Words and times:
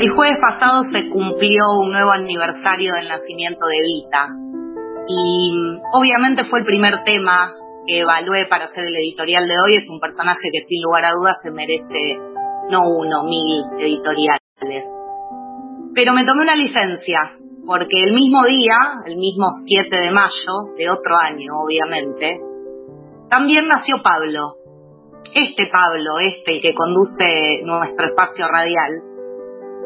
El 0.00 0.08
jueves 0.12 0.38
pasado 0.40 0.82
se 0.90 1.10
cumplió 1.10 1.60
un 1.84 1.92
nuevo 1.92 2.10
aniversario 2.12 2.94
del 2.94 3.06
nacimiento 3.06 3.66
de 3.68 3.84
Vita 3.84 4.28
y 5.06 5.52
obviamente 5.92 6.48
fue 6.48 6.60
el 6.60 6.64
primer 6.64 7.04
tema 7.04 7.52
que 7.86 8.00
evalué 8.00 8.46
para 8.48 8.64
hacer 8.64 8.84
el 8.84 8.96
editorial 8.96 9.46
de 9.46 9.60
hoy. 9.60 9.76
Es 9.76 9.90
un 9.90 10.00
personaje 10.00 10.48
que 10.50 10.64
sin 10.66 10.80
lugar 10.80 11.04
a 11.04 11.12
dudas 11.12 11.36
se 11.42 11.50
merece 11.50 12.16
no 12.70 12.80
uno, 12.96 13.24
mil 13.28 13.60
editoriales. 13.78 14.88
Pero 15.94 16.14
me 16.14 16.24
tomé 16.24 16.44
una 16.44 16.56
licencia 16.56 17.36
porque 17.66 18.00
el 18.00 18.14
mismo 18.14 18.46
día, 18.46 19.04
el 19.04 19.18
mismo 19.18 19.48
7 19.68 20.00
de 20.00 20.12
mayo 20.12 20.72
de 20.78 20.88
otro 20.88 21.12
año 21.20 21.52
obviamente, 21.60 22.40
también 23.28 23.68
nació 23.68 23.96
Pablo. 24.02 24.56
Este 25.34 25.68
Pablo, 25.70 26.16
este 26.22 26.58
que 26.62 26.72
conduce 26.72 27.60
nuestro 27.64 28.06
espacio 28.06 28.48
radial, 28.48 29.09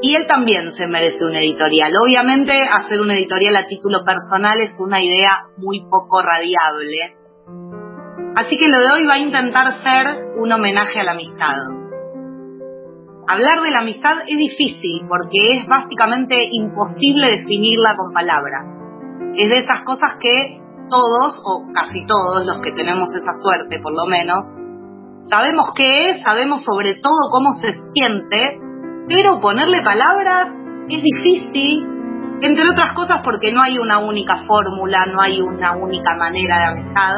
y 0.03 0.15
él 0.15 0.27
también 0.27 0.73
se 0.73 0.87
merece 0.87 1.25
un 1.25 1.35
editorial. 1.35 1.93
Obviamente 2.03 2.53
hacer 2.53 3.01
un 3.01 3.11
editorial 3.11 3.57
a 3.57 3.67
título 3.67 4.05
personal 4.05 4.61
es 4.61 4.73
una 4.79 5.03
idea 5.03 5.49
muy 5.57 5.81
poco 5.89 6.21
radiable. 6.21 7.17
Así 8.37 8.57
que 8.57 8.69
lo 8.69 8.79
de 8.79 8.93
hoy 8.93 9.07
va 9.07 9.15
a 9.15 9.19
intentar 9.19 9.83
ser 9.83 10.35
un 10.37 10.51
homenaje 10.51 11.01
a 11.01 11.05
la 11.05 11.13
amistad. 11.13 11.55
Hablar 13.27 13.63
de 13.63 13.71
la 13.71 13.81
amistad 13.81 14.19
es 14.27 14.37
difícil 14.37 15.07
porque 15.09 15.59
es 15.59 15.67
básicamente 15.67 16.37
imposible 16.51 17.31
definirla 17.31 17.97
con 17.97 18.13
palabras. 18.13 18.65
Es 19.35 19.49
de 19.49 19.59
esas 19.59 19.83
cosas 19.83 20.19
que 20.21 20.61
todos, 20.91 21.39
o 21.43 21.73
casi 21.73 22.05
todos 22.07 22.45
los 22.45 22.61
que 22.61 22.73
tenemos 22.73 23.09
esa 23.15 23.33
suerte 23.41 23.81
por 23.81 23.95
lo 23.95 24.07
menos, 24.07 24.45
sabemos 25.31 25.73
qué 25.75 26.11
es, 26.11 26.23
sabemos 26.23 26.63
sobre 26.63 26.95
todo 26.97 27.31
cómo 27.31 27.53
se 27.55 27.73
siente, 27.93 28.61
pero 29.09 29.41
ponerle 29.41 29.83
palabras 29.83 30.49
es 30.89 31.03
difícil, 31.03 31.87
entre 32.41 32.69
otras 32.69 32.93
cosas 32.93 33.21
porque 33.23 33.53
no 33.53 33.61
hay 33.63 33.79
una 33.79 33.99
única 33.99 34.45
fórmula, 34.47 35.05
no 35.13 35.21
hay 35.21 35.41
una 35.41 35.77
única 35.77 36.17
manera 36.19 36.59
de 36.59 36.67
amistad, 36.67 37.15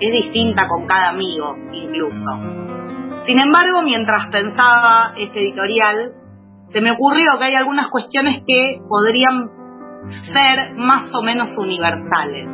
es 0.00 0.12
distinta 0.12 0.66
con 0.66 0.86
cada 0.86 1.10
amigo 1.10 1.56
incluso. 1.72 2.60
Sin 3.24 3.38
embargo, 3.38 3.82
mientras 3.82 4.28
pensaba 4.30 5.12
este 5.16 5.40
editorial, 5.40 6.14
se 6.72 6.80
me 6.80 6.92
ocurrió 6.92 7.26
que 7.38 7.44
hay 7.44 7.54
algunas 7.54 7.88
cuestiones 7.88 8.42
que 8.46 8.80
podrían 8.88 9.50
ser 10.32 10.74
más 10.76 11.14
o 11.14 11.22
menos 11.22 11.50
universales. 11.56 12.46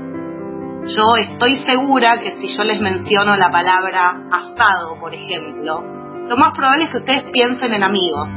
Yo 0.87 1.05
estoy 1.17 1.65
segura 1.67 2.19
que 2.19 2.37
si 2.37 2.57
yo 2.57 2.65
les 2.65 2.81
menciono 2.81 3.37
la 3.37 3.51
palabra 3.51 4.27
asado, 4.31 4.99
por 5.01 5.15
ejemplo, 5.15 5.83
lo 6.29 6.37
más 6.37 6.53
probable 6.57 6.85
es 6.85 6.91
que 6.91 6.99
ustedes 6.99 7.25
piensen 7.33 7.73
en 7.73 7.83
amigos, 7.83 8.29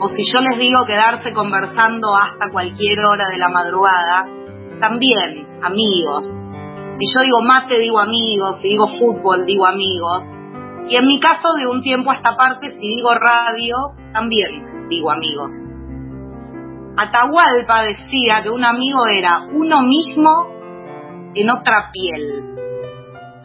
o 0.00 0.08
si 0.08 0.22
yo 0.22 0.40
les 0.40 0.58
digo 0.58 0.84
quedarse 0.86 1.32
conversando 1.32 2.14
hasta 2.14 2.52
cualquier 2.52 2.98
hora 2.98 3.24
de 3.32 3.38
la 3.38 3.48
madrugada, 3.48 4.26
también 4.80 5.46
amigos. 5.62 6.26
Si 6.98 7.06
yo 7.14 7.22
digo 7.22 7.42
mate, 7.42 7.78
digo 7.78 7.98
amigos, 7.98 8.58
si 8.60 8.68
digo 8.68 8.88
fútbol, 8.88 9.46
digo 9.46 9.66
amigos. 9.66 10.24
Y 10.88 10.96
en 10.96 11.06
mi 11.06 11.18
caso, 11.18 11.54
de 11.58 11.66
un 11.66 11.82
tiempo 11.82 12.10
a 12.10 12.14
esta 12.14 12.36
parte, 12.36 12.70
si 12.70 12.88
digo 12.88 13.10
radio, 13.14 13.76
también 14.12 14.88
digo 14.88 15.10
amigos. 15.10 15.50
Atahualpa 16.96 17.82
decía 17.82 18.42
que 18.42 18.50
un 18.50 18.64
amigo 18.64 19.06
era 19.06 19.42
uno 19.52 19.82
mismo 19.82 20.46
en 21.34 21.50
otra 21.50 21.90
piel. 21.92 22.54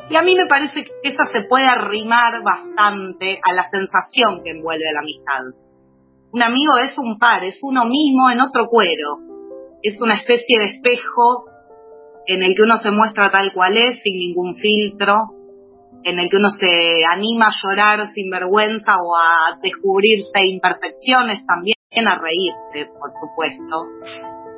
Y 0.09 0.15
a 0.15 0.21
mí 0.21 0.35
me 0.35 0.45
parece 0.45 0.83
que 0.83 1.09
esa 1.09 1.25
se 1.31 1.43
puede 1.43 1.65
arrimar 1.65 2.41
bastante 2.43 3.39
a 3.43 3.53
la 3.53 3.63
sensación 3.69 4.41
que 4.43 4.51
envuelve 4.51 4.85
la 4.93 4.99
amistad. 4.99 5.70
Un 6.33 6.41
amigo 6.41 6.77
es 6.77 6.97
un 6.97 7.19
par, 7.19 7.43
es 7.43 7.59
uno 7.61 7.83
mismo 7.85 8.29
en 8.31 8.39
otro 8.39 8.67
cuero. 8.67 9.19
Es 9.83 9.99
una 10.01 10.17
especie 10.17 10.59
de 10.59 10.65
espejo 10.75 11.45
en 12.25 12.43
el 12.43 12.55
que 12.55 12.63
uno 12.63 12.77
se 12.77 12.91
muestra 12.91 13.29
tal 13.29 13.51
cual 13.53 13.75
es, 13.75 13.99
sin 14.01 14.17
ningún 14.17 14.55
filtro, 14.55 15.17
en 16.03 16.19
el 16.19 16.29
que 16.29 16.37
uno 16.37 16.49
se 16.49 17.03
anima 17.03 17.47
a 17.47 17.55
llorar 17.61 18.11
sin 18.13 18.29
vergüenza 18.29 18.93
o 18.97 19.15
a 19.15 19.59
descubrirse 19.61 20.39
imperfecciones 20.47 21.45
también, 21.45 22.07
a 22.07 22.17
reírse, 22.17 22.91
por 22.97 23.11
supuesto. 23.19 23.87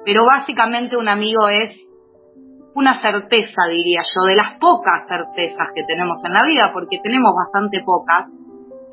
Pero 0.05 0.25
básicamente 0.25 0.95
un 0.95 1.07
amigo 1.07 1.47
es 1.49 1.75
una 2.75 3.01
certeza, 3.01 3.63
diría 3.69 4.01
yo, 4.03 4.23
de 4.25 4.35
las 4.35 4.57
pocas 4.59 5.07
certezas 5.07 5.69
que 5.73 5.83
tenemos 5.87 6.23
en 6.23 6.33
la 6.33 6.45
vida, 6.45 6.71
porque 6.73 6.99
tenemos 7.01 7.31
bastante 7.35 7.83
pocas, 7.83 8.27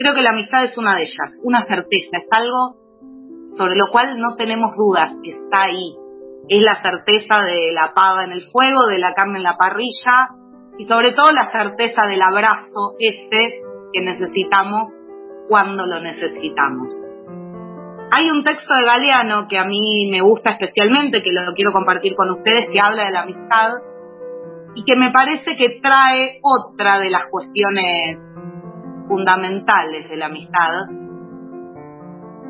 Creo 0.01 0.15
que 0.15 0.23
la 0.23 0.31
amistad 0.31 0.65
es 0.65 0.79
una 0.79 0.97
de 0.97 1.03
ellas, 1.03 1.43
una 1.45 1.63
certeza, 1.63 2.17
es 2.17 2.27
algo 2.31 2.75
sobre 3.51 3.77
lo 3.77 3.89
cual 3.93 4.19
no 4.19 4.35
tenemos 4.35 4.75
dudas, 4.75 5.13
está 5.23 5.65
ahí. 5.67 5.95
Es 6.49 6.65
la 6.65 6.81
certeza 6.81 7.45
de 7.45 7.71
la 7.71 7.93
pava 7.95 8.25
en 8.25 8.33
el 8.33 8.47
fuego, 8.51 8.87
de 8.87 8.97
la 8.97 9.13
carne 9.15 9.37
en 9.37 9.43
la 9.43 9.59
parrilla 9.59 10.31
y 10.79 10.85
sobre 10.85 11.13
todo 11.13 11.31
la 11.33 11.51
certeza 11.53 12.07
del 12.09 12.23
abrazo 12.23 12.97
ese 12.99 13.61
que 13.93 14.01
necesitamos 14.01 14.91
cuando 15.49 15.87
lo 15.87 16.01
necesitamos. 16.01 16.95
Hay 18.11 18.31
un 18.31 18.43
texto 18.43 18.73
de 18.73 18.85
Galeano 18.87 19.49
que 19.49 19.59
a 19.59 19.67
mí 19.67 20.09
me 20.11 20.23
gusta 20.23 20.53
especialmente, 20.53 21.23
que 21.23 21.31
lo 21.31 21.53
quiero 21.53 21.73
compartir 21.73 22.15
con 22.15 22.31
ustedes, 22.31 22.71
que 22.73 22.81
habla 22.81 23.05
de 23.05 23.11
la 23.11 23.21
amistad 23.25 23.69
y 24.75 24.83
que 24.83 24.97
me 24.97 25.11
parece 25.11 25.53
que 25.53 25.79
trae 25.83 26.41
otra 26.43 26.99
de 26.99 27.11
las 27.11 27.25
cuestiones 27.31 28.30
fundamentales 29.11 30.09
de 30.09 30.17
la 30.17 30.27
amistad, 30.27 30.87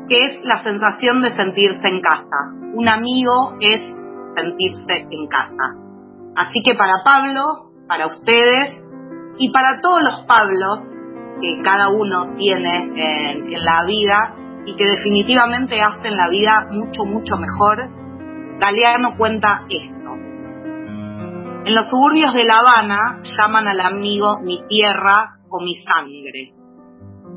que 0.07 0.25
es 0.25 0.45
la 0.45 0.61
sensación 0.61 1.21
de 1.21 1.33
sentirse 1.35 1.87
en 1.87 2.01
casa. 2.01 2.53
Un 2.75 2.87
amigo 2.87 3.55
es 3.59 3.81
sentirse 4.35 5.07
en 5.09 5.27
casa. 5.27 5.75
Así 6.35 6.61
que 6.63 6.75
para 6.75 7.03
Pablo, 7.03 7.71
para 7.87 8.07
ustedes 8.07 8.79
y 9.37 9.51
para 9.51 9.81
todos 9.81 10.03
los 10.03 10.25
Pablos 10.25 10.79
que 11.41 11.61
cada 11.63 11.89
uno 11.89 12.35
tiene 12.37 12.91
en, 12.95 13.51
la 13.65 13.83
vida 13.85 14.35
y 14.65 14.75
que 14.75 14.85
definitivamente 14.85 15.79
hacen 15.81 16.15
la 16.15 16.29
vida 16.29 16.67
mucho, 16.69 17.03
mucho 17.03 17.37
mejor, 17.37 17.89
Galeano 18.59 19.17
cuenta 19.17 19.65
esto. 19.67 20.13
En 21.65 21.75
los 21.75 21.89
suburbios 21.89 22.33
de 22.33 22.45
La 22.45 22.59
Habana 22.59 23.21
llaman 23.23 23.67
al 23.67 23.79
amigo 23.79 24.39
mi 24.43 24.63
tierra 24.67 25.40
o 25.51 25.61
mi 25.61 25.75
sangre. 25.83 26.53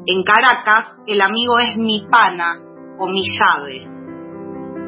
En 0.06 0.22
Caracas 0.22 1.02
el 1.06 1.20
amigo 1.20 1.58
es 1.58 1.76
mi 1.76 2.06
pana 2.10 2.60
o 2.98 3.08
mi 3.08 3.22
llave. 3.22 3.86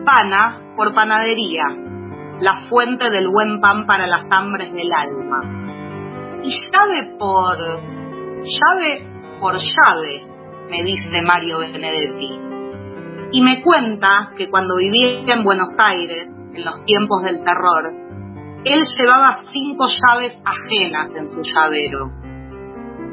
Pana 0.05 0.75
por 0.77 0.95
panadería, 0.95 1.65
la 2.41 2.69
fuente 2.69 3.11
del 3.11 3.29
buen 3.29 3.61
pan 3.61 3.87
para 3.87 4.07
las 4.07 4.31
hambres 4.31 4.73
del 4.73 4.91
alma. 4.93 6.41
Y 6.43 6.51
llave 6.51 7.17
por... 7.19 7.59
llave 7.59 9.39
por 9.41 9.55
llave, 9.55 10.23
me 10.71 10.83
dice 10.85 11.23
Mario 11.25 11.59
Benedetti. 11.59 12.31
Y 13.33 13.43
me 13.43 13.61
cuenta 13.63 14.31
que 14.37 14.49
cuando 14.49 14.77
vivía 14.77 15.35
en 15.35 15.43
Buenos 15.43 15.71
Aires, 15.79 16.31
en 16.55 16.65
los 16.65 16.85
tiempos 16.85 17.23
del 17.23 17.43
terror, 17.43 17.93
él 18.65 18.85
llevaba 18.99 19.45
cinco 19.51 19.87
llaves 19.89 20.41
ajenas 20.45 21.11
en 21.17 21.29
su 21.29 21.41
llavero 21.43 22.26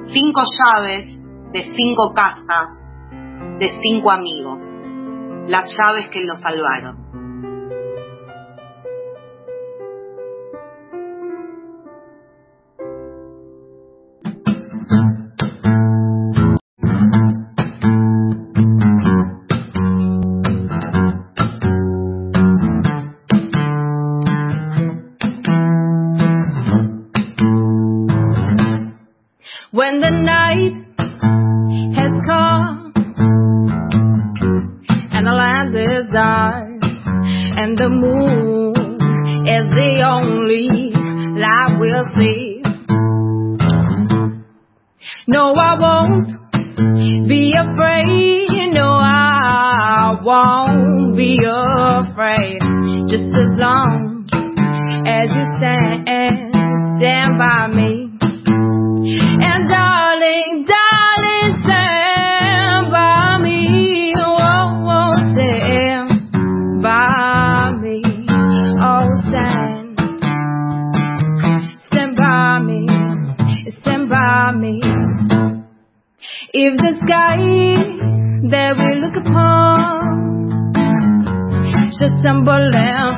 cinco 0.06 0.42
llaves 0.42 1.08
de 1.52 1.64
cinco 1.76 2.14
casas 2.14 2.70
de 3.60 3.70
cinco 3.82 4.12
amigos, 4.12 4.64
las 5.48 5.72
llaves 5.78 6.10
que 6.10 6.22
lo 6.22 6.36
salvaron. 6.38 7.03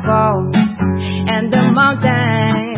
And 0.04 1.52
the 1.52 1.72
mountains 1.72 2.78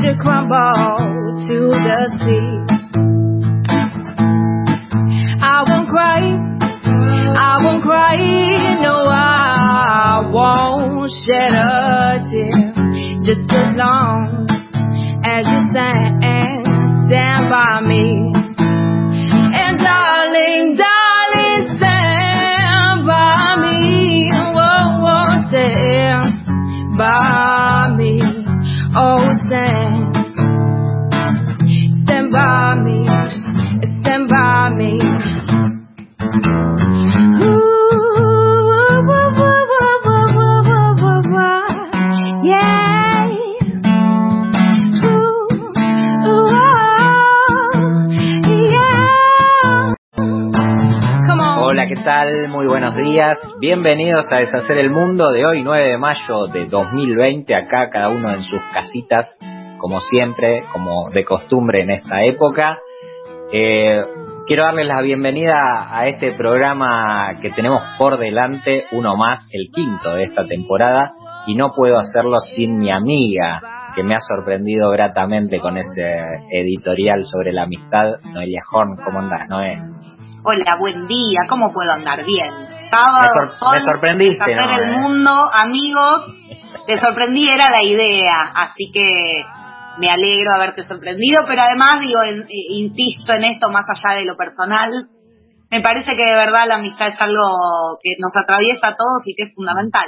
should 0.00 0.18
crumble 0.18 1.36
to 1.46 1.68
the 1.68 2.00
sea, 2.24 2.64
I 5.42 5.64
won't 5.68 5.88
cry, 5.88 6.22
I 7.36 7.64
won't 7.64 7.82
cry, 7.82 8.16
no, 8.80 8.96
I 9.08 10.30
won't 10.32 11.10
shed 11.26 11.52
a 11.52 12.18
tear, 12.30 12.72
just 13.22 13.52
as 13.52 13.76
long 13.76 14.46
as 15.24 15.46
you 15.46 15.60
stand, 15.72 16.24
stand 17.08 17.50
by 17.50 17.80
me. 17.86 18.32
And 19.56 19.78
darling, 19.78 20.76
darling, 20.76 20.93
tal? 52.04 52.48
Muy 52.48 52.66
buenos 52.66 52.94
días. 52.96 53.38
Bienvenidos 53.60 54.30
a 54.30 54.36
Deshacer 54.36 54.76
el 54.76 54.90
Mundo 54.90 55.30
de 55.30 55.46
hoy, 55.46 55.62
9 55.62 55.88
de 55.88 55.96
mayo 55.96 56.48
de 56.52 56.66
2020. 56.66 57.54
Acá 57.54 57.88
cada 57.88 58.10
uno 58.10 58.30
en 58.30 58.42
sus 58.42 58.60
casitas, 58.74 59.26
como 59.78 60.00
siempre, 60.00 60.64
como 60.70 61.08
de 61.08 61.24
costumbre 61.24 61.80
en 61.80 61.92
esta 61.92 62.22
época. 62.22 62.78
Eh, 63.50 64.04
quiero 64.46 64.64
darles 64.64 64.86
la 64.86 65.00
bienvenida 65.00 65.54
a 65.88 66.06
este 66.06 66.32
programa 66.32 67.38
que 67.40 67.50
tenemos 67.52 67.80
por 67.96 68.18
delante, 68.18 68.84
uno 68.92 69.16
más, 69.16 69.48
el 69.50 69.70
quinto 69.72 70.12
de 70.12 70.24
esta 70.24 70.46
temporada, 70.46 71.14
y 71.46 71.54
no 71.54 71.72
puedo 71.74 71.98
hacerlo 71.98 72.38
sin 72.40 72.80
mi 72.80 72.90
amiga, 72.90 73.62
que 73.96 74.02
me 74.02 74.14
ha 74.14 74.20
sorprendido 74.20 74.90
gratamente 74.90 75.58
con 75.58 75.78
este 75.78 76.20
editorial 76.50 77.24
sobre 77.24 77.52
la 77.52 77.62
amistad, 77.62 78.16
Noelia 78.34 78.60
Horn. 78.70 78.96
¿Cómo 79.02 79.20
andás, 79.20 79.48
Noé? 79.48 79.78
Hola, 80.46 80.76
buen 80.78 81.06
día, 81.06 81.40
¿cómo 81.48 81.72
puedo 81.72 81.90
andar? 81.92 82.24
Bien. 82.24 82.50
Sábado, 82.90 83.30
Me 83.34 83.46
sor- 83.46 83.58
sol, 83.58 83.76
me 83.76 83.80
sorprendiste, 83.80 84.42
hacer 84.52 84.66
¿no? 84.68 84.76
el 84.78 84.88
Eh. 84.90 84.92
mundo, 84.98 85.30
amigos. 85.52 86.36
Te 86.86 87.00
sorprendí, 87.00 87.48
era 87.48 87.70
la 87.70 87.82
idea, 87.82 88.52
así 88.54 88.90
que 88.92 89.08
me 89.98 90.10
alegro 90.10 90.50
de 90.50 90.56
haberte 90.56 90.82
sorprendido, 90.86 91.44
pero 91.46 91.62
además, 91.62 91.94
digo, 92.00 92.22
en- 92.22 92.42
eh, 92.42 92.66
insisto 92.76 93.32
en 93.34 93.44
esto 93.44 93.70
más 93.70 93.84
allá 93.88 94.18
de 94.18 94.26
lo 94.26 94.36
personal. 94.36 94.90
Me 95.70 95.80
parece 95.80 96.14
que 96.14 96.24
de 96.26 96.34
verdad 96.36 96.66
la 96.68 96.74
amistad 96.76 97.08
es 97.08 97.20
algo 97.20 97.42
que 98.02 98.10
nos 98.20 98.32
atraviesa 98.36 98.88
a 98.88 98.96
todos 98.96 99.22
y 99.26 99.34
que 99.34 99.44
es 99.44 99.54
fundamental. 99.54 100.06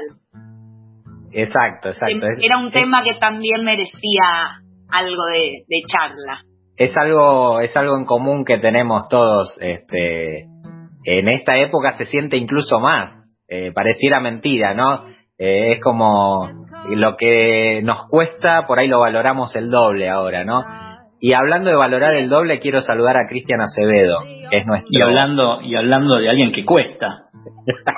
Exacto, 1.33 1.89
exacto. 1.89 2.27
Era 2.41 2.59
un 2.59 2.71
tema 2.71 3.03
que 3.03 3.15
también 3.15 3.65
merecía 3.65 4.61
algo 4.91 5.25
de, 5.27 5.65
de 5.67 5.83
charla. 5.87 6.43
Es 6.77 6.97
algo 6.97 7.61
es 7.61 7.77
algo 7.77 7.97
en 7.97 8.05
común 8.05 8.45
que 8.45 8.59
tenemos 8.59 9.09
todos 9.09 9.57
este 9.61 10.47
en 11.05 11.29
esta 11.29 11.57
época 11.59 11.93
se 11.95 12.05
siente 12.05 12.37
incluso 12.37 12.81
más 12.81 13.11
eh, 13.49 13.73
pareciera 13.73 14.21
mentira 14.21 14.75
no 14.75 15.05
Eh, 15.39 15.73
es 15.73 15.81
como 15.81 16.49
lo 16.89 17.17
que 17.19 17.83
nos 17.85 18.09
cuesta 18.09 18.67
por 18.67 18.79
ahí 18.79 18.89
lo 18.89 19.01
valoramos 19.01 19.55
el 19.57 19.69
doble 19.71 20.09
ahora 20.09 20.45
no 20.45 20.65
y 21.21 21.33
hablando 21.35 21.69
de 21.71 21.77
valorar 21.77 22.15
el 22.15 22.29
doble 22.29 22.59
quiero 22.59 22.81
saludar 22.81 23.17
a 23.17 23.29
Cristian 23.29 23.61
Acevedo 23.61 24.21
que 24.51 24.57
es 24.59 24.67
nuestro 24.67 24.89
Y 24.91 25.03
hablando, 25.03 25.61
y 25.63 25.75
hablando 25.75 26.17
de 26.17 26.29
alguien 26.31 26.53
que 26.53 26.63
cuesta. 26.65 27.25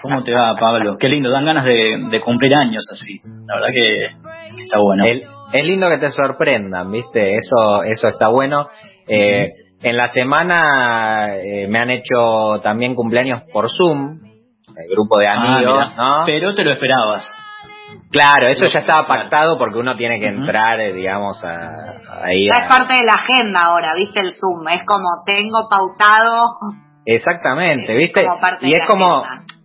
¿Cómo 0.02 0.22
te 0.22 0.32
va, 0.32 0.54
Pablo? 0.58 0.96
Qué 0.98 1.08
lindo, 1.08 1.30
dan 1.30 1.44
ganas 1.44 1.64
de, 1.64 1.98
de 2.10 2.20
cumplir 2.20 2.52
años 2.56 2.84
así. 2.90 3.20
La 3.46 3.54
verdad 3.56 3.68
que, 3.74 4.08
que 4.56 4.62
está 4.62 4.78
bueno. 4.80 5.04
El- 5.04 5.24
es 5.52 5.62
lindo 5.64 5.88
que 5.88 5.98
te 5.98 6.10
sorprendan, 6.10 6.90
¿viste? 6.90 7.36
Eso, 7.36 7.82
eso 7.84 8.08
está 8.08 8.28
bueno. 8.28 8.68
Eh, 9.06 9.52
En 9.80 9.96
la 9.96 10.08
semana 10.08 11.36
eh, 11.36 11.68
me 11.68 11.78
han 11.78 11.90
hecho 11.90 12.60
también 12.64 12.96
cumpleaños 12.96 13.42
por 13.52 13.70
Zoom, 13.70 14.18
el 14.76 14.88
grupo 14.90 15.18
de 15.18 15.28
Ah, 15.28 15.34
amigos. 15.40 15.88
Pero 16.26 16.52
te 16.54 16.64
lo 16.64 16.72
esperabas. 16.72 17.30
Claro, 18.10 18.48
eso 18.48 18.64
ya 18.66 18.80
estaba 18.80 19.06
pactado 19.06 19.56
porque 19.56 19.78
uno 19.78 19.96
tiene 19.96 20.18
que 20.18 20.26
entrar, 20.28 20.80
eh, 20.80 20.92
digamos, 20.92 21.42
a, 21.44 22.24
ahí. 22.24 22.46
Ya 22.46 22.52
a- 22.60 22.64
es 22.64 22.68
parte 22.68 22.94
de 22.94 23.04
la 23.04 23.14
agenda 23.14 23.60
ahora, 23.66 23.92
¿viste? 23.96 24.20
El 24.20 24.32
Zoom. 24.34 24.66
Es 24.74 24.82
como 24.84 25.06
tengo 25.24 25.68
pautado. 25.70 26.56
Exactamente, 27.06 27.94
¿viste? 27.96 28.24
como 28.24 28.40
parte 28.40 28.66
y 28.66 28.70
de 28.70 28.74
es 28.74 28.80
la 28.80 28.86
como, 28.86 29.22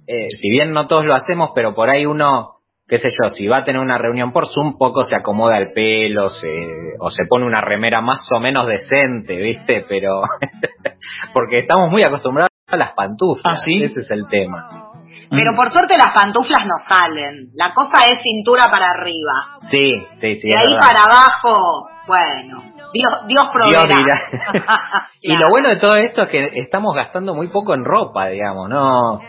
eh, 0.08 0.28
si 0.40 0.50
bien 0.50 0.74
no 0.74 0.88
todos 0.88 1.06
lo 1.06 1.14
hacemos, 1.14 1.50
pero 1.56 1.74
por 1.74 1.90
ahí 1.90 2.06
uno, 2.06 2.53
qué 2.94 3.00
sé 3.00 3.10
yo, 3.10 3.32
si 3.32 3.48
va 3.48 3.58
a 3.58 3.64
tener 3.64 3.82
una 3.82 3.98
reunión 3.98 4.32
por 4.32 4.46
Zoom, 4.48 4.78
poco 4.78 5.04
se 5.04 5.16
acomoda 5.16 5.58
el 5.58 5.74
pelo, 5.74 6.30
se, 6.30 6.68
o 7.00 7.10
se 7.10 7.24
pone 7.28 7.44
una 7.44 7.60
remera 7.60 8.02
más 8.02 8.22
o 8.36 8.40
menos 8.40 8.68
decente, 8.68 9.36
¿viste? 9.38 9.84
Pero, 9.90 10.22
porque 11.34 11.60
estamos 11.60 11.90
muy 11.90 12.04
acostumbrados 12.04 12.52
a 12.68 12.78
las 12.78 12.92
pantuflas, 12.94 13.56
Ah, 13.56 13.62
¿sí? 13.64 13.84
ese 13.84 14.02
es 14.02 14.12
el 14.12 14.28
tema. 14.28 14.68
Pero 15.32 15.54
Mm. 15.54 15.56
por 15.56 15.72
suerte 15.72 15.96
las 15.98 16.14
pantuflas 16.14 16.66
no 16.68 16.76
salen. 16.88 17.50
La 17.56 17.74
cosa 17.74 18.02
es 18.12 18.22
cintura 18.22 18.66
para 18.70 18.92
arriba. 18.92 19.58
Sí, 19.72 19.90
sí, 20.22 20.40
sí. 20.42 20.48
de 20.50 20.56
ahí 20.56 20.72
verdad. 20.74 20.80
para 20.80 21.00
abajo, 21.06 21.88
bueno, 22.08 22.64
Dios, 22.94 23.12
Dios 23.28 23.46
proveerá. 23.52 23.86
Dios 23.88 23.98
dirá. 23.98 25.08
Y 25.22 25.30
Claro. 25.30 25.46
lo 25.46 25.50
bueno 25.52 25.70
de 25.70 25.78
todo 25.78 25.96
esto 25.96 26.24
es 26.24 26.30
que 26.30 26.50
estamos 26.60 26.94
gastando 26.96 27.34
muy 27.34 27.48
poco 27.48 27.74
en 27.74 27.86
ropa, 27.86 28.28
digamos, 28.28 28.70
no 28.70 29.20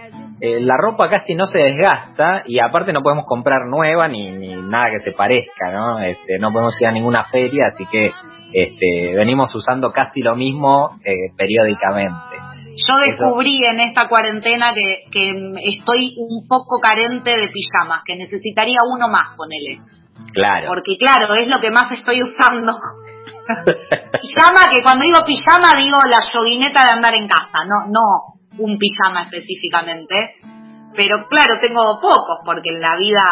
Eh, 0.45 0.61
la 0.61 0.77
ropa 0.77 1.09
casi 1.09 1.35
no 1.35 1.47
se 1.47 1.57
desgasta 1.57 2.43
y 2.45 2.61
aparte 2.61 2.93
no 2.93 3.01
podemos 3.01 3.25
comprar 3.27 3.65
nueva 3.67 4.09
ni, 4.09 4.31
ni 4.31 4.53
nada 4.55 4.91
que 4.91 5.01
se 5.01 5.13
parezca, 5.13 5.73
¿no? 5.73 6.01
Este, 6.01 6.39
no 6.39 6.53
podemos 6.53 6.79
ir 6.83 6.87
a 6.87 6.93
ninguna 6.93 7.25
feria, 7.31 7.69
así 7.73 7.87
que 7.87 8.13
este, 8.53 9.15
venimos 9.17 9.55
usando 9.55 9.89
casi 9.89 10.21
lo 10.21 10.37
mismo 10.37 10.91
eh, 11.03 11.33
periódicamente. 11.35 12.37
Yo 12.77 12.95
descubrí 13.07 13.65
en 13.65 13.81
esta 13.81 14.07
cuarentena 14.07 14.75
que, 14.75 15.09
que 15.11 15.31
estoy 15.65 16.15
un 16.19 16.47
poco 16.47 16.79
carente 16.79 17.31
de 17.31 17.49
pijamas, 17.49 18.03
que 18.05 18.15
necesitaría 18.17 18.81
uno 18.93 19.09
más, 19.09 19.29
ponele. 19.39 19.81
Claro. 20.35 20.67
Porque 20.69 20.99
claro, 20.99 21.33
es 21.37 21.49
lo 21.49 21.59
que 21.59 21.71
más 21.71 21.91
estoy 21.91 22.21
usando. 22.23 22.75
pijama, 24.21 24.71
que 24.71 24.83
cuando 24.83 25.05
digo 25.05 25.25
pijama 25.25 25.73
digo 25.75 25.97
la 26.05 26.21
yoguineta 26.35 26.83
de 26.83 26.97
andar 26.97 27.15
en 27.15 27.29
casa, 27.29 27.65
no, 27.65 27.89
no 27.89 28.34
un 28.59 28.79
pijama 28.79 29.23
específicamente. 29.31 30.37
Pero 30.97 31.27
claro, 31.29 31.55
tengo 31.61 31.99
pocos, 32.01 32.39
porque 32.45 32.71
en 32.75 32.81
la 32.81 32.97
vida 32.97 33.25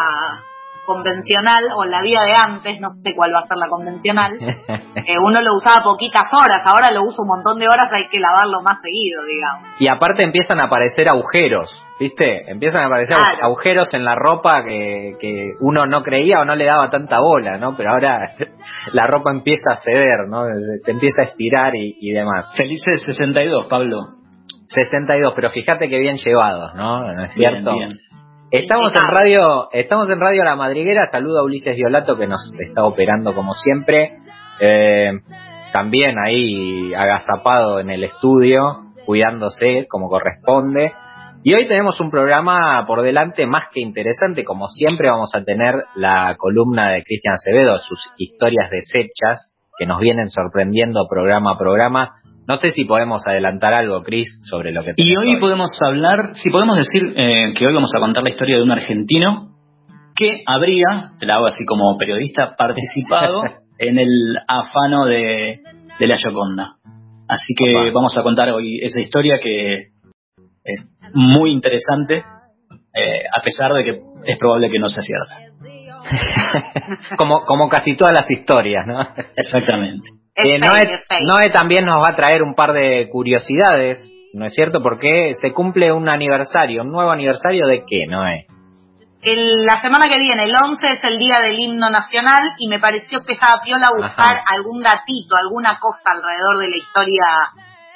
convencional 0.85 1.63
o 1.77 1.85
en 1.85 1.91
la 1.93 2.03
vida 2.03 2.23
de 2.27 2.33
antes, 2.35 2.81
no 2.81 2.89
sé 3.05 3.15
cuál 3.15 3.31
va 3.33 3.39
a 3.39 3.47
ser 3.47 3.57
la 3.57 3.69
convencional, 3.69 4.33
eh, 5.07 5.17
uno 5.25 5.41
lo 5.41 5.55
usaba 5.55 5.83
poquitas 5.85 6.25
horas, 6.33 6.61
ahora 6.67 6.91
lo 6.93 7.03
uso 7.05 7.23
un 7.23 7.29
montón 7.29 7.59
de 7.61 7.69
horas, 7.69 7.89
hay 7.93 8.09
que 8.11 8.19
lavarlo 8.19 8.63
más 8.63 8.79
seguido, 8.83 9.23
digamos. 9.25 9.79
Y 9.79 9.87
aparte 9.89 10.27
empiezan 10.27 10.61
a 10.61 10.67
aparecer 10.67 11.07
agujeros, 11.09 11.71
¿viste? 12.01 12.51
Empiezan 12.51 12.83
a 12.83 12.87
aparecer 12.87 13.15
Claro. 13.17 13.45
agujeros 13.47 13.95
en 13.95 14.05
la 14.05 14.17
ropa 14.17 14.65
que, 14.67 15.15
que 15.21 15.53
uno 15.61 15.87
no 15.87 16.03
creía 16.03 16.41
o 16.41 16.45
no 16.45 16.57
le 16.57 16.67
daba 16.67 16.91
tanta 16.91 17.21
bola, 17.21 17.59
¿no? 17.59 17.77
Pero 17.77 17.91
ahora 17.91 18.33
la 18.93 19.05
ropa 19.05 19.31
empieza 19.31 19.71
a 19.71 19.77
ceder, 19.79 20.27
¿no? 20.29 20.43
Se 20.85 20.91
empieza 20.91 21.23
a 21.23 21.27
estirar 21.27 21.77
y, 21.77 21.97
y 22.01 22.11
demás. 22.11 22.47
Felices 22.57 23.03
62, 23.07 23.67
Pablo. 23.67 23.99
62, 24.73 25.33
pero 25.35 25.51
fíjate 25.51 25.89
que 25.89 25.99
bien 25.99 26.17
llevados, 26.17 26.75
¿no? 26.75 27.01
¿No 27.01 27.25
es 27.25 27.35
Bien, 27.37 27.53
cierto? 27.53 27.75
bien. 27.77 27.89
Estamos 28.51 28.93
en 28.95 29.11
radio, 29.11 29.69
estamos 29.73 30.11
en 30.11 30.21
Radio 30.21 30.45
La 30.45 30.57
Madriguera, 30.57 31.07
saludo 31.07 31.41
a 31.41 31.45
Ulises 31.45 31.75
Violato 31.75 32.19
que 32.19 32.27
nos 32.27 32.53
está 32.59 32.85
operando 32.85 33.35
como 33.35 33.55
siempre. 33.55 34.19
Eh, 34.61 35.13
también 35.73 36.17
ahí 36.19 36.93
agazapado 36.95 37.81
en 37.81 37.91
el 37.91 38.05
estudio, 38.05 38.93
cuidándose 39.07 39.87
como 39.89 40.09
corresponde. 40.09 40.93
Y 41.45 41.55
hoy 41.55 41.67
tenemos 41.67 41.99
un 41.99 42.11
programa 42.11 42.85
por 42.87 43.03
delante 43.03 43.47
más 43.47 43.65
que 43.73 43.81
interesante, 43.81 44.45
como 44.45 44.69
siempre 44.69 45.09
vamos 45.11 45.31
a 45.35 45.43
tener 45.43 45.75
la 45.97 46.37
columna 46.39 46.93
de 46.93 47.03
Cristian 47.03 47.35
Acevedo, 47.35 47.79
sus 47.79 47.99
historias 48.17 48.71
deshechas, 48.71 49.55
que 49.79 49.87
nos 49.87 49.99
vienen 49.99 50.29
sorprendiendo 50.29 51.09
programa 51.09 51.53
a 51.55 51.59
programa. 51.59 52.22
No 52.47 52.57
sé 52.57 52.71
si 52.71 52.85
podemos 52.85 53.23
adelantar 53.27 53.73
algo, 53.73 54.03
Cris, 54.03 54.29
sobre 54.51 54.73
lo 54.73 54.83
que 54.83 54.95
Y 54.97 55.17
hoy 55.17 55.39
podemos 55.39 55.71
hablar, 55.81 56.31
si 56.35 56.51
podemos 56.51 56.77
decir 56.77 57.15
eh, 57.17 57.53
que 57.57 57.67
hoy 57.67 57.75
vamos 57.75 57.93
a 57.97 58.01
contar 58.01 58.25
la 58.25 58.31
historia 58.31 58.57
de 58.57 58.63
un 58.63 58.73
argentino 58.73 59.53
que 60.15 60.43
habría, 60.47 61.11
te 61.19 61.27
la 61.27 61.37
hago 61.37 61.47
así 61.47 61.65
como 61.65 61.97
periodista, 61.97 62.55
participado 62.57 63.43
en 63.79 63.99
el 63.99 64.39
afano 64.49 65.07
de, 65.07 65.61
de 65.99 66.07
la 66.07 66.17
Gioconda. 66.17 66.77
Así 67.29 67.55
que 67.57 67.91
vamos 67.93 68.17
a 68.19 68.23
contar 68.23 68.51
hoy 68.51 68.81
esa 68.83 69.01
historia 69.01 69.37
que 69.43 69.93
es 70.65 70.87
muy 71.15 71.53
interesante, 71.53 72.25
eh, 72.95 73.23
a 73.35 73.41
pesar 73.43 73.73
de 73.73 73.85
que 73.85 74.03
es 74.25 74.39
probable 74.39 74.69
que 74.69 74.79
no 74.79 74.89
sea 74.89 75.03
cierta. 75.03 75.53
como, 77.17 77.45
como 77.45 77.69
casi 77.69 77.97
todas 77.97 78.13
las 78.13 78.31
historias, 78.31 78.85
¿no? 78.87 79.01
Exactamente. 79.37 80.22
Eh, 80.35 80.59
Noé, 80.59 81.51
también 81.53 81.85
nos 81.85 81.97
va 81.97 82.13
a 82.13 82.17
traer 82.17 82.43
un 82.43 82.55
par 82.55 82.73
de 82.73 83.09
curiosidades, 83.11 84.03
¿no 84.33 84.47
es 84.47 84.55
cierto? 84.55 84.83
Porque 84.83 85.35
se 85.41 85.53
cumple 85.53 85.93
un 85.93 86.09
aniversario, 86.09 86.83
un 86.83 86.91
nuevo 86.91 87.13
aniversario 87.13 87.67
de 87.67 87.85
qué, 87.87 88.07
Noé? 88.07 88.47
El, 89.23 89.65
la 89.65 89.81
semana 89.81 90.09
que 90.09 90.19
viene, 90.19 90.45
el 90.45 90.55
11, 90.55 90.91
es 90.91 91.05
el 91.05 91.19
día 91.19 91.37
del 91.43 91.59
himno 91.59 91.91
nacional 91.91 92.55
y 92.59 92.69
me 92.69 92.81
pareció 92.81 93.21
que 93.25 93.35
estaba 93.35 93.61
piola 93.63 93.91
buscar 93.95 94.43
algún 94.49 94.83
datito, 94.83 95.37
alguna 95.37 95.79
cosa 95.81 96.11
alrededor 96.11 96.59
de 96.59 96.69
la 96.69 96.77
historia 96.77 97.25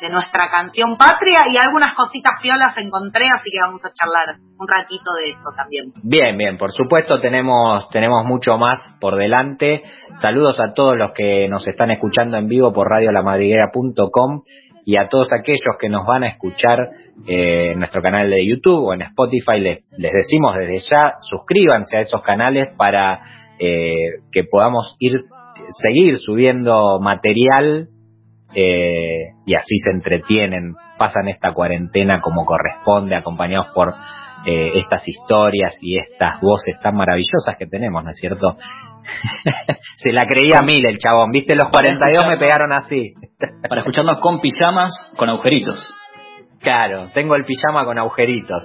de 0.01 0.11
nuestra 0.11 0.49
canción 0.51 0.97
patria 0.97 1.49
y 1.51 1.57
algunas 1.57 1.95
cositas 1.95 2.35
piolas 2.43 2.77
encontré, 2.77 3.27
así 3.35 3.51
que 3.51 3.61
vamos 3.61 3.83
a 3.85 3.93
charlar 3.93 4.37
un 4.59 4.69
ratito 4.69 5.15
de 5.15 5.31
eso 5.31 5.49
también. 5.57 5.93
Bien, 6.03 6.37
bien, 6.37 6.59
por 6.59 6.73
supuesto 6.73 7.21
tenemos, 7.21 7.89
tenemos 7.89 8.25
mucho 8.25 8.59
más 8.59 8.79
por 9.01 9.17
delante. 9.17 9.83
Saludos 10.19 10.59
a 10.61 10.75
todos 10.75 10.97
los 10.97 11.13
que 11.13 11.49
nos 11.49 11.67
están 11.67 11.91
escuchando 11.91 12.37
en 12.37 12.49
vivo 12.49 12.73
por 12.73 12.89
radiolamadriguera.com 12.89 14.43
y 14.85 14.99
a 14.99 15.09
todos 15.09 15.33
aquellos 15.33 15.77
que 15.81 15.89
nos 15.89 16.07
van 16.07 16.25
a 16.25 16.29
escuchar 16.29 16.91
eh, 17.27 17.73
en 17.73 17.79
nuestro 17.79 18.03
canal 18.03 18.31
de 18.31 18.47
YouTube 18.47 18.85
o 18.85 18.95
en 18.95 19.03
Spotify, 19.03 19.59
les, 19.59 19.93
les 19.99 20.13
decimos 20.13 20.55
desde 20.57 20.79
ya, 20.89 21.15
suscríbanse 21.23 21.99
a 21.99 22.01
esos 22.03 22.23
canales 22.23 22.69
para 22.77 23.21
eh, 23.59 24.21
que 24.31 24.45
podamos 24.45 24.95
ir 24.99 25.19
seguir 25.73 26.19
subiendo 26.19 27.01
material 27.01 27.89
eh, 28.55 29.33
y 29.45 29.55
así 29.55 29.77
se 29.85 29.91
entretienen, 29.91 30.75
pasan 30.99 31.29
esta 31.29 31.53
cuarentena 31.53 32.21
como 32.21 32.45
corresponde, 32.45 33.17
acompañados 33.17 33.69
por 33.75 33.95
eh, 34.47 34.71
estas 34.75 35.07
historias 35.09 35.77
y 35.81 35.99
estas 35.99 36.41
voces 36.41 36.77
tan 36.83 36.95
maravillosas 36.97 37.57
que 37.59 37.67
tenemos, 37.67 38.05
¿no 38.05 38.11
es 38.11 38.17
cierto? 38.17 38.57
se 39.97 40.13
la 40.13 40.27
creía 40.27 40.61
mil 40.61 40.85
el 40.87 40.99
chabón, 40.99 41.31
viste, 41.31 41.57
los 41.57 41.69
42 41.71 42.25
me 42.29 42.37
pegaron 42.37 42.73
así. 42.73 43.15
para 43.69 43.81
escucharnos 43.81 44.19
con 44.21 44.41
pijamas 44.41 45.13
con 45.17 45.29
agujeritos. 45.29 45.87
Claro, 46.61 47.11
tengo 47.13 47.35
el 47.37 47.45
pijama 47.45 47.85
con 47.85 47.99
agujeritos. 47.99 48.65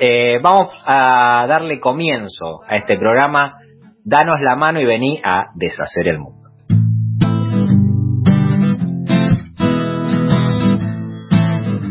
Eh, 0.00 0.38
vamos 0.42 0.68
a 0.84 1.46
darle 1.46 1.78
comienzo 1.80 2.62
a 2.66 2.76
este 2.76 2.98
programa. 2.98 3.54
Danos 4.04 4.40
la 4.40 4.56
mano 4.56 4.80
y 4.80 4.84
vení 4.84 5.20
a 5.24 5.46
deshacer 5.54 6.08
el 6.08 6.18
mundo. 6.18 6.35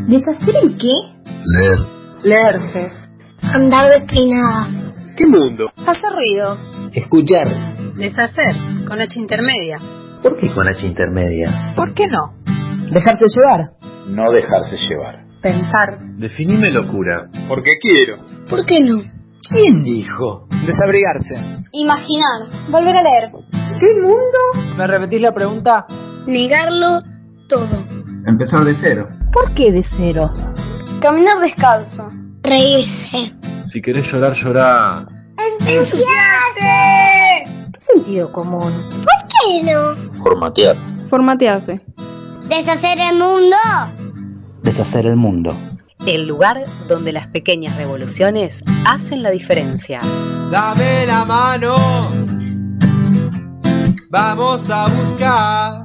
¿Deshacer 0.07 0.55
el 0.62 0.77
qué? 0.77 0.93
Leer. 1.25 1.79
Leer, 2.24 2.91
Andar 3.41 3.89
despeinada. 4.00 4.93
¿Qué 5.17 5.25
mundo? 5.25 5.69
Hacer 5.77 6.12
ruido. 6.15 6.57
Escuchar. 6.93 7.47
Deshacer, 7.95 8.55
con 8.88 9.01
H 9.01 9.19
intermedia. 9.19 9.79
¿Por 10.21 10.38
qué 10.38 10.51
con 10.53 10.69
H 10.69 10.85
intermedia? 10.85 11.74
¿Por 11.75 11.93
qué 11.93 12.07
no? 12.07 12.33
Dejarse 12.91 13.25
llevar. 13.35 13.71
No 14.07 14.31
dejarse 14.31 14.77
llevar. 14.88 15.25
Pensar. 15.41 15.97
Definime 16.17 16.71
locura. 16.71 17.27
Porque 17.47 17.71
quiero. 17.81 18.17
¿Por 18.50 18.65
qué 18.65 18.81
no? 18.81 19.01
¿Quién 19.50 19.83
dijo? 19.83 20.47
Desabrigarse. 20.65 21.35
Imaginar. 21.71 22.69
Volver 22.71 22.95
a 22.95 23.01
leer. 23.03 23.31
¿Qué 23.79 23.88
mundo? 24.01 24.75
¿Me 24.77 24.88
repetís 24.88 25.21
la 25.21 25.31
pregunta? 25.33 25.85
Negarlo 26.27 26.88
todo. 27.47 27.67
Empezar 28.25 28.63
de 28.63 28.74
cero. 28.74 29.05
¿Por 29.36 29.54
qué 29.54 29.70
de 29.70 29.84
cero? 29.84 30.34
Caminar 31.01 31.42
descalzo. 31.42 32.08
Reírse. 32.42 33.34
Si 33.65 33.82
querés 33.82 34.10
llorar, 34.10 34.32
llorá. 34.32 35.06
¡Ensuciarse! 35.68 37.44
¿Qué 37.74 37.80
sentido 37.80 38.32
común? 38.32 38.72
¿Por 38.92 39.27
qué 39.27 39.62
no? 39.62 39.94
Formatear. 40.24 40.77
Formatearse. 41.10 41.82
Deshacer 42.48 42.98
el 42.98 43.18
mundo. 43.18 43.58
Deshacer 44.63 45.06
el 45.06 45.18
mundo. 45.18 45.54
El 46.06 46.27
lugar 46.27 46.63
donde 46.88 47.12
las 47.12 47.27
pequeñas 47.27 47.75
revoluciones 47.75 48.63
hacen 48.88 49.22
la 49.22 49.32
diferencia. 49.32 50.00
Dame 50.50 51.06
la 51.08 51.25
mano. 51.25 51.75
Vamos 54.10 54.70
a 54.70 54.88
buscar 54.88 55.85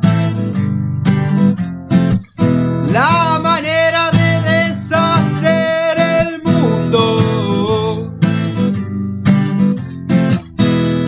la 2.92 3.38
manera 3.42 4.10
de 4.10 4.40
deshacer 4.50 5.98
el 5.98 6.42
mundo. 6.42 8.12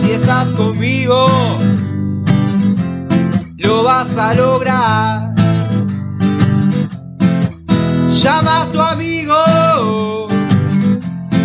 Si 0.01 0.11
estás 0.11 0.47
conmigo, 0.55 1.27
lo 3.57 3.83
vas 3.83 4.17
a 4.17 4.33
lograr. 4.33 5.33
Llama 8.07 8.61
a 8.61 8.71
tu 8.71 8.79
amigo, 8.79 10.27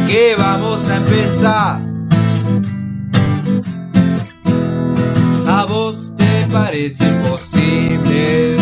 que 0.06 0.36
vamos 0.38 0.88
a 0.88 0.96
empezar. 0.96 1.82
A 5.48 5.64
vos 5.64 6.14
te 6.16 6.46
parece 6.52 7.04
imposible 7.04 8.57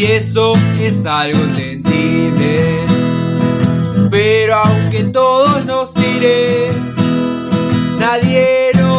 y 0.00 0.04
eso 0.04 0.54
es 0.80 1.04
algo 1.04 1.38
entendible. 1.38 2.86
Pero 4.10 4.54
aunque 4.54 5.04
todos 5.04 5.66
nos 5.66 5.92
tiren, 5.92 6.94
nadie 7.98 8.70
nos 8.76 8.89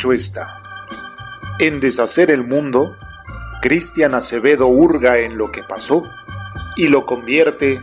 hecho 0.00 0.12
está. 0.12 0.58
En 1.58 1.78
deshacer 1.78 2.30
el 2.30 2.42
mundo, 2.42 2.96
Cristian 3.60 4.14
Acevedo 4.14 4.66
hurga 4.66 5.18
en 5.18 5.36
lo 5.36 5.52
que 5.52 5.62
pasó 5.62 6.04
y 6.76 6.88
lo 6.88 7.04
convierte 7.04 7.78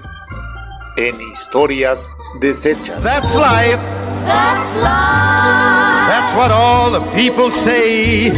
en 0.98 1.22
historias 1.22 2.10
deshechas. 2.42 3.04
That's 3.04 3.36
life. 3.36 3.78
That's 4.26 4.76
life. 4.78 6.08
That's 6.10 6.36
what 6.36 6.52
all 6.52 6.92
the 6.92 7.06
people 7.16 7.52
say. 7.52 8.32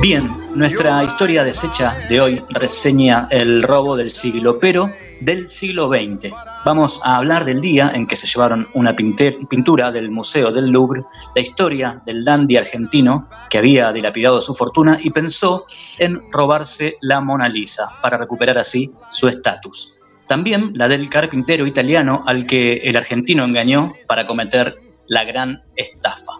Bien, 0.00 0.41
nuestra 0.54 1.02
historia 1.02 1.44
deshecha 1.44 1.96
de 2.08 2.20
hoy 2.20 2.42
reseña 2.50 3.26
el 3.30 3.62
robo 3.62 3.96
del 3.96 4.10
siglo, 4.10 4.58
pero 4.58 4.92
del 5.20 5.48
siglo 5.48 5.88
XX. 5.88 6.32
Vamos 6.64 7.00
a 7.04 7.16
hablar 7.16 7.44
del 7.44 7.60
día 7.60 7.90
en 7.94 8.06
que 8.06 8.16
se 8.16 8.26
llevaron 8.26 8.68
una 8.74 8.94
pintura 8.94 9.90
del 9.90 10.10
Museo 10.10 10.52
del 10.52 10.70
Louvre, 10.70 11.04
la 11.34 11.42
historia 11.42 12.02
del 12.04 12.24
dandy 12.24 12.56
argentino 12.56 13.28
que 13.48 13.58
había 13.58 13.92
dilapidado 13.92 14.42
su 14.42 14.54
fortuna 14.54 14.98
y 15.00 15.10
pensó 15.10 15.66
en 15.98 16.22
robarse 16.30 16.96
la 17.00 17.20
Mona 17.20 17.48
Lisa 17.48 17.88
para 18.02 18.18
recuperar 18.18 18.58
así 18.58 18.92
su 19.10 19.28
estatus. 19.28 19.96
También 20.26 20.72
la 20.74 20.88
del 20.88 21.08
carpintero 21.08 21.66
italiano 21.66 22.22
al 22.26 22.46
que 22.46 22.74
el 22.84 22.96
argentino 22.96 23.44
engañó 23.44 23.92
para 24.06 24.26
cometer 24.26 24.76
la 25.08 25.24
gran 25.24 25.62
estafa. 25.76 26.32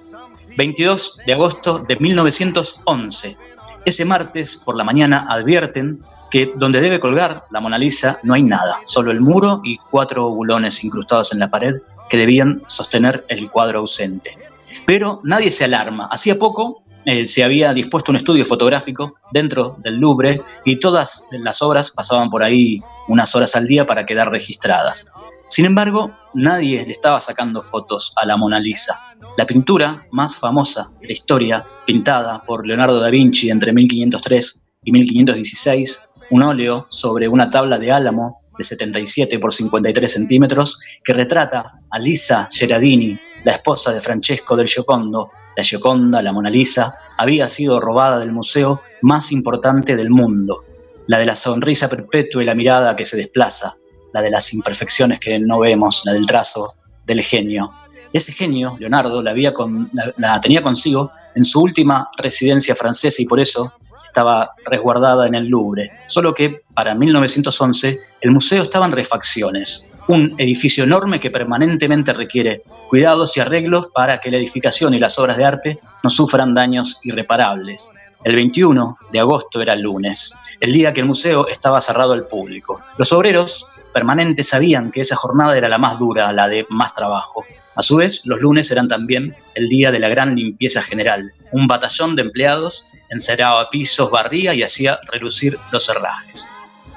22 0.57 1.21
de 1.27 1.33
agosto 1.33 1.79
de 1.79 1.97
1911. 1.97 3.37
Ese 3.85 4.05
martes 4.05 4.57
por 4.57 4.77
la 4.77 4.85
mañana 4.85 5.27
advierten 5.29 6.03
que 6.31 6.53
donde 6.57 6.81
debe 6.81 7.01
colgar 7.01 7.45
la 7.51 7.61
Mona 7.61 7.79
Lisa 7.79 8.19
no 8.23 8.35
hay 8.35 8.43
nada, 8.43 8.81
solo 8.85 9.11
el 9.11 9.21
muro 9.21 9.61
y 9.65 9.77
cuatro 9.91 10.31
bulones 10.31 10.83
incrustados 10.85 11.33
en 11.33 11.41
la 11.41 11.51
pared 11.51 11.75
que 12.09 12.17
debían 12.17 12.63
sostener 12.67 13.25
el 13.29 13.51
cuadro 13.51 13.81
ausente. 13.81 14.39
Pero 14.87 15.21
nadie 15.25 15.51
se 15.51 15.65
alarma. 15.65 16.09
Hacía 16.11 16.39
poco 16.39 16.83
eh, 17.05 17.27
se 17.27 17.43
había 17.43 17.75
dispuesto 17.75 18.13
un 18.13 18.17
estudio 18.17 18.47
fotográfico 18.47 19.17
dentro 19.33 19.77
del 19.81 19.97
Louvre 19.97 20.43
y 20.65 20.77
todas 20.77 21.27
las 21.33 21.61
obras 21.61 21.91
pasaban 21.91 22.31
por 22.31 22.45
ahí 22.45 22.81
unas 23.09 23.35
horas 23.35 23.57
al 23.57 23.67
día 23.67 23.85
para 23.87 24.07
quedar 24.07 24.31
registradas. 24.31 25.11
Sin 25.53 25.67
embargo, 25.67 26.17
nadie 26.33 26.83
le 26.87 26.93
estaba 26.93 27.21
sacando 27.21 27.63
fotos 27.63 28.15
a 28.17 28.25
la 28.25 28.39
Mona 28.39 28.59
Lisa. 28.59 28.99
La 29.37 29.45
pintura 29.45 30.07
más 30.11 30.37
famosa 30.37 30.91
de 30.99 31.09
la 31.09 31.13
historia, 31.13 31.63
pintada 31.85 32.43
por 32.43 32.67
Leonardo 32.67 32.99
da 32.99 33.11
Vinci 33.11 33.51
entre 33.51 33.75
1503 33.75 34.71
y 34.85 34.93
1516, 34.93 36.09
un 36.31 36.43
óleo 36.43 36.87
sobre 36.89 37.29
una 37.29 37.51
tabla 37.51 37.79
de 37.79 37.93
álamo 37.93 38.41
de 38.57 38.65
77 38.65 39.39
por 39.39 39.53
53 39.53 40.11
centímetros 40.11 40.81
que 41.05 41.13
retrata 41.13 41.81
a 41.91 41.99
Lisa 41.99 42.49
Gerardini, 42.51 43.19
la 43.45 43.53
esposa 43.53 43.93
de 43.93 44.01
Francesco 44.01 44.57
del 44.57 44.69
Giocondo. 44.69 45.33
La 45.55 45.63
Gioconda, 45.63 46.23
la 46.23 46.33
Mona 46.33 46.49
Lisa, 46.49 46.95
había 47.19 47.47
sido 47.51 47.79
robada 47.79 48.19
del 48.21 48.33
museo 48.33 48.81
más 49.03 49.33
importante 49.33 49.97
del 49.97 50.09
mundo, 50.09 50.65
la 51.09 51.19
de 51.19 51.27
la 51.27 51.37
sonrisa 51.37 51.91
perpetua 51.91 52.43
y 52.43 52.47
la 52.47 52.55
mirada 52.55 52.97
que 52.97 53.05
se 53.05 53.19
desplaza, 53.19 53.77
la 54.13 54.23
de 54.23 54.31
las 54.31 54.53
imperfecciones 54.53 55.21
que 55.21 55.39
no 55.39 55.61
vemos, 55.61 56.03
la 56.05 56.13
del 56.13 56.27
trazo 56.27 56.75
del 57.07 57.23
genio. 57.23 57.73
Ese 58.13 58.33
genio, 58.33 58.77
Leonardo, 58.79 59.23
la, 59.23 59.31
había 59.31 59.55
con, 59.55 59.91
la, 60.19 60.41
tenía 60.41 60.63
consigo 60.63 61.11
en 61.35 61.45
su 61.45 61.61
última 61.61 62.09
residencia 62.19 62.75
francesa 62.75 63.23
y 63.23 63.27
por 63.27 63.41
eso 63.41 63.73
estaba 64.05 64.55
resguardada 64.67 65.27
en 65.27 65.35
el 65.35 65.47
Louvre, 65.47 65.91
solo 66.07 66.35
que 66.35 66.63
para 66.75 66.95
1911 66.95 67.99
el 68.21 68.31
museo 68.31 68.65
estaba 68.65 68.85
en 68.85 68.93
refacciones, 68.93 69.89
un 70.09 70.35
edificio 70.37 70.85
enorme 70.85 71.19
que 71.19 71.31
permanentemente 71.31 72.13
requiere 72.13 72.63
cuidados 72.91 73.37
y 73.37 73.41
arreglos 73.41 73.89
para 73.95 74.21
que 74.21 74.31
la 74.31 74.37
edificación 74.37 74.93
y 74.93 74.99
las 74.99 75.19
obras 75.19 75.39
de 75.39 75.45
arte 75.47 75.79
no 76.03 76.11
sufran 76.11 76.53
daños 76.53 76.99
irreparables. 77.03 77.91
El 78.25 78.37
21 78.37 78.99
de 79.11 79.19
agosto 79.19 79.61
era 79.61 79.75
lunes, 79.75 80.35
el 80.63 80.73
día 80.73 80.93
que 80.93 81.01
el 81.01 81.07
museo 81.07 81.49
estaba 81.49 81.81
cerrado 81.81 82.13
al 82.13 82.29
público. 82.29 82.81
Los 82.97 83.13
obreros 83.13 83.67
permanentes 83.93 84.51
sabían 84.51 84.91
que 84.91 85.01
esa 85.01 85.17
jornada 85.17 85.57
era 85.59 85.69
la 85.69 85.77
más 85.77 85.99
dura, 85.99 86.33
la 86.33 86.47
de 86.47 86.65
más 86.71 86.95
trabajo. 86.95 87.45
A 87.75 87.83
su 87.83 87.97
vez, 87.97 88.25
los 88.27 88.41
lunes 88.41 88.71
eran 88.71 88.87
también 88.87 89.35
el 89.57 89.69
día 89.69 89.91
de 89.91 89.99
la 89.99 90.09
gran 90.09 90.37
limpieza 90.37 90.81
general. 90.81 91.33
Un 91.51 91.67
batallón 91.67 92.15
de 92.15 92.23
empleados 92.23 92.89
encerraba 93.09 93.71
pisos, 93.71 94.13
barría 94.13 94.55
y 94.55 94.63
hacía 94.63 95.01
relucir 95.11 95.59
los 95.73 95.89
herrajes. 95.89 96.49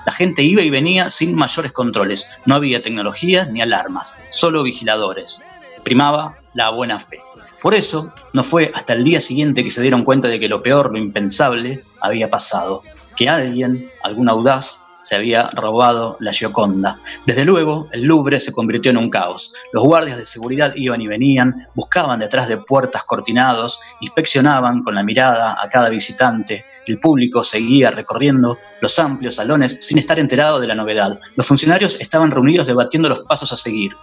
La 0.05 0.12
gente 0.12 0.43
iba 0.43 0.62
y 0.62 0.69
venía 0.69 1.10
sin 1.10 1.34
mayores 1.34 1.72
controles. 1.72 2.38
No 2.45 2.53
había 2.53 2.84
tecnología 2.84 3.45
ni 3.45 3.63
alarmas, 3.63 4.15
solo 4.29 4.62
vigiladores. 4.62 5.41
Primaba 5.84 6.38
la 6.53 6.69
buena 6.69 7.00
fe. 7.00 7.19
Por 7.63 7.74
eso, 7.74 8.13
no 8.31 8.43
fue 8.43 8.72
hasta 8.75 8.93
el 8.93 9.03
día 9.03 9.19
siguiente 9.19 9.63
que 9.63 9.72
se 9.72 9.81
dieron 9.81 10.03
cuenta 10.03 10.27
de 10.27 10.39
que 10.39 10.50
lo 10.50 10.62
peor, 10.62 10.91
lo 10.91 11.00
impensable, 11.00 11.84
había 12.00 12.29
pasado. 12.29 12.84
Que 13.15 13.29
alguien, 13.29 13.89
algún 14.03 14.29
audaz, 14.29 14.86
se 15.05 15.15
había 15.15 15.50
robado 15.53 16.17
la 16.19 16.34
Gioconda. 16.34 17.00
Desde 17.27 17.45
luego, 17.45 17.88
el 17.91 18.03
Louvre 18.03 18.39
se 18.39 18.51
convirtió 18.51 18.89
en 18.89 18.98
un 18.98 19.12
caos. 19.12 19.53
Los 19.72 19.84
guardias 19.84 20.17
de 20.17 20.25
seguridad 20.25 20.74
iban 20.75 21.00
y 21.00 21.07
venían, 21.07 21.67
buscaban 21.75 22.17
detrás 22.17 22.48
de 22.48 22.57
puertas 22.57 23.03
cortinados, 23.03 23.79
inspeccionaban 24.01 24.84
con 24.84 24.95
la 24.95 25.03
mirada 25.03 25.57
a 25.62 25.69
cada 25.69 25.89
visitante. 25.89 26.65
El 26.88 27.00
público 27.00 27.43
seguía 27.43 27.91
recorriendo 27.91 28.57
los 28.81 28.98
amplios 28.98 29.35
salones 29.35 29.77
sin 29.85 30.00
estar 30.00 30.18
enterado 30.18 30.59
de 30.59 30.68
la 30.68 30.75
novedad. 30.75 31.20
Los 31.35 31.46
funcionarios 31.46 32.01
estaban 32.01 32.31
reunidos 32.31 32.66
debatiendo 32.66 33.07
los 33.07 33.20
pasos 33.20 33.53
a 33.53 33.57
seguir. 33.57 33.96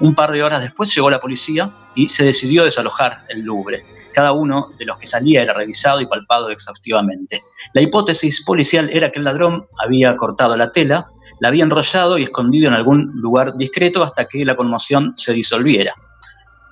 Un 0.00 0.14
par 0.16 0.32
de 0.32 0.42
horas 0.42 0.60
después 0.60 0.92
llegó 0.92 1.08
la 1.08 1.20
policía 1.20 1.70
y 1.94 2.08
se 2.08 2.24
decidió 2.24 2.64
desalojar 2.64 3.24
el 3.28 3.42
Louvre. 3.42 3.86
Cada 4.16 4.32
uno 4.32 4.72
de 4.78 4.86
los 4.86 4.96
que 4.96 5.06
salía 5.06 5.42
era 5.42 5.52
revisado 5.52 6.00
y 6.00 6.06
palpado 6.06 6.48
exhaustivamente. 6.48 7.44
La 7.74 7.82
hipótesis 7.82 8.42
policial 8.46 8.88
era 8.90 9.12
que 9.12 9.18
el 9.18 9.26
ladrón 9.26 9.66
había 9.84 10.16
cortado 10.16 10.56
la 10.56 10.72
tela, 10.72 11.06
la 11.38 11.48
había 11.48 11.64
enrollado 11.64 12.16
y 12.16 12.22
escondido 12.22 12.68
en 12.68 12.72
algún 12.72 13.12
lugar 13.20 13.58
discreto 13.58 14.02
hasta 14.02 14.24
que 14.24 14.42
la 14.46 14.56
conmoción 14.56 15.12
se 15.16 15.34
disolviera. 15.34 15.94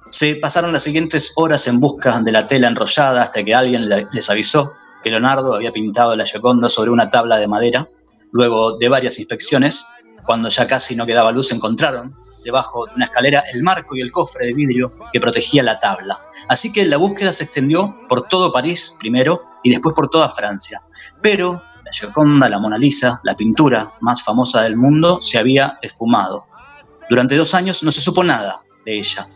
Se 0.08 0.36
pasaron 0.36 0.72
las 0.72 0.84
siguientes 0.84 1.34
horas 1.36 1.68
en 1.68 1.80
busca 1.80 2.18
de 2.18 2.32
la 2.32 2.46
tela 2.46 2.66
enrollada 2.66 3.20
hasta 3.20 3.44
que 3.44 3.54
alguien 3.54 3.90
les 3.90 4.30
avisó 4.30 4.72
que 5.02 5.10
Leonardo 5.10 5.54
había 5.54 5.70
pintado 5.70 6.16
la 6.16 6.24
Gioconda 6.24 6.70
sobre 6.70 6.92
una 6.92 7.10
tabla 7.10 7.36
de 7.36 7.46
madera. 7.46 7.86
Luego 8.32 8.74
de 8.78 8.88
varias 8.88 9.18
inspecciones, 9.18 9.86
cuando 10.24 10.48
ya 10.48 10.66
casi 10.66 10.96
no 10.96 11.04
quedaba 11.04 11.30
luz, 11.30 11.52
encontraron 11.52 12.16
debajo 12.44 12.86
de 12.86 12.94
una 12.94 13.06
escalera 13.06 13.42
el 13.52 13.62
marco 13.62 13.96
y 13.96 14.00
el 14.00 14.12
cofre 14.12 14.46
de 14.46 14.52
vidrio 14.52 14.92
que 15.12 15.20
protegía 15.20 15.62
la 15.62 15.78
tabla. 15.78 16.20
Así 16.48 16.72
que 16.72 16.84
la 16.86 16.96
búsqueda 16.96 17.32
se 17.32 17.44
extendió 17.44 17.96
por 18.08 18.28
todo 18.28 18.52
París 18.52 18.94
primero 18.98 19.42
y 19.62 19.70
después 19.70 19.94
por 19.94 20.08
toda 20.08 20.30
Francia. 20.30 20.82
Pero 21.22 21.62
la 21.84 21.92
Gioconda, 21.92 22.48
la 22.48 22.58
Mona 22.58 22.78
Lisa, 22.78 23.20
la 23.24 23.34
pintura 23.34 23.92
más 24.00 24.22
famosa 24.22 24.62
del 24.62 24.76
mundo, 24.76 25.20
se 25.20 25.38
había 25.38 25.78
esfumado. 25.82 26.46
Durante 27.10 27.36
dos 27.36 27.54
años 27.54 27.82
no 27.82 27.90
se 27.90 28.00
supo 28.00 28.22
nada 28.22 28.60
de 28.84 28.98
ella. 28.98 29.26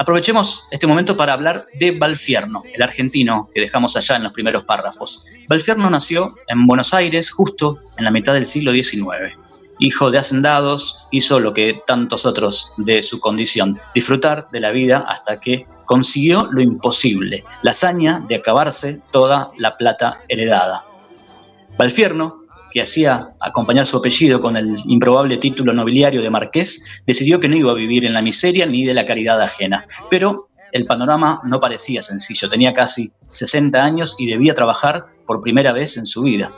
Aprovechemos 0.00 0.68
este 0.70 0.86
momento 0.86 1.16
para 1.16 1.32
hablar 1.32 1.66
de 1.74 1.90
Balfierno, 1.90 2.62
el 2.72 2.82
argentino 2.82 3.50
que 3.52 3.60
dejamos 3.60 3.96
allá 3.96 4.14
en 4.14 4.22
los 4.22 4.32
primeros 4.32 4.62
párrafos. 4.62 5.24
Balfierno 5.48 5.90
nació 5.90 6.36
en 6.46 6.68
Buenos 6.68 6.94
Aires 6.94 7.32
justo 7.32 7.80
en 7.96 8.04
la 8.04 8.12
mitad 8.12 8.34
del 8.34 8.46
siglo 8.46 8.70
XIX 8.72 9.36
hijo 9.78 10.10
de 10.10 10.18
hacendados, 10.18 11.06
hizo 11.10 11.40
lo 11.40 11.52
que 11.52 11.80
tantos 11.86 12.26
otros 12.26 12.72
de 12.76 13.02
su 13.02 13.20
condición, 13.20 13.78
disfrutar 13.94 14.48
de 14.50 14.60
la 14.60 14.70
vida 14.70 15.04
hasta 15.08 15.40
que 15.40 15.66
consiguió 15.86 16.48
lo 16.50 16.60
imposible, 16.60 17.44
la 17.62 17.70
hazaña 17.70 18.24
de 18.28 18.36
acabarse 18.36 19.00
toda 19.10 19.50
la 19.56 19.76
plata 19.76 20.20
heredada. 20.28 20.84
Valfierno, 21.78 22.42
que 22.70 22.82
hacía 22.82 23.30
acompañar 23.40 23.86
su 23.86 23.96
apellido 23.96 24.42
con 24.42 24.56
el 24.56 24.76
improbable 24.86 25.38
título 25.38 25.72
nobiliario 25.72 26.20
de 26.20 26.28
marqués, 26.28 27.02
decidió 27.06 27.40
que 27.40 27.48
no 27.48 27.56
iba 27.56 27.70
a 27.70 27.74
vivir 27.74 28.04
en 28.04 28.12
la 28.12 28.20
miseria 28.20 28.66
ni 28.66 28.84
de 28.84 28.92
la 28.92 29.06
caridad 29.06 29.40
ajena. 29.40 29.86
Pero 30.10 30.48
el 30.72 30.84
panorama 30.84 31.40
no 31.44 31.60
parecía 31.60 32.02
sencillo, 32.02 32.50
tenía 32.50 32.74
casi 32.74 33.10
60 33.30 33.82
años 33.82 34.16
y 34.18 34.26
debía 34.26 34.54
trabajar 34.54 35.06
por 35.26 35.40
primera 35.40 35.72
vez 35.72 35.96
en 35.96 36.04
su 36.04 36.22
vida. 36.22 36.52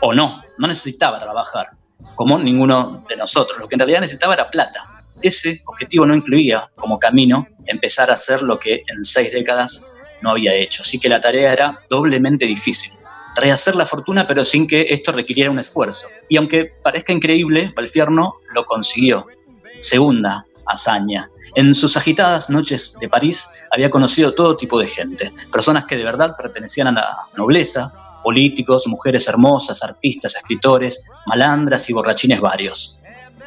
O 0.00 0.12
no, 0.12 0.42
no 0.58 0.68
necesitaba 0.68 1.18
trabajar 1.18 1.70
como 2.14 2.38
ninguno 2.38 3.04
de 3.08 3.16
nosotros. 3.16 3.58
Lo 3.58 3.68
que 3.68 3.74
en 3.74 3.80
realidad 3.80 4.00
necesitaba 4.00 4.34
era 4.34 4.50
plata. 4.50 5.04
Ese 5.22 5.62
objetivo 5.66 6.06
no 6.06 6.14
incluía 6.14 6.68
como 6.76 6.98
camino 6.98 7.46
empezar 7.66 8.10
a 8.10 8.14
hacer 8.14 8.42
lo 8.42 8.58
que 8.58 8.82
en 8.88 9.04
seis 9.04 9.32
décadas 9.32 9.86
no 10.20 10.30
había 10.30 10.54
hecho. 10.54 10.82
Así 10.82 10.98
que 10.98 11.08
la 11.08 11.20
tarea 11.20 11.52
era 11.52 11.80
doblemente 11.90 12.46
difícil. 12.46 12.92
Rehacer 13.36 13.74
la 13.76 13.86
fortuna, 13.86 14.26
pero 14.26 14.44
sin 14.44 14.66
que 14.66 14.86
esto 14.88 15.12
requiriera 15.12 15.50
un 15.50 15.58
esfuerzo. 15.58 16.08
Y 16.28 16.36
aunque 16.36 16.72
parezca 16.82 17.12
increíble, 17.12 17.72
Palfierno 17.74 18.34
lo 18.54 18.64
consiguió. 18.64 19.26
Segunda 19.80 20.44
hazaña. 20.66 21.30
En 21.54 21.74
sus 21.74 21.96
agitadas 21.96 22.48
noches 22.48 22.96
de 23.00 23.08
París 23.08 23.46
había 23.72 23.90
conocido 23.90 24.34
todo 24.34 24.56
tipo 24.56 24.78
de 24.78 24.86
gente, 24.86 25.32
personas 25.50 25.84
que 25.84 25.96
de 25.96 26.04
verdad 26.04 26.34
pertenecían 26.36 26.88
a 26.88 26.92
la 26.92 27.16
nobleza, 27.36 27.92
políticos, 28.22 28.86
mujeres 28.86 29.28
hermosas, 29.28 29.82
artistas, 29.82 30.36
escritores, 30.36 31.04
malandras 31.26 31.88
y 31.90 31.92
borrachines 31.92 32.40
varios. 32.40 32.96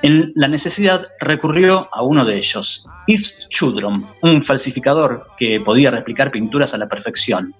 En 0.01 0.33
la 0.35 0.47
necesidad 0.47 1.07
recurrió 1.19 1.89
a 1.91 2.03
uno 2.03 2.25
de 2.25 2.37
ellos, 2.37 2.87
Yves 3.07 3.47
Chudrom, 3.49 4.07
un 4.21 4.41
falsificador 4.41 5.31
que 5.37 5.59
podía 5.59 5.89
replicar 5.89 6.31
pinturas 6.31 6.73
a 6.73 6.77
la 6.77 6.87
perfección. 6.87 7.55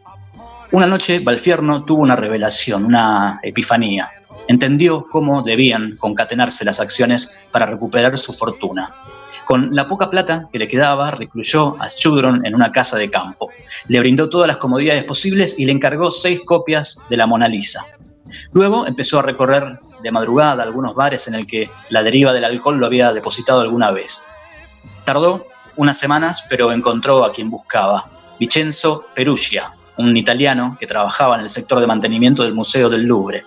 Una 0.71 0.85
noche 0.85 1.19
Balfierno 1.19 1.85
tuvo 1.85 2.03
una 2.03 2.15
revelación, 2.15 2.85
una 2.85 3.39
epifanía. 3.41 4.11
Entendió 4.47 5.07
cómo 5.09 5.41
debían 5.41 5.95
concatenarse 5.97 6.65
las 6.65 6.79
acciones 6.79 7.39
para 7.51 7.65
recuperar 7.65 8.17
su 8.17 8.33
fortuna. 8.33 8.93
Con 9.45 9.75
la 9.75 9.87
poca 9.87 10.09
plata 10.09 10.49
que 10.51 10.59
le 10.59 10.67
quedaba, 10.67 11.11
recluyó 11.11 11.81
a 11.81 11.87
Schudron 11.87 12.45
en 12.45 12.55
una 12.55 12.71
casa 12.71 12.97
de 12.97 13.11
campo. 13.11 13.49
Le 13.87 13.99
brindó 13.99 14.27
todas 14.27 14.47
las 14.47 14.57
comodidades 14.57 15.03
posibles 15.03 15.59
y 15.59 15.65
le 15.65 15.71
encargó 15.71 16.09
seis 16.09 16.41
copias 16.43 16.99
de 17.09 17.17
la 17.17 17.27
Mona 17.27 17.47
Lisa. 17.47 17.85
Luego 18.53 18.87
empezó 18.87 19.19
a 19.19 19.21
recorrer 19.21 19.79
de 20.01 20.11
madrugada 20.11 20.63
algunos 20.63 20.95
bares 20.95 21.27
en 21.27 21.35
el 21.35 21.45
que 21.45 21.69
la 21.89 22.03
deriva 22.03 22.33
del 22.33 22.45
alcohol 22.45 22.77
lo 22.77 22.87
había 22.87 23.13
depositado 23.13 23.61
alguna 23.61 23.91
vez. 23.91 24.25
Tardó 25.03 25.47
unas 25.75 25.97
semanas, 25.97 26.43
pero 26.49 26.71
encontró 26.71 27.23
a 27.23 27.31
quien 27.31 27.49
buscaba, 27.49 28.09
Vincenzo 28.39 29.05
Perugia, 29.13 29.71
un 29.97 30.15
italiano 30.17 30.77
que 30.79 30.87
trabajaba 30.87 31.35
en 31.35 31.41
el 31.41 31.49
sector 31.49 31.79
de 31.79 31.87
mantenimiento 31.87 32.43
del 32.43 32.53
Museo 32.53 32.89
del 32.89 33.03
Louvre. 33.03 33.45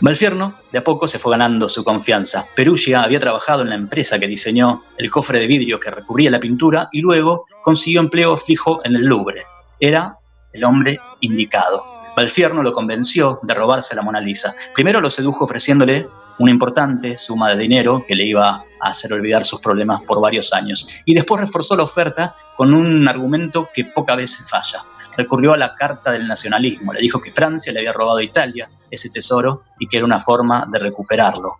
Malfierno 0.00 0.54
de 0.70 0.78
a 0.78 0.84
poco 0.84 1.08
se 1.08 1.18
fue 1.18 1.32
ganando 1.32 1.68
su 1.68 1.82
confianza. 1.82 2.46
Perugia 2.54 3.02
había 3.02 3.18
trabajado 3.18 3.62
en 3.62 3.70
la 3.70 3.74
empresa 3.74 4.18
que 4.20 4.28
diseñó 4.28 4.84
el 4.96 5.10
cofre 5.10 5.40
de 5.40 5.48
vidrio 5.48 5.80
que 5.80 5.90
recubría 5.90 6.30
la 6.30 6.38
pintura 6.38 6.88
y 6.92 7.00
luego 7.00 7.46
consiguió 7.62 8.00
empleo 8.00 8.36
fijo 8.36 8.80
en 8.84 8.94
el 8.94 9.02
Louvre. 9.02 9.44
Era 9.80 10.16
el 10.52 10.62
hombre 10.62 11.00
indicado. 11.20 11.84
Valfierno 12.16 12.62
lo 12.62 12.72
convenció 12.72 13.40
de 13.42 13.54
robarse 13.54 13.96
la 13.96 14.02
Mona 14.02 14.20
Lisa. 14.20 14.54
Primero 14.72 15.00
lo 15.00 15.10
sedujo 15.10 15.44
ofreciéndole 15.44 16.06
una 16.38 16.50
importante 16.50 17.16
suma 17.16 17.50
de 17.50 17.58
dinero 17.58 18.04
que 18.06 18.14
le 18.14 18.24
iba 18.24 18.64
a 18.80 18.90
hacer 18.90 19.12
olvidar 19.12 19.44
sus 19.44 19.60
problemas 19.60 20.02
por 20.02 20.20
varios 20.20 20.52
años. 20.52 21.02
Y 21.04 21.14
después 21.14 21.40
reforzó 21.40 21.76
la 21.76 21.82
oferta 21.82 22.34
con 22.56 22.74
un 22.74 23.08
argumento 23.08 23.68
que 23.74 23.84
pocas 23.84 24.16
veces 24.16 24.48
falla. 24.48 24.84
Recurrió 25.16 25.52
a 25.52 25.56
la 25.56 25.74
Carta 25.74 26.12
del 26.12 26.28
Nacionalismo, 26.28 26.92
le 26.92 27.00
dijo 27.00 27.20
que 27.20 27.32
Francia 27.32 27.72
le 27.72 27.80
había 27.80 27.92
robado 27.92 28.18
a 28.18 28.22
Italia 28.22 28.70
ese 28.90 29.10
tesoro 29.10 29.64
y 29.78 29.86
que 29.86 29.96
era 29.96 30.06
una 30.06 30.18
forma 30.18 30.66
de 30.70 30.78
recuperarlo. 30.78 31.58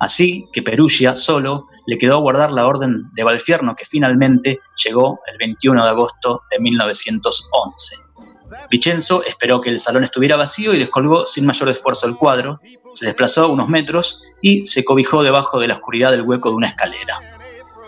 Así 0.00 0.46
que 0.52 0.62
Perugia 0.62 1.14
solo 1.14 1.66
le 1.86 1.98
quedó 1.98 2.20
guardar 2.20 2.52
la 2.52 2.66
orden 2.66 3.10
de 3.14 3.24
Valfierno 3.24 3.74
que 3.74 3.84
finalmente 3.84 4.60
llegó 4.84 5.20
el 5.32 5.38
21 5.38 5.82
de 5.82 5.90
agosto 5.90 6.42
de 6.50 6.60
1911. 6.60 7.96
Vicenzo 8.70 9.22
esperó 9.24 9.60
que 9.60 9.70
el 9.70 9.80
salón 9.80 10.04
estuviera 10.04 10.36
vacío 10.36 10.74
y 10.74 10.78
descolgó 10.78 11.26
sin 11.26 11.46
mayor 11.46 11.68
esfuerzo 11.68 12.06
el 12.06 12.16
cuadro, 12.16 12.60
se 12.92 13.06
desplazó 13.06 13.50
unos 13.50 13.68
metros 13.68 14.22
y 14.42 14.66
se 14.66 14.84
cobijó 14.84 15.22
debajo 15.22 15.60
de 15.60 15.68
la 15.68 15.74
oscuridad 15.74 16.10
del 16.10 16.22
hueco 16.22 16.50
de 16.50 16.56
una 16.56 16.68
escalera. 16.68 17.20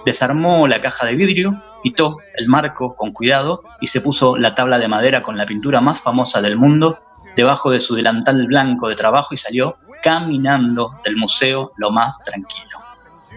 Desarmó 0.05 0.67
la 0.67 0.81
caja 0.81 1.07
de 1.07 1.15
vidrio, 1.15 1.63
quitó 1.83 2.19
el 2.37 2.47
marco 2.49 2.95
con 2.97 3.13
cuidado 3.13 3.63
y 3.81 3.87
se 3.87 4.01
puso 4.01 4.37
la 4.37 4.55
tabla 4.55 4.79
de 4.79 4.89
madera 4.89 5.23
con 5.23 5.37
la 5.37 5.47
pintura 5.47 5.81
más 5.81 6.01
famosa 6.01 6.41
del 6.41 6.57
mundo 6.57 7.01
debajo 7.37 7.71
de 7.71 7.81
su 7.81 7.95
delantal 7.95 8.47
blanco 8.47 8.89
de 8.89 8.95
trabajo 8.95 9.35
y 9.35 9.37
salió 9.37 9.77
caminando 10.03 10.95
del 11.05 11.17
museo 11.17 11.73
lo 11.77 11.91
más 11.91 12.23
tranquilo. 12.23 12.79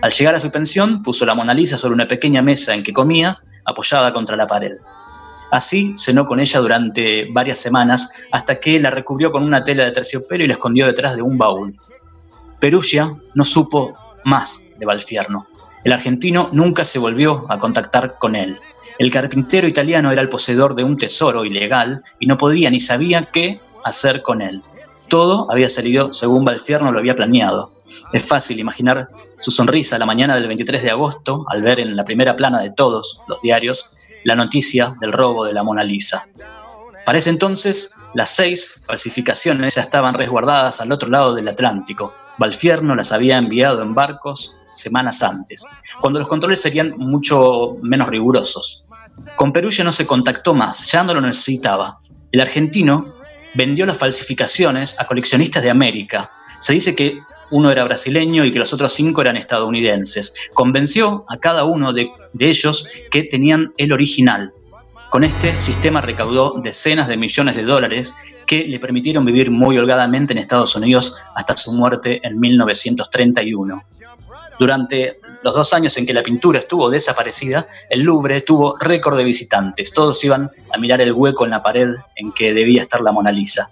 Al 0.02 0.12
llegar 0.12 0.36
a 0.36 0.40
su 0.40 0.52
pensión, 0.52 1.02
puso 1.02 1.26
la 1.26 1.36
Mona 1.36 1.54
Lisa 1.54 1.78
sobre 1.78 1.94
una 1.94 2.08
pequeña 2.08 2.42
mesa 2.42 2.74
en 2.74 2.84
que 2.84 2.94
comía, 2.94 3.38
apoyada 3.66 4.12
contra 4.14 4.36
la 4.36 4.48
pared. 4.48 4.74
Así 5.54 5.94
cenó 5.96 6.26
con 6.26 6.40
ella 6.40 6.60
durante 6.60 7.28
varias 7.32 7.60
semanas 7.60 8.26
hasta 8.32 8.60
que 8.60 8.80
la 8.80 8.90
recubrió 8.90 9.32
con 9.32 9.44
una 9.44 9.64
tela 9.64 9.84
de 9.84 9.92
terciopelo 9.92 10.44
y 10.44 10.48
la 10.48 10.54
escondió 10.54 10.88
detrás 10.88 11.16
de 11.16 11.22
un 11.22 11.38
baúl. 11.38 11.78
Perugia 12.60 13.16
no 13.36 13.44
supo 13.44 13.94
más 14.24 14.66
de 14.80 14.88
Valfierno. 14.88 15.46
El 15.84 15.92
argentino 15.92 16.50
nunca 16.54 16.84
se 16.84 16.98
volvió 16.98 17.46
a 17.50 17.60
contactar 17.60 18.18
con 18.18 18.36
él. 18.36 18.58
El 18.98 19.12
carpintero 19.12 19.68
italiano 19.68 20.12
era 20.12 20.24
el 20.24 20.30
poseedor 20.30 20.74
de 20.74 20.86
un 20.86 20.98
tesoro 20.98 21.46
ilegal 21.46 22.02
y 22.20 22.26
no 22.26 22.36
podía 22.36 22.72
ni 22.72 22.80
sabía 22.80 23.30
qué 23.32 23.62
hacer 23.84 24.24
con 24.24 24.42
él. 24.42 24.64
Todo 25.08 25.46
había 25.52 25.70
salido 25.70 26.14
según 26.14 26.46
Valfierno 26.46 26.92
lo 26.92 26.98
había 26.98 27.14
planeado. 27.14 27.72
Es 28.12 28.28
fácil 28.28 28.60
imaginar 28.60 29.10
su 29.38 29.52
sonrisa 29.52 30.00
la 30.00 30.08
mañana 30.08 30.34
del 30.34 30.48
23 30.48 30.82
de 30.82 30.90
agosto 30.90 31.46
al 31.50 31.62
ver 31.62 31.80
en 31.80 31.96
la 31.96 32.06
primera 32.06 32.36
plana 32.36 32.60
de 32.60 32.72
todos 32.72 33.22
los 33.28 33.40
diarios 33.44 33.86
la 34.24 34.36
noticia 34.36 34.96
del 35.00 35.14
robo 35.14 35.46
de 35.46 35.54
la 35.54 35.64
Mona 35.64 35.84
Lisa. 35.84 36.28
Para 37.06 37.18
ese 37.18 37.30
entonces, 37.30 37.96
las 38.14 38.30
seis 38.30 38.84
falsificaciones 38.86 39.76
ya 39.76 39.82
estaban 39.82 40.14
resguardadas 40.14 40.80
al 40.80 40.92
otro 40.92 41.10
lado 41.10 41.34
del 41.34 41.48
Atlántico. 41.48 42.14
Valfierno 42.38 42.96
las 42.96 43.12
había 43.12 43.38
enviado 43.38 43.82
en 43.82 43.94
barcos 43.94 44.56
semanas 44.74 45.22
antes, 45.22 45.66
cuando 46.02 46.20
los 46.20 46.28
controles 46.28 46.62
serían 46.62 46.94
mucho 46.98 47.78
menos 47.82 48.08
rigurosos. 48.08 48.86
Con 49.36 49.54
Perugia 49.54 49.84
no 49.84 49.92
se 49.92 50.08
contactó 50.08 50.54
más, 50.54 50.92
ya 50.92 51.04
no 51.04 51.14
lo 51.14 51.22
necesitaba. 51.22 52.00
El 52.32 52.42
argentino 52.42 53.14
vendió 53.54 53.86
las 53.86 53.98
falsificaciones 53.98 55.00
a 55.00 55.06
coleccionistas 55.06 55.62
de 55.62 55.70
América. 55.70 56.32
Se 56.60 56.74
dice 56.74 56.96
que 56.96 57.20
uno 57.54 57.72
era 57.72 57.84
brasileño 57.84 58.44
y 58.44 58.52
que 58.52 58.58
los 58.58 58.74
otros 58.74 58.94
cinco 58.94 59.22
eran 59.22 59.38
estadounidenses. 59.38 60.34
Convenció 60.54 61.24
a 61.30 61.38
cada 61.38 61.66
uno 61.66 61.94
de, 61.94 62.10
ellos 62.40 62.88
que 63.12 63.24
tenían 63.24 63.74
el 63.78 63.94
original. 63.94 64.52
Con 65.12 65.24
este 65.24 65.62
sistema 65.62 66.02
recaudó 66.02 66.56
decenas 66.64 67.08
de 67.08 67.16
millones 67.16 67.56
de 67.56 67.62
dólares 67.62 68.16
que 68.48 68.68
le 68.68 68.80
permitieron 68.80 69.24
vivir 69.24 69.52
muy 69.52 69.78
holgadamente 69.78 70.34
en 70.34 70.40
Estados 70.40 70.76
Unidos 70.76 71.16
hasta 71.36 71.56
su 71.56 71.72
muerte 71.74 72.20
en 72.24 72.40
1931. 72.40 73.84
Durante 74.60 75.20
los 75.44 75.54
dos 75.54 75.74
años 75.74 75.96
en 75.98 76.08
que 76.08 76.14
la 76.14 76.24
pintura 76.24 76.58
estuvo 76.58 76.90
desaparecida, 76.90 77.68
el 77.92 78.02
Louvre 78.02 78.42
tuvo 78.42 78.78
récord 78.80 79.16
de 79.16 79.26
visitantes. 79.26 79.94
Todos 79.94 80.24
iban 80.24 80.50
a 80.74 80.78
mirar 80.80 81.02
el 81.02 81.14
hueco 81.14 81.46
en 81.46 81.52
la 81.52 81.62
pared 81.62 81.90
en 82.16 82.32
que 82.32 82.52
debía 82.52 82.82
estar 82.82 83.02
la 83.02 83.12
Mona 83.12 83.32
Lisa. 83.32 83.72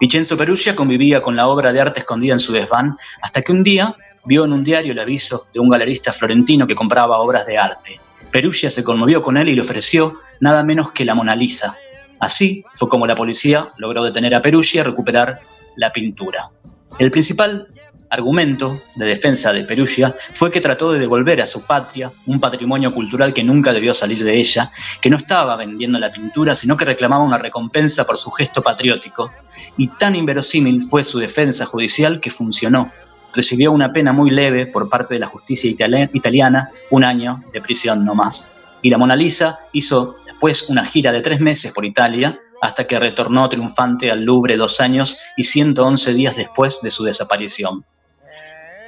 Vincenzo 0.00 0.36
Perugia 0.36 0.74
convivía 0.74 1.22
con 1.22 1.36
la 1.36 1.46
obra 1.46 1.72
de 1.72 1.80
arte 1.80 2.00
escondida 2.00 2.32
en 2.32 2.38
su 2.38 2.52
desván 2.52 2.96
hasta 3.20 3.42
que 3.42 3.52
un 3.52 3.62
día 3.62 3.94
vio 4.24 4.46
en 4.46 4.52
un 4.54 4.64
diario 4.64 4.92
el 4.92 4.98
aviso 4.98 5.46
de 5.52 5.60
un 5.60 5.68
galerista 5.68 6.12
florentino 6.12 6.66
que 6.66 6.74
compraba 6.74 7.18
obras 7.18 7.46
de 7.46 7.58
arte. 7.58 8.00
Perugia 8.32 8.70
se 8.70 8.82
conmovió 8.82 9.22
con 9.22 9.36
él 9.36 9.50
y 9.50 9.54
le 9.54 9.60
ofreció 9.60 10.18
nada 10.40 10.62
menos 10.62 10.92
que 10.92 11.04
la 11.04 11.14
Mona 11.14 11.36
Lisa. 11.36 11.76
Así 12.18 12.64
fue 12.74 12.88
como 12.88 13.06
la 13.06 13.14
policía 13.14 13.68
logró 13.76 14.02
detener 14.02 14.34
a 14.34 14.40
Perugia 14.40 14.80
y 14.80 14.84
recuperar 14.84 15.40
la 15.76 15.92
pintura. 15.92 16.50
El 16.98 17.10
principal 17.10 17.68
argumento 18.10 18.82
de 18.96 19.06
defensa 19.06 19.52
de 19.52 19.64
Perugia 19.64 20.14
fue 20.32 20.50
que 20.50 20.60
trató 20.60 20.92
de 20.92 20.98
devolver 20.98 21.40
a 21.40 21.46
su 21.46 21.64
patria 21.64 22.12
un 22.26 22.40
patrimonio 22.40 22.92
cultural 22.92 23.32
que 23.32 23.44
nunca 23.44 23.72
debió 23.72 23.94
salir 23.94 24.22
de 24.24 24.36
ella, 24.36 24.70
que 25.00 25.08
no 25.08 25.16
estaba 25.16 25.56
vendiendo 25.56 25.98
la 25.98 26.10
pintura, 26.10 26.54
sino 26.54 26.76
que 26.76 26.84
reclamaba 26.84 27.24
una 27.24 27.38
recompensa 27.38 28.04
por 28.04 28.18
su 28.18 28.30
gesto 28.30 28.62
patriótico. 28.62 29.32
Y 29.76 29.88
tan 29.88 30.16
inverosímil 30.16 30.82
fue 30.82 31.04
su 31.04 31.18
defensa 31.18 31.64
judicial 31.64 32.20
que 32.20 32.30
funcionó. 32.30 32.90
Recibió 33.32 33.70
una 33.70 33.92
pena 33.92 34.12
muy 34.12 34.30
leve 34.30 34.66
por 34.66 34.88
parte 34.88 35.14
de 35.14 35.20
la 35.20 35.28
justicia 35.28 35.70
italiana, 35.70 36.70
un 36.90 37.04
año 37.04 37.42
de 37.52 37.60
prisión 37.60 38.04
no 38.04 38.16
más. 38.16 38.52
Y 38.82 38.90
la 38.90 38.98
Mona 38.98 39.14
Lisa 39.14 39.60
hizo 39.72 40.16
después 40.26 40.68
una 40.68 40.84
gira 40.84 41.12
de 41.12 41.20
tres 41.20 41.38
meses 41.38 41.72
por 41.72 41.84
Italia, 41.84 42.40
hasta 42.60 42.86
que 42.86 42.98
retornó 42.98 43.48
triunfante 43.48 44.10
al 44.10 44.24
Louvre 44.24 44.56
dos 44.56 44.80
años 44.80 45.18
y 45.36 45.44
111 45.44 46.12
días 46.12 46.36
después 46.36 46.80
de 46.82 46.90
su 46.90 47.04
desaparición. 47.04 47.84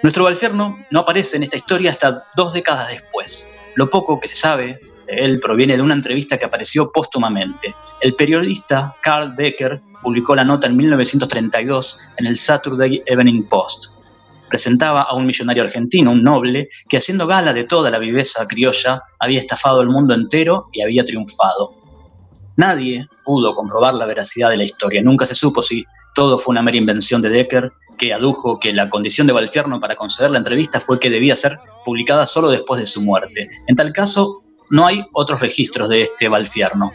Nuestro 0.03 0.25
Valferno 0.25 0.85
no 0.91 1.01
aparece 1.01 1.37
en 1.37 1.45
esta 1.45 1.57
historia 1.57 1.93
hasta 1.93 2.27
dos 2.35 2.53
décadas 2.53 2.89
después. 2.91 3.47
Lo 3.77 3.89
poco 3.89 4.19
que 4.19 4.27
se 4.27 4.35
sabe 4.35 4.81
de 5.07 5.17
él 5.17 5.39
proviene 5.39 5.77
de 5.77 5.83
una 5.83 5.95
entrevista 5.95 6.37
que 6.39 6.45
apareció 6.45 6.91
póstumamente. 6.93 7.73
El 8.01 8.17
periodista 8.17 8.97
Carl 9.01 9.37
Decker 9.37 9.81
publicó 10.03 10.35
la 10.35 10.45
nota 10.45 10.67
en 10.67 10.77
1932 10.77 11.99
en 12.17 12.27
el 12.27 12.37
Saturday 12.37 13.01
Evening 13.07 13.45
Post. 13.45 13.93
Presentaba 14.49 15.03
a 15.03 15.15
un 15.15 15.25
millonario 15.25 15.63
argentino, 15.63 16.11
un 16.11 16.25
noble, 16.25 16.69
que 16.89 16.97
haciendo 16.97 17.29
gala 17.29 17.53
de 17.53 17.63
toda 17.63 17.89
la 17.89 18.01
viveza 18.01 18.49
criolla, 18.49 19.03
había 19.21 19.39
estafado 19.39 19.83
el 19.83 19.89
mundo 19.89 20.15
entero 20.15 20.69
y 20.73 20.83
había 20.83 21.05
triunfado. 21.05 21.77
Nadie 22.57 23.07
pudo 23.25 23.55
comprobar 23.55 23.95
la 23.95 24.07
veracidad 24.07 24.51
de 24.51 24.57
la 24.57 24.65
historia. 24.65 25.01
Nunca 25.01 25.27
se 25.27 25.37
supo 25.37 25.63
si 25.63 25.87
todo 26.15 26.39
fue 26.39 26.53
una 26.53 26.63
mera 26.63 26.77
invención 26.77 27.23
de 27.23 27.31
Decker, 27.31 27.73
que 27.99 28.13
adujo 28.13 28.59
que 28.59 28.73
la 28.73 28.91
condición 28.91 29.27
de 29.27 29.33
Valfierno 29.33 29.81
para 29.81 29.97
conceder 29.97 30.31
la 30.31 30.39
entrevista 30.39 30.81
fue 30.81 30.99
que 30.99 31.11
debía 31.11 31.37
ser 31.37 31.59
publicada 31.85 32.27
solo 32.27 32.49
después 32.49 32.81
de 32.81 32.87
su 32.87 33.03
muerte. 33.03 33.47
En 33.69 33.77
tal 33.77 33.93
caso, 33.93 34.43
no 34.71 34.87
hay 34.87 35.05
otros 35.13 35.41
registros 35.41 35.89
de 35.89 36.03
este 36.03 36.29
Valfierno. 36.29 36.93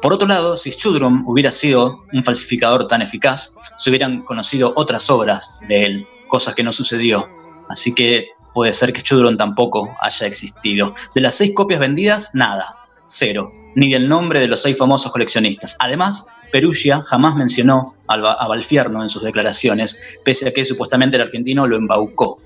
Por 0.00 0.12
otro 0.12 0.28
lado, 0.28 0.56
si 0.56 0.70
Schudrum 0.70 1.26
hubiera 1.26 1.50
sido 1.50 2.04
un 2.12 2.22
falsificador 2.22 2.86
tan 2.86 3.00
eficaz, 3.00 3.52
se 3.76 3.90
hubieran 3.90 4.22
conocido 4.22 4.72
otras 4.76 5.08
obras 5.08 5.58
de 5.68 5.84
él, 5.84 6.06
cosa 6.28 6.54
que 6.54 6.62
no 6.62 6.72
sucedió. 6.72 7.28
Así 7.70 7.94
que 7.94 8.28
puede 8.52 8.74
ser 8.74 8.92
que 8.92 9.00
Schudrum 9.00 9.36
tampoco 9.36 9.90
haya 10.00 10.26
existido. 10.26 10.92
De 11.14 11.20
las 11.22 11.34
seis 11.34 11.54
copias 11.54 11.80
vendidas, 11.80 12.30
nada, 12.34 12.76
cero, 13.04 13.50
ni 13.76 13.92
del 13.92 14.08
nombre 14.08 14.40
de 14.40 14.48
los 14.48 14.60
seis 14.60 14.76
famosos 14.76 15.10
coleccionistas. 15.10 15.76
Además, 15.80 16.26
Perugia 16.54 17.02
jamás 17.02 17.34
mencionó 17.34 17.96
a 18.06 18.46
Valfierno 18.46 19.02
en 19.02 19.08
sus 19.08 19.24
declaraciones, 19.24 20.20
pese 20.24 20.48
a 20.48 20.52
que 20.52 20.64
supuestamente 20.64 21.16
el 21.16 21.22
argentino 21.22 21.66
lo 21.66 21.74
embaucó. 21.74 22.38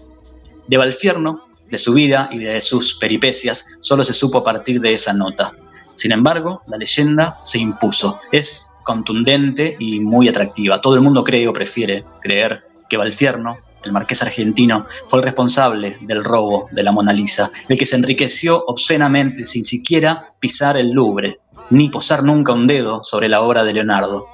De 0.67 0.79
Valfierno, 0.79 1.47
de 1.71 1.77
su 1.77 1.93
vida 1.93 2.31
y 2.33 2.39
de 2.39 2.59
sus 2.63 2.95
peripecias, 2.95 3.67
solo 3.81 4.03
se 4.05 4.15
supo 4.15 4.39
a 4.39 4.45
partir 4.45 4.81
de 4.81 4.95
esa 4.95 5.13
nota. 5.13 5.53
Sin 5.93 6.13
embargo, 6.13 6.63
la 6.69 6.79
leyenda 6.79 7.39
se 7.43 7.59
impuso. 7.59 8.19
Es 8.33 8.71
contundente 8.83 9.77
y 9.79 10.01
muy 10.01 10.27
atractiva. 10.27 10.81
Todo 10.81 10.95
el 10.95 11.03
mundo 11.03 11.23
cree 11.23 11.47
o 11.47 11.53
prefiere 11.53 12.07
creer 12.23 12.65
que 12.89 12.97
Valfierno, 12.97 13.59
el 13.85 13.93
marqués 13.93 14.23
argentino, 14.23 14.87
fue 15.05 15.19
el 15.19 15.25
responsable 15.27 15.99
del 16.01 16.25
robo 16.25 16.67
de 16.73 16.83
la 16.83 16.93
Mona 16.93 17.13
Lisa, 17.13 17.51
el 17.69 17.77
que 17.77 17.85
se 17.85 17.97
enriqueció 17.97 18.65
obscenamente 18.69 19.45
sin 19.45 19.65
siquiera 19.65 20.33
pisar 20.41 20.79
el 20.79 20.93
Louvre, 20.93 21.41
ni 21.71 21.89
posar 21.89 22.23
nunca 22.25 22.53
un 22.53 22.67
dedo 22.67 23.03
sobre 23.05 23.29
la 23.29 23.41
obra 23.41 23.65
de 23.65 23.75
Leonardo. 23.75 24.27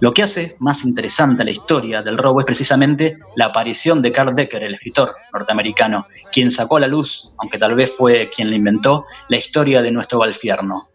Lo 0.00 0.12
que 0.12 0.22
hace 0.22 0.56
más 0.58 0.84
interesante 0.84 1.44
la 1.44 1.50
historia 1.50 2.02
del 2.02 2.18
robo 2.18 2.40
es 2.40 2.46
precisamente 2.46 3.18
la 3.36 3.46
aparición 3.46 4.02
de 4.02 4.12
Carl 4.12 4.34
Decker, 4.34 4.62
el 4.62 4.74
escritor 4.74 5.14
norteamericano, 5.32 6.06
quien 6.30 6.50
sacó 6.50 6.76
a 6.76 6.80
la 6.80 6.86
luz, 6.86 7.32
aunque 7.38 7.58
tal 7.58 7.74
vez 7.74 7.96
fue 7.96 8.30
quien 8.34 8.50
la 8.50 8.56
inventó, 8.56 9.04
la 9.28 9.36
historia 9.36 9.82
de 9.82 9.92
nuestro 9.92 10.18
Valfierno. 10.18 10.90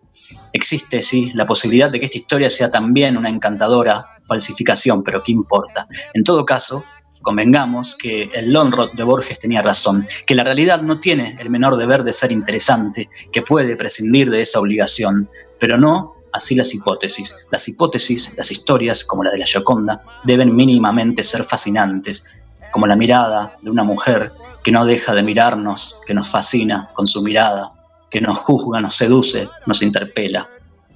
Existe, 0.53 1.01
sí, 1.01 1.31
la 1.33 1.45
posibilidad 1.45 1.89
de 1.89 1.99
que 1.99 2.05
esta 2.05 2.17
historia 2.17 2.49
sea 2.49 2.71
también 2.71 3.17
una 3.17 3.29
encantadora 3.29 4.05
falsificación, 4.25 5.03
pero 5.03 5.23
¿qué 5.23 5.31
importa? 5.31 5.87
En 6.13 6.23
todo 6.23 6.45
caso, 6.45 6.83
convengamos 7.27 7.97
que 7.97 8.31
el 8.33 8.53
Lonrod 8.53 8.93
de 8.93 9.03
Borges 9.03 9.37
tenía 9.37 9.61
razón, 9.61 10.07
que 10.25 10.33
la 10.33 10.45
realidad 10.45 10.81
no 10.81 11.01
tiene 11.01 11.35
el 11.41 11.49
menor 11.49 11.75
deber 11.75 12.05
de 12.05 12.13
ser 12.13 12.31
interesante, 12.31 13.09
que 13.33 13.41
puede 13.41 13.75
prescindir 13.75 14.31
de 14.31 14.39
esa 14.39 14.61
obligación, 14.61 15.29
pero 15.59 15.77
no 15.77 16.15
así 16.31 16.55
las 16.55 16.73
hipótesis. 16.73 17.35
Las 17.51 17.67
hipótesis, 17.67 18.33
las 18.37 18.49
historias, 18.49 19.03
como 19.03 19.25
la 19.25 19.31
de 19.31 19.39
la 19.39 19.45
Gioconda, 19.45 20.01
deben 20.23 20.55
mínimamente 20.55 21.21
ser 21.21 21.43
fascinantes, 21.43 22.33
como 22.71 22.87
la 22.87 22.95
mirada 22.95 23.57
de 23.61 23.71
una 23.71 23.83
mujer 23.83 24.31
que 24.63 24.71
no 24.71 24.85
deja 24.85 25.13
de 25.13 25.23
mirarnos, 25.23 25.99
que 26.07 26.13
nos 26.13 26.29
fascina 26.29 26.91
con 26.93 27.07
su 27.07 27.21
mirada, 27.21 27.73
que 28.09 28.21
nos 28.21 28.37
juzga, 28.37 28.79
nos 28.79 28.95
seduce, 28.95 29.49
nos 29.65 29.81
interpela, 29.81 30.47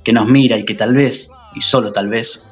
que 0.06 0.14
nos 0.14 0.28
mira 0.28 0.56
y 0.56 0.64
que 0.64 0.76
tal 0.76 0.96
vez, 0.96 1.30
y 1.56 1.60
solo 1.60 1.92
tal 1.92 2.08
vez, 2.08 2.48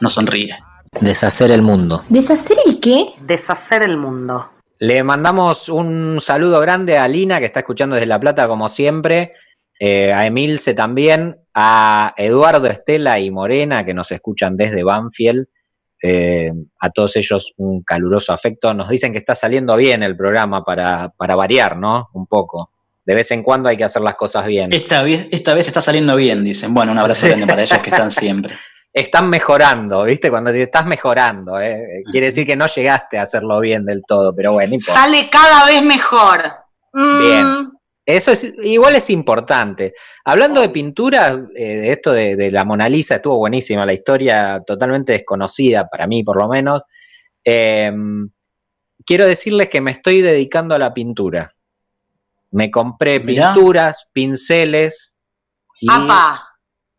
nos 0.00 0.14
sonríe. 0.14 0.58
Deshacer 1.00 1.50
el 1.50 1.62
mundo. 1.62 2.02
¿Deshacer 2.08 2.58
el 2.66 2.80
qué? 2.80 3.14
Deshacer 3.20 3.82
el 3.82 3.96
mundo. 3.96 4.50
Le 4.78 5.02
mandamos 5.02 5.68
un 5.68 6.18
saludo 6.20 6.60
grande 6.60 6.98
a 6.98 7.08
Lina, 7.08 7.38
que 7.40 7.46
está 7.46 7.60
escuchando 7.60 7.94
desde 7.94 8.06
La 8.06 8.20
Plata, 8.20 8.46
como 8.48 8.68
siempre, 8.68 9.32
eh, 9.78 10.12
a 10.12 10.26
Emilce 10.26 10.74
también, 10.74 11.36
a 11.54 12.14
Eduardo, 12.16 12.66
Estela 12.66 13.18
y 13.18 13.30
Morena, 13.30 13.84
que 13.84 13.94
nos 13.94 14.12
escuchan 14.12 14.56
desde 14.56 14.82
Banfield. 14.82 15.46
Eh, 16.04 16.50
a 16.80 16.90
todos 16.90 17.16
ellos 17.16 17.54
un 17.56 17.82
caluroso 17.82 18.32
afecto. 18.32 18.74
Nos 18.74 18.88
dicen 18.88 19.12
que 19.12 19.18
está 19.18 19.34
saliendo 19.34 19.76
bien 19.76 20.02
el 20.02 20.16
programa 20.16 20.64
para, 20.64 21.10
para 21.16 21.36
variar, 21.36 21.76
¿no? 21.76 22.08
Un 22.12 22.26
poco. 22.26 22.72
De 23.04 23.14
vez 23.14 23.30
en 23.30 23.42
cuando 23.42 23.68
hay 23.68 23.76
que 23.76 23.84
hacer 23.84 24.02
las 24.02 24.16
cosas 24.16 24.46
bien. 24.46 24.72
Esta 24.72 25.02
vez, 25.02 25.28
esta 25.30 25.54
vez 25.54 25.68
está 25.68 25.80
saliendo 25.80 26.16
bien, 26.16 26.44
dicen. 26.44 26.74
Bueno, 26.74 26.92
un 26.92 26.98
abrazo 26.98 27.26
grande 27.28 27.46
para 27.46 27.62
ellos 27.62 27.78
que 27.78 27.90
están 27.90 28.10
siempre. 28.10 28.52
Están 28.92 29.30
mejorando, 29.30 30.04
¿viste? 30.04 30.28
Cuando 30.30 30.50
te 30.50 30.62
estás 30.62 30.84
mejorando, 30.84 31.58
¿eh? 31.60 32.02
quiere 32.10 32.26
decir 32.26 32.46
que 32.46 32.56
no 32.56 32.66
llegaste 32.66 33.18
a 33.18 33.22
hacerlo 33.22 33.58
bien 33.60 33.86
del 33.86 34.02
todo, 34.06 34.34
pero 34.34 34.52
bueno, 34.52 34.74
importa. 34.74 35.00
Sale 35.00 35.30
cada 35.30 35.64
vez 35.66 35.82
mejor. 35.82 36.40
Mm, 36.92 37.18
Bien. 37.20 37.72
Eso 38.04 38.32
es, 38.32 38.52
igual 38.64 38.96
es 38.96 39.08
importante. 39.10 39.94
Hablando 40.24 40.60
de 40.60 40.68
pintura, 40.68 41.40
eh, 41.54 41.76
de 41.76 41.92
esto 41.92 42.12
de, 42.12 42.36
de 42.36 42.50
la 42.50 42.64
Mona 42.64 42.88
Lisa, 42.88 43.14
estuvo 43.16 43.38
buenísima, 43.38 43.86
la 43.86 43.92
historia 43.94 44.60
totalmente 44.66 45.12
desconocida, 45.12 45.88
para 45.88 46.06
mí 46.06 46.22
por 46.22 46.36
lo 46.36 46.48
menos. 46.48 46.82
Eh, 47.44 47.92
quiero 49.06 49.26
decirles 49.26 49.68
que 49.70 49.80
me 49.80 49.92
estoy 49.92 50.20
dedicando 50.20 50.74
a 50.74 50.78
la 50.78 50.92
pintura. 50.92 51.54
Me 52.50 52.70
compré 52.70 53.20
Mirá. 53.20 53.54
pinturas, 53.54 54.08
pinceles. 54.12 55.14
Y, 55.80 55.86
¡Apa! 55.90 56.51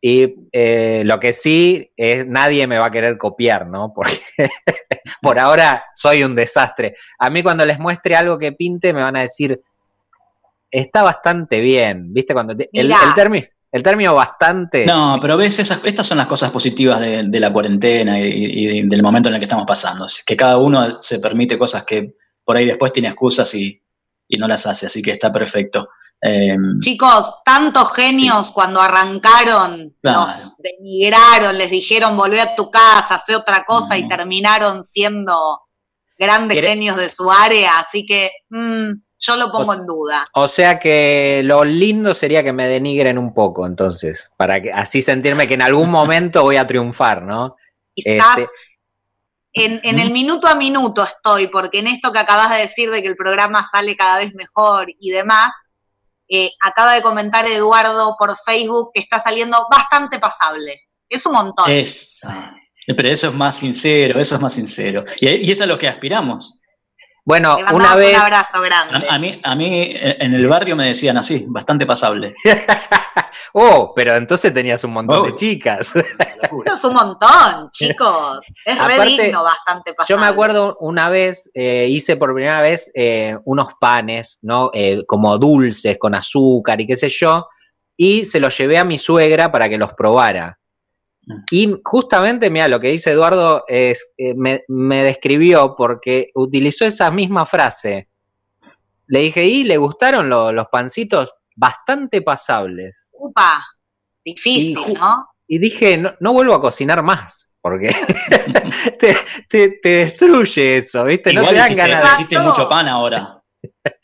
Y, 0.06 0.36
eh, 0.52 1.04
lo 1.06 1.18
que 1.18 1.32
sí 1.32 1.90
es 1.96 2.28
nadie 2.28 2.68
me 2.68 2.78
va 2.78 2.88
a 2.88 2.92
querer 2.92 3.18
copiar, 3.18 3.68
¿no? 3.68 3.94
Porque 3.96 4.20
por 5.22 5.40
ahora 5.40 5.86
soy 5.94 6.26
un 6.26 6.36
desastre. 6.36 6.94
A 7.20 7.30
mí 7.30 7.42
cuando 7.42 7.66
les 7.66 7.80
muestre 7.80 8.18
algo 8.18 8.38
que 8.38 8.52
pinte 8.52 8.92
me 8.92 9.02
van 9.02 9.16
a 9.16 9.22
decir, 9.22 9.62
está 10.70 11.04
bastante 11.04 11.62
bien, 11.62 12.14
¿viste? 12.14 12.34
Cuando 12.34 12.54
te- 12.54 12.70
el, 12.74 12.92
término, 13.16 13.46
el 13.72 13.82
término 13.82 14.14
bastante... 14.14 14.86
No, 14.86 15.18
pero 15.22 15.38
ves, 15.38 15.60
esas, 15.60 15.80
estas 15.86 16.06
son 16.06 16.18
las 16.18 16.28
cosas 16.28 16.52
positivas 16.52 17.00
de, 17.00 17.24
de 17.24 17.40
la 17.40 17.54
cuarentena 17.54 18.20
y, 18.20 18.28
y 18.28 18.86
del 18.86 19.02
momento 19.02 19.30
en 19.30 19.36
el 19.36 19.40
que 19.40 19.46
estamos 19.46 19.66
pasando. 19.66 20.08
Es 20.08 20.22
Que 20.28 20.36
cada 20.36 20.58
uno 20.58 21.02
se 21.02 21.20
permite 21.20 21.58
cosas 21.58 21.86
que 21.86 22.16
por 22.44 22.58
ahí 22.58 22.66
después 22.66 22.92
tiene 22.92 23.08
excusas 23.08 23.56
y, 23.56 23.82
y 24.28 24.38
no 24.38 24.50
las 24.50 24.66
hace, 24.68 24.88
así 24.88 25.02
que 25.02 25.12
está 25.12 25.32
perfecto. 25.32 25.88
Eh, 26.26 26.56
Chicos, 26.80 27.42
tantos 27.44 27.94
genios 27.94 28.52
cuando 28.54 28.80
arrancaron 28.82 29.94
Claro. 30.02 30.20
nos 30.22 30.56
denigraron, 30.58 31.58
les 31.58 31.70
dijeron 31.70 32.16
volvé 32.16 32.40
a 32.40 32.56
tu 32.56 32.72
casa, 32.72 33.16
hace 33.16 33.36
otra 33.36 33.66
cosa 33.66 33.98
y 33.98 34.06
Mm. 34.06 34.08
terminaron 34.10 34.84
siendo 34.84 35.62
grandes 36.18 36.56
¿Quiere- 36.56 36.68
genios 36.70 36.96
de 36.98 37.10
su 37.10 37.30
área, 37.30 37.80
así 37.80 38.06
que 38.06 38.32
mm, 38.50 38.92
yo 39.20 39.36
lo 39.36 39.52
pongo 39.52 39.72
O- 39.72 39.74
en 39.74 39.86
duda. 39.86 40.28
O 40.36 40.48
sea 40.48 40.80
que 40.80 41.42
lo 41.44 41.66
lindo 41.66 42.14
sería 42.14 42.44
que 42.44 42.54
me 42.54 42.68
denigren 42.68 43.18
un 43.18 43.34
poco, 43.34 43.66
entonces, 43.66 44.32
para 44.38 44.62
que 44.62 44.72
así 44.72 45.02
sentirme 45.02 45.48
que 45.48 45.56
en 45.56 45.62
algún 45.62 45.90
momento 45.92 46.44
voy 46.44 46.56
a 46.56 46.66
triunfar, 46.68 47.24
¿no? 47.24 47.56
Quizás 47.96 48.38
Este, 48.38 48.50
en, 49.54 49.80
en 49.84 50.00
el 50.00 50.12
minuto 50.12 50.48
a 50.48 50.56
minuto 50.56 51.04
estoy, 51.04 51.48
porque 51.48 51.80
en 51.80 51.88
esto 51.88 52.12
que 52.12 52.20
acabas 52.20 52.50
de 52.56 52.62
decir 52.62 52.90
de 52.90 53.02
que 53.02 53.08
el 53.10 53.16
programa 53.16 53.64
sale 53.70 53.96
cada 53.96 54.18
vez 54.18 54.34
mejor 54.34 54.88
y 55.00 55.10
demás, 55.12 55.52
eh, 56.28 56.52
acaba 56.62 56.94
de 56.94 57.02
comentar 57.02 57.46
Eduardo 57.46 58.16
por 58.18 58.36
Facebook 58.46 58.92
que 58.94 59.02
está 59.02 59.20
saliendo 59.20 59.58
bastante 59.70 60.20
pasable. 60.20 60.82
Es 61.10 61.26
un 61.26 61.34
montón. 61.34 61.70
es, 61.70 62.22
pero 62.88 63.10
eso 63.10 63.30
es 63.30 63.34
más 63.34 63.56
sincero, 63.56 64.20
eso 64.20 64.36
es 64.36 64.42
más 64.42 64.54
sincero. 64.54 65.06
Y, 65.20 65.30
y 65.30 65.52
eso 65.52 65.64
es 65.64 65.70
a 65.70 65.74
lo 65.74 65.78
que 65.78 65.88
aspiramos. 65.88 66.60
Bueno, 67.26 67.56
una 67.74 67.96
vez... 67.96 68.16
un 68.16 68.22
abrazo 68.22 68.62
grande. 68.62 69.08
A, 69.10 69.16
a 69.16 69.20
mí, 69.20 69.42
a 69.44 69.56
mí 69.56 69.82
eh, 69.84 70.18
en 70.20 70.34
el 70.34 70.48
barrio 70.48 70.76
me 70.76 70.88
decían 70.88 71.18
así, 71.18 71.46
bastante 71.48 71.86
pasable. 71.86 72.34
oh, 73.54 73.94
pero 73.96 74.16
entonces 74.16 74.54
tenías 74.54 74.84
un 74.84 74.92
montón 74.92 75.22
Oh. 75.22 75.26
de 75.26 75.36
chicas. 75.36 75.96
Eso 76.66 76.74
es 76.74 76.84
un 76.84 76.94
montón, 76.94 77.70
chicos. 77.72 78.40
Es 78.66 78.78
re 78.78 78.94
Aparte, 78.94 79.24
digno 79.24 79.44
bastante 79.44 79.94
pasable. 79.94 80.16
Yo 80.16 80.18
me 80.20 80.28
acuerdo 80.32 80.78
una 80.80 81.10
vez, 81.10 81.50
eh, 81.54 81.88
hice 81.90 82.16
por 82.16 82.34
primera 82.34 82.62
vez 82.62 82.92
eh, 82.94 83.38
unos 83.46 83.70
panes, 83.80 84.40
¿no? 84.42 84.70
Eh, 84.74 85.04
como 85.08 85.38
dulces, 85.38 85.98
con 86.00 86.16
azúcar 86.16 86.82
y 86.82 86.88
qué 86.88 86.98
sé 86.98 87.10
yo, 87.10 87.48
y 87.98 88.26
se 88.26 88.40
los 88.40 88.58
llevé 88.58 88.78
a 88.78 88.86
mi 88.86 88.98
suegra 88.98 89.52
para 89.52 89.70
que 89.70 89.78
los 89.78 89.94
probara. 89.94 90.60
Y 91.52 91.74
justamente, 91.84 92.50
mira, 92.50 92.68
lo 92.68 92.80
que 92.80 92.90
dice 92.90 93.12
Eduardo 93.12 93.64
es, 93.68 94.12
eh, 94.18 94.34
me, 94.36 94.64
me 94.68 95.04
describió 95.04 95.74
porque 95.78 96.32
utilizó 96.36 96.86
esa 96.86 97.10
misma 97.12 97.46
frase. 97.46 98.10
Le 99.08 99.20
dije, 99.20 99.46
¿y 99.46 99.64
le 99.64 99.78
gustaron 99.78 100.28
lo- 100.30 100.52
los 100.52 100.68
pancitos? 100.68 101.32
Bastante 101.56 102.22
pasables. 102.22 103.10
Upa, 103.14 103.64
difícil, 104.26 104.78
Y 104.88 104.94
¿no? 104.96 105.28
Y 105.48 105.60
dije, 105.60 105.98
no, 105.98 106.14
no 106.20 106.34
vuelvo 106.34 106.56
a 106.56 106.62
cocinar 106.62 107.04
más, 107.04 107.52
porque 107.62 107.90
te, 109.00 109.16
te- 109.48 109.80
te 109.82 109.90
destruye 109.90 110.78
eso, 110.78 111.04
¿viste? 111.06 111.32
no 111.34 111.42
Igual 111.42 111.54
te 111.54 111.60
dan 111.60 111.72
hiciste, 111.72 111.90
ganas 111.90 112.18
de... 112.18 112.24
hiciste 112.24 112.40
mucho 112.40 112.68
pan 112.70 112.88
ahora. 112.88 113.40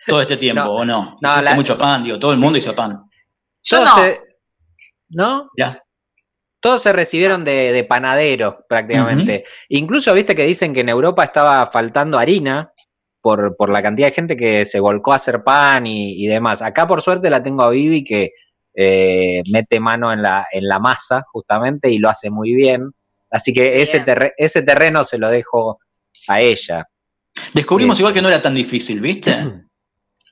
Todo 0.07 0.21
este 0.21 0.37
tiempo, 0.37 0.61
No, 0.63 0.71
¿o 0.75 0.85
no? 0.85 1.17
no, 1.21 1.29
hiciste 1.29 1.43
la- 1.45 1.55
mucho 1.55 1.77
pan, 1.77 2.03
digo, 2.03 2.19
todo 2.19 2.33
el 2.33 2.39
mundo 2.39 2.57
hizo 2.57 2.75
pan. 2.75 3.01
Yo 3.63 3.83
no. 3.83 3.95
se- 3.95 4.19
¿No? 5.11 5.49
Ya. 5.57 5.81
Todos 6.59 6.81
se 6.83 6.91
recibieron 6.93 7.45
de, 7.45 7.71
de 7.71 7.83
panaderos 7.83 8.55
prácticamente. 8.67 9.45
Incluso 9.69 10.13
viste 10.13 10.35
que 10.35 10.45
dicen 10.45 10.73
que 10.73 10.81
en 10.81 10.89
Europa 10.89 11.23
estaba 11.23 11.65
faltando 11.67 12.17
harina 12.17 12.71
por, 13.21 13.55
por 13.55 13.69
la 13.69 13.81
cantidad 13.81 14.07
de 14.09 14.13
gente 14.13 14.35
que 14.37 14.65
se 14.65 14.79
volcó 14.79 15.13
a 15.13 15.17
hacer 15.17 15.43
pan 15.43 15.87
y, 15.87 16.23
y 16.23 16.27
demás. 16.27 16.61
Acá 16.61 16.87
por 16.87 17.01
suerte 17.01 17.29
la 17.29 17.41
tengo 17.43 17.63
a 17.63 17.69
Vivi 17.69 18.03
que 18.03 18.31
eh, 18.73 19.41
mete 19.51 19.79
mano 19.79 20.11
en 20.13 20.21
la, 20.21 20.47
en 20.51 20.67
la 20.67 20.79
masa 20.79 21.23
justamente 21.31 21.89
y 21.89 21.97
lo 21.97 22.09
hace 22.09 22.29
muy 22.29 22.53
bien. 22.53 22.91
Así 23.31 23.53
que 23.53 23.81
ese, 23.81 23.99
terre- 24.01 24.33
ese 24.37 24.61
terreno 24.63 25.03
se 25.05 25.17
lo 25.17 25.29
dejo 25.29 25.79
a 26.27 26.41
ella. 26.41 26.87
Descubrimos 27.53 27.99
igual 27.99 28.13
que 28.13 28.21
no 28.21 28.27
era 28.29 28.41
tan 28.41 28.55
difícil, 28.55 28.99
¿viste? 29.01 29.31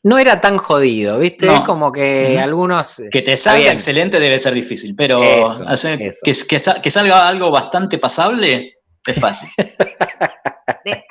No 0.03 0.17
era 0.19 0.39
tan 0.41 0.57
jodido, 0.57 1.17
¿viste? 1.19 1.45
No. 1.47 1.55
Es 1.55 1.61
como 1.61 1.91
que 1.91 2.39
algunos... 2.39 3.01
Que 3.11 3.21
te 3.21 3.35
salga 3.35 3.59
bien. 3.59 3.73
excelente 3.73 4.19
debe 4.19 4.39
ser 4.39 4.53
difícil, 4.53 4.95
pero 4.95 5.23
Eso, 5.23 5.63
hacer 5.67 6.01
eso. 6.01 6.19
Que, 6.23 6.33
que 6.47 6.59
sa- 6.59 6.81
que 6.81 6.91
salga 6.91 7.27
algo 7.27 7.51
bastante 7.51 7.97
pasable 7.97 8.73
es 9.05 9.19
fácil. 9.19 9.49
De- 10.85 11.03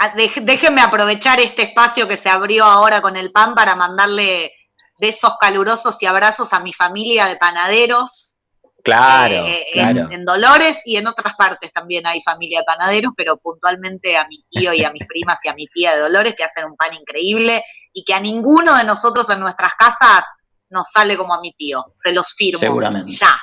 déjenme 0.43 0.81
aprovechar 0.81 1.41
este 1.41 1.63
espacio 1.65 2.09
que 2.09 2.17
se 2.17 2.29
abrió 2.29 2.65
ahora 2.65 3.01
con 3.03 3.17
el 3.17 3.31
pan 3.33 3.55
para 3.55 3.75
mandarle 3.77 4.53
besos 4.99 5.35
calurosos 5.39 5.97
y 6.01 6.07
abrazos 6.07 6.53
a 6.55 6.61
mi 6.61 6.73
familia 6.73 7.27
de 7.27 7.37
panaderos. 7.37 8.37
Claro, 8.83 9.35
eh, 9.47 9.67
en- 9.75 9.83
claro. 9.93 10.09
En, 10.13 10.25
Dolores 10.25 10.79
y 10.85 10.97
en 10.97 11.07
otras 11.09 11.35
partes 11.37 11.73
también 11.73 12.07
hay 12.07 12.23
familia 12.23 12.61
de 12.61 12.65
panaderos, 12.65 13.13
pero 13.17 13.37
puntualmente 13.37 14.17
a 14.17 14.27
mi 14.29 14.45
tío 14.49 14.73
y 14.73 14.85
a 14.85 14.93
mis 14.93 15.03
primas 15.07 15.39
y 15.45 15.49
a 15.49 15.55
mi 15.55 15.67
tía 15.67 15.95
de 15.95 16.01
Dolores 16.03 16.35
que 16.35 16.45
hacen 16.45 16.65
un 16.65 16.77
pan 16.77 16.95
increíble 16.95 17.63
y 17.99 18.05
que 18.05 18.13
a 18.13 18.21
ninguno 18.21 18.77
de 18.77 18.85
nosotros 18.85 19.29
en 19.31 19.41
nuestras 19.41 19.73
casas 19.79 20.23
nos 20.69 20.91
sale 20.93 21.17
como 21.17 21.33
a 21.33 21.41
mi 21.41 21.53
tío. 21.55 21.83
Se 21.95 22.13
los 22.13 22.35
firmo. 22.35 22.59
Seguramente. 22.61 23.11
Ya, 23.11 23.35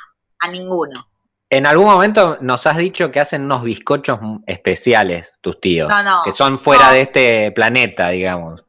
a 0.42 0.48
ninguno. 0.50 1.08
En 1.50 1.66
algún 1.66 1.86
momento 1.88 2.38
nos 2.40 2.68
has 2.68 2.78
dicho 2.78 3.12
que 3.12 3.20
hacen 3.20 3.46
unos 3.46 3.64
bizcochos 3.64 4.20
especiales, 4.46 5.40
tus 5.42 5.60
tíos. 5.60 5.90
No, 5.90 6.04
no, 6.04 6.22
Que 6.24 6.32
son 6.34 6.60
fuera 6.60 6.88
no. 6.88 6.92
de 6.94 7.02
este 7.02 7.52
planeta, 7.52 8.10
digamos. 8.10 8.64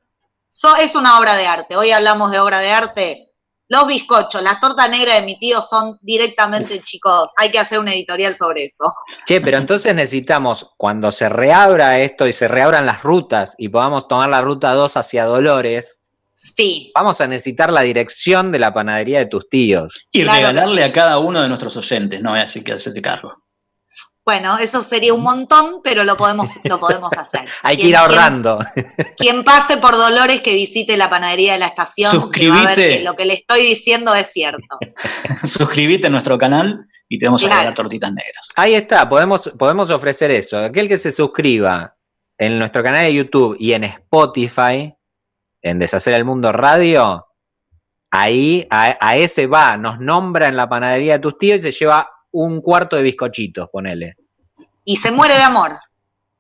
So- 0.49 0.77
es 0.77 0.95
una 0.97 1.19
obra 1.19 1.35
de 1.35 1.47
arte. 1.47 1.77
Hoy 1.77 1.91
hablamos 1.91 2.31
de 2.31 2.39
obra 2.41 2.61
de 2.61 2.73
arte. 2.73 3.24
Los 3.75 3.89
bizcochos, 3.89 4.41
las 4.41 4.61
tortas 4.61 4.89
negras 4.89 5.17
de 5.17 5.27
mi 5.27 5.37
tío 5.37 5.61
son 5.61 5.99
directamente, 6.01 6.79
chicos, 6.79 7.31
hay 7.37 7.51
que 7.51 7.59
hacer 7.59 7.81
un 7.81 7.89
editorial 7.89 8.37
sobre 8.37 8.67
eso. 8.67 8.95
Che, 9.27 9.41
pero 9.41 9.59
entonces 9.59 9.93
necesitamos, 9.93 10.71
cuando 10.77 11.11
se 11.11 11.29
reabra 11.29 11.99
esto 11.99 12.29
y 12.29 12.33
se 12.33 12.47
reabran 12.47 12.87
las 12.87 13.03
rutas 13.03 13.57
y 13.59 13.71
podamos 13.71 14.07
tomar 14.07 14.31
la 14.31 14.43
ruta 14.43 14.73
2 14.75 14.97
hacia 14.97 15.25
Dolores, 15.25 16.01
Sí, 16.37 16.91
vamos 16.95 17.21
a 17.21 17.29
necesitar 17.29 17.73
la 17.73 17.83
dirección 17.83 18.51
de 18.51 18.59
la 18.59 18.75
panadería 18.75 19.21
de 19.21 19.27
tus 19.27 19.49
tíos. 19.49 20.07
Y 20.11 20.25
Claro 20.25 20.49
regalarle 20.49 20.83
a 20.83 20.93
cada 20.93 21.19
uno 21.19 21.41
de 21.41 21.47
nuestros 21.47 21.77
oyentes, 21.77 22.21
no 22.21 22.35
así 22.35 22.65
que 22.65 22.73
hacerte 22.73 23.01
cargo. 23.01 23.44
Bueno, 24.25 24.57
eso 24.59 24.83
sería 24.83 25.13
un 25.13 25.23
montón, 25.23 25.81
pero 25.85 26.03
lo 26.05 26.17
podemos, 26.17 26.49
lo 26.65 26.81
podemos 26.81 27.13
hacer. 27.13 27.43
Hay 27.63 27.77
que 27.77 27.89
ir 27.89 27.97
ahorrando. 27.97 28.59
Quien, 28.75 28.87
quien 29.17 29.45
pase 29.45 29.77
por 29.77 29.93
Dolores 29.97 30.41
que 30.41 30.55
visite 30.55 30.97
la 30.97 31.11
panadería 31.11 31.53
de 31.55 31.59
la 31.59 31.67
estación, 31.67 32.31
que 32.31 32.49
va 32.49 32.55
a 32.55 32.59
ver 32.61 32.69
Suscribite. 32.75 32.99
que 32.99 33.05
lo 33.05 33.15
que 33.15 33.27
le 33.27 33.35
estoy 33.35 33.61
diciendo 33.67 34.15
es 34.15 34.29
cierto. 34.33 34.79
Suscríbete 35.45 36.07
a 36.07 36.11
nuestro 36.11 36.39
canal 36.39 36.87
y 37.09 37.19
te 37.19 37.27
vamos 37.27 37.43
a 37.43 37.47
Claro. 37.47 37.61
regalar 37.61 37.75
tortitas 37.77 38.11
negras. 38.13 38.49
Ahí 38.57 38.75
está, 38.75 39.09
podemos, 39.09 39.53
podemos 39.59 39.91
ofrecer 39.91 40.31
eso. 40.31 40.59
Aquel 40.59 40.89
que 40.89 40.97
se 40.97 41.11
suscriba 41.11 41.95
en 42.39 42.59
nuestro 42.59 42.83
canal 42.83 43.05
de 43.05 43.15
YouTube 43.15 43.57
y 43.61 43.73
en 43.75 43.85
Spotify, 43.85 44.95
en 45.63 45.79
Deshacer 45.79 46.15
el 46.15 46.25
Mundo 46.25 46.51
Radio, 46.51 47.27
ahí 48.11 48.67
a, 48.71 48.97
a 49.01 49.17
ese 49.17 49.47
va, 49.47 49.77
nos 49.77 50.01
nombra 50.01 50.49
en 50.49 50.57
la 50.57 50.69
panadería 50.69 51.15
de 51.15 51.19
tus 51.19 51.37
tíos 51.39 51.59
y 51.61 51.63
se 51.63 51.73
lleva 51.73 52.09
un 52.35 52.61
cuarto 52.61 52.97
de 52.97 53.03
bizcochitos, 53.03 53.69
ponele. 53.71 54.17
Y 54.85 54.97
se 54.97 55.13
muere 55.13 55.35
de 55.35 55.43
amor. 55.43 55.73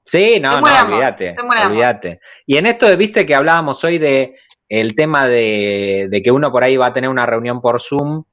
Sí, 0.03 0.39
no, 0.41 0.61
no, 0.61 0.67
olvídate, 0.67 1.35
olvídate. 1.67 2.21
Y 2.47 2.57
en 2.57 2.67
esto, 2.67 2.95
viste 2.97 3.25
que 3.25 3.35
hablábamos 3.35 3.83
hoy 3.85 3.99
de 3.99 4.37
el 4.69 4.95
tema 4.95 5.27
de, 5.27 6.09
de 6.11 6.23
que 6.23 6.31
uno 6.31 6.51
por 6.51 6.65
ahí 6.65 6.77
va 6.77 6.87
a 6.87 6.93
tener 6.93 7.09
una 7.09 7.27
reunión 7.27 7.61
por 7.61 7.81
Zoom 7.81 8.25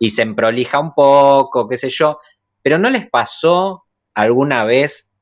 y 0.00 0.10
se 0.10 0.22
emprolija 0.22 0.80
un 0.80 0.94
poco, 0.94 1.68
qué 1.68 1.76
sé 1.76 1.90
yo, 1.90 2.18
pero 2.62 2.78
¿no 2.78 2.90
les 2.90 3.08
pasó 3.08 3.84
alguna 4.14 4.64
vez 4.64 5.12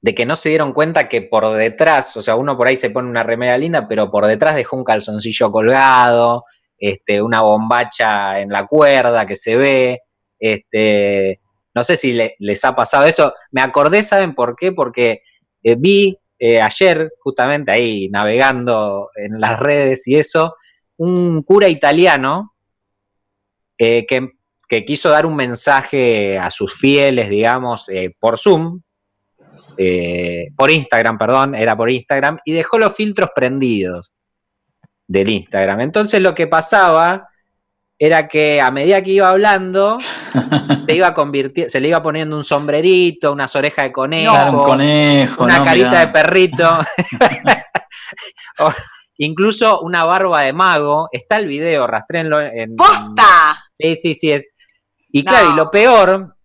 de 0.00 0.14
que 0.14 0.24
no 0.24 0.36
se 0.36 0.50
dieron 0.50 0.72
cuenta 0.72 1.08
que 1.08 1.20
por 1.22 1.52
detrás, 1.54 2.16
o 2.16 2.22
sea, 2.22 2.36
uno 2.36 2.56
por 2.56 2.68
ahí 2.68 2.76
se 2.76 2.90
pone 2.90 3.08
una 3.08 3.22
remera 3.24 3.58
linda, 3.58 3.86
pero 3.88 4.10
por 4.10 4.26
detrás 4.26 4.54
dejó 4.54 4.76
un 4.76 4.84
calzoncillo 4.84 5.50
colgado, 5.50 6.44
este, 6.78 7.20
una 7.20 7.42
bombacha 7.42 8.40
en 8.40 8.50
la 8.50 8.66
cuerda 8.66 9.26
que 9.26 9.36
se 9.36 9.56
ve, 9.56 10.02
este, 10.40 11.40
no 11.74 11.84
sé 11.84 11.94
si 11.96 12.12
le- 12.14 12.34
les 12.40 12.64
ha 12.64 12.74
pasado 12.74 13.04
eso. 13.06 13.34
Me 13.52 13.60
acordé, 13.60 14.02
¿saben 14.02 14.34
por 14.34 14.56
qué? 14.56 14.72
Porque 14.72 15.22
eh, 15.62 15.76
vi 15.78 16.18
eh, 16.38 16.60
ayer, 16.60 17.12
justamente 17.20 17.70
ahí 17.70 18.08
navegando 18.08 19.10
en 19.14 19.38
las 19.38 19.60
redes 19.60 20.08
y 20.08 20.16
eso, 20.16 20.56
un 20.96 21.42
cura 21.42 21.68
italiano 21.68 22.54
eh, 23.78 24.06
que, 24.06 24.30
que 24.68 24.84
quiso 24.84 25.10
dar 25.10 25.26
un 25.26 25.36
mensaje 25.36 26.38
a 26.38 26.50
sus 26.50 26.74
fieles, 26.74 27.28
digamos, 27.28 27.86
por 28.18 28.38
Zoom, 28.38 28.80
por 30.56 30.70
Instagram, 30.70 31.16
perdón, 31.16 31.54
era 31.54 31.74
por 31.76 31.90
Instagram, 31.90 32.38
y 32.44 32.52
dejó 32.52 32.78
los 32.78 32.94
filtros 32.94 33.30
prendidos 33.34 34.12
del 35.06 35.30
Instagram. 35.30 35.80
Entonces 35.80 36.20
lo 36.20 36.34
que 36.34 36.46
pasaba 36.46 37.29
era 38.02 38.28
que 38.28 38.62
a 38.62 38.70
medida 38.70 39.02
que 39.02 39.10
iba 39.10 39.28
hablando, 39.28 39.98
se 40.86 40.94
iba 40.94 41.12
convirtiendo, 41.12 41.68
se 41.68 41.80
le 41.80 41.88
iba 41.88 42.02
poniendo 42.02 42.34
un 42.34 42.42
sombrerito, 42.42 43.30
unas 43.30 43.54
orejas 43.54 43.84
de 43.84 43.92
conejo, 43.92 44.32
Claro, 44.32 44.58
un 44.58 44.64
conejo, 44.64 45.44
una 45.44 45.58
no, 45.58 45.64
carita 45.66 45.88
mirá. 45.90 46.00
de 46.00 46.08
perrito, 46.08 46.78
o 48.60 48.72
incluso 49.18 49.80
una 49.82 50.04
barba 50.04 50.40
de 50.40 50.54
mago. 50.54 51.10
Está 51.12 51.36
el 51.36 51.46
video, 51.46 51.86
rastrenlo 51.86 52.40
en. 52.40 52.74
¡Posta! 52.74 53.62
Sí, 53.74 53.96
sí, 53.96 54.14
sí 54.14 54.32
es. 54.32 54.48
Y 55.12 55.22
claro, 55.22 55.52
y 55.52 55.56
lo 55.56 55.70
peor, 55.70 56.36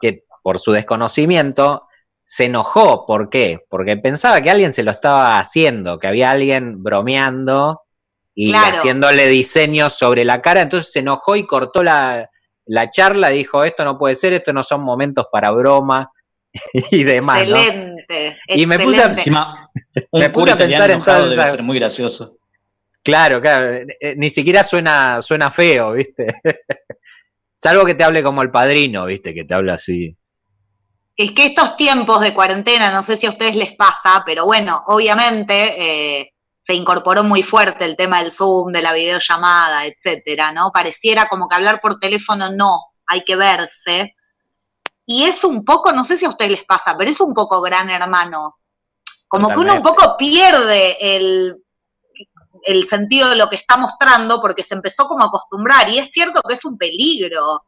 que 0.00 0.22
por 0.44 0.60
su 0.60 0.70
desconocimiento, 0.70 1.88
se 2.24 2.44
enojó. 2.44 3.04
¿Por 3.04 3.30
qué? 3.30 3.58
Porque 3.68 3.96
pensaba 3.96 4.40
que 4.42 4.50
alguien 4.50 4.72
se 4.72 4.84
lo 4.84 4.92
estaba 4.92 5.40
haciendo, 5.40 5.98
que 5.98 6.06
había 6.06 6.30
alguien 6.30 6.84
bromeando 6.84 7.80
y 8.34 8.50
Claro. 8.50 8.76
haciéndole 8.78 9.26
diseños 9.26 9.94
sobre 9.98 10.24
la 10.24 10.40
cara. 10.40 10.62
Entonces 10.62 10.92
se 10.92 11.00
enojó 11.00 11.36
y 11.36 11.46
cortó 11.46 11.82
la, 11.82 12.28
la 12.66 12.90
charla. 12.90 13.28
Dijo: 13.30 13.64
Esto 13.64 13.84
no 13.84 13.98
puede 13.98 14.14
ser, 14.14 14.32
esto 14.32 14.52
no 14.52 14.62
son 14.62 14.82
momentos 14.82 15.26
para 15.30 15.50
broma 15.50 16.10
y 16.90 17.04
demás. 17.04 17.46
¿no? 17.48 17.56
Excelente. 17.56 18.38
Y 18.48 18.66
me 18.66 18.78
puse 18.78 19.02
a- 19.02 19.12
excelente. 19.12 19.20
Encima, 19.22 19.70
Me 20.12 20.30
puse 20.30 20.50
a 20.52 20.56
pensar 20.56 20.90
en 20.90 21.00
todas 21.00 21.30
debe 21.30 21.46
ser 21.46 21.62
muy 21.62 21.78
gracioso. 21.78 22.36
Claro, 23.02 23.40
claro. 23.40 23.72
eh, 23.72 23.86
eh, 24.00 24.14
Ni 24.16 24.28
siquiera 24.30 24.62
suena, 24.62 25.22
suena 25.22 25.50
feo, 25.50 25.92
¿viste? 25.94 26.26
Salvo 27.58 27.84
que 27.84 27.94
te 27.94 28.04
hable 28.04 28.22
como 28.22 28.42
el 28.42 28.50
padrino, 28.50 29.04
¿viste? 29.06 29.34
Que 29.34 29.44
te 29.44 29.54
habla 29.54 29.74
así. 29.74 30.16
Es 31.16 31.32
que 31.32 31.46
estos 31.46 31.76
tiempos 31.76 32.20
de 32.22 32.32
cuarentena, 32.32 32.90
no 32.92 33.02
sé 33.02 33.16
si 33.18 33.26
a 33.26 33.30
ustedes 33.30 33.54
les 33.56 33.74
pasa, 33.74 34.22
pero 34.24 34.46
bueno, 34.46 34.82
obviamente 34.86 36.20
eh, 36.20 36.29
se 36.70 36.76
incorporó 36.76 37.24
muy 37.24 37.42
fuerte 37.42 37.84
el 37.84 37.96
tema 37.96 38.22
del 38.22 38.30
Zoom, 38.30 38.70
de 38.70 38.80
la 38.80 38.92
videollamada, 38.92 39.86
etcétera, 39.86 40.52
¿no? 40.52 40.70
Pareciera 40.72 41.26
como 41.28 41.48
que 41.48 41.56
hablar 41.56 41.80
por 41.80 41.98
teléfono 41.98 42.48
no, 42.52 42.92
hay 43.06 43.24
que 43.24 43.34
verse. 43.34 44.14
Y 45.04 45.24
es 45.24 45.42
un 45.42 45.64
poco, 45.64 45.90
no 45.90 46.04
sé 46.04 46.16
si 46.16 46.26
a 46.26 46.28
ustedes 46.28 46.52
les 46.52 46.64
pasa, 46.64 46.96
pero 46.96 47.10
es 47.10 47.20
un 47.20 47.34
poco 47.34 47.60
gran 47.60 47.90
hermano. 47.90 48.58
Como 49.26 49.48
que 49.48 49.58
uno 49.58 49.74
un 49.74 49.82
poco 49.82 50.16
pierde 50.16 50.96
el, 51.16 51.56
el 52.62 52.86
sentido 52.86 53.30
de 53.30 53.34
lo 53.34 53.50
que 53.50 53.56
está 53.56 53.76
mostrando 53.76 54.40
porque 54.40 54.62
se 54.62 54.76
empezó 54.76 55.08
como 55.08 55.24
a 55.24 55.26
acostumbrar. 55.26 55.90
Y 55.90 55.98
es 55.98 56.10
cierto 56.12 56.40
que 56.46 56.54
es 56.54 56.64
un 56.64 56.78
peligro, 56.78 57.64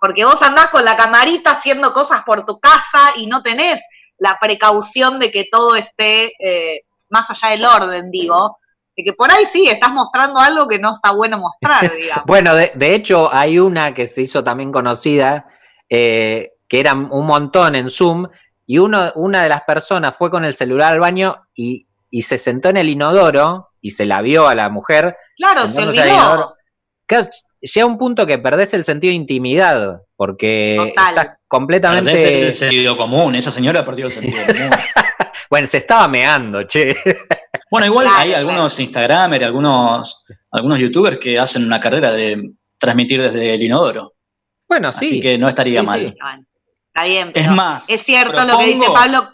porque 0.00 0.24
vos 0.24 0.40
andás 0.40 0.68
con 0.68 0.82
la 0.82 0.96
camarita 0.96 1.50
haciendo 1.50 1.92
cosas 1.92 2.22
por 2.24 2.46
tu 2.46 2.58
casa 2.58 3.12
y 3.16 3.26
no 3.26 3.42
tenés 3.42 3.82
la 4.16 4.38
precaución 4.40 5.18
de 5.18 5.30
que 5.30 5.44
todo 5.52 5.76
esté 5.76 6.32
eh, 6.38 6.85
más 7.08 7.30
allá 7.30 7.54
del 7.54 7.64
orden, 7.64 8.10
digo. 8.10 8.56
De 8.96 9.04
que 9.04 9.12
por 9.12 9.30
ahí 9.30 9.44
sí, 9.52 9.68
estás 9.68 9.92
mostrando 9.92 10.40
algo 10.40 10.66
que 10.66 10.78
no 10.78 10.94
está 10.94 11.12
bueno 11.12 11.38
mostrar, 11.38 11.92
digamos. 12.00 12.24
Bueno, 12.26 12.54
de, 12.54 12.72
de 12.74 12.94
hecho, 12.94 13.32
hay 13.32 13.58
una 13.58 13.94
que 13.94 14.06
se 14.06 14.22
hizo 14.22 14.42
también 14.42 14.72
conocida, 14.72 15.46
eh, 15.88 16.52
que 16.68 16.80
eran 16.80 17.08
un 17.12 17.26
montón 17.26 17.74
en 17.74 17.90
Zoom, 17.90 18.26
y 18.66 18.78
uno, 18.78 19.12
una 19.14 19.42
de 19.42 19.48
las 19.48 19.62
personas 19.62 20.14
fue 20.16 20.30
con 20.30 20.44
el 20.44 20.54
celular 20.54 20.92
al 20.92 21.00
baño 21.00 21.46
y, 21.54 21.86
y 22.10 22.22
se 22.22 22.38
sentó 22.38 22.70
en 22.70 22.78
el 22.78 22.88
inodoro 22.88 23.70
y 23.80 23.90
se 23.90 24.06
la 24.06 24.22
vio 24.22 24.48
a 24.48 24.54
la 24.54 24.68
mujer. 24.68 25.16
Claro, 25.36 25.68
se 25.68 25.82
olvidó. 25.86 26.06
inodoro. 26.06 26.54
Claro, 27.06 27.30
llega 27.60 27.86
un 27.86 27.98
punto 27.98 28.26
que 28.26 28.38
perdés 28.38 28.74
el 28.74 28.84
sentido 28.84 29.10
de 29.10 29.16
intimidad, 29.16 30.02
porque 30.16 30.74
Total. 30.76 30.90
estás 30.90 31.14
Perdés 31.14 31.38
completamente... 31.46 32.46
el 32.48 32.54
sentido 32.54 32.96
común. 32.96 33.36
Esa 33.36 33.50
señora 33.50 33.84
perdió 33.84 34.06
el 34.06 34.12
sentido 34.12 34.38
común. 34.46 34.70
Bueno, 35.50 35.66
se 35.66 35.78
estaba 35.78 36.08
meando, 36.08 36.64
che. 36.64 36.94
Bueno, 37.70 37.86
igual 37.86 38.06
hay 38.08 38.32
algunos 38.32 38.78
Instagramers, 38.78 39.44
algunos, 39.44 40.24
algunos 40.52 40.78
youtubers 40.78 41.18
que 41.18 41.38
hacen 41.38 41.64
una 41.64 41.80
carrera 41.80 42.12
de 42.12 42.52
transmitir 42.78 43.20
desde 43.20 43.54
el 43.54 43.62
inodoro. 43.62 44.14
Bueno, 44.68 44.90
sí. 44.90 45.06
Así 45.06 45.20
que 45.20 45.36
no 45.38 45.48
estaría 45.48 45.80
Sí, 45.80 45.86
mal. 45.86 46.00
sí. 46.08 46.14
Bueno, 46.20 46.46
está 46.86 47.04
bien, 47.04 47.28
Es 47.28 47.32
pero 47.34 47.52
más, 47.54 47.88
es 47.90 48.02
cierto 48.02 48.44
lo 48.44 48.58
que 48.58 48.66
dice 48.66 48.86
Pablo. 48.92 49.30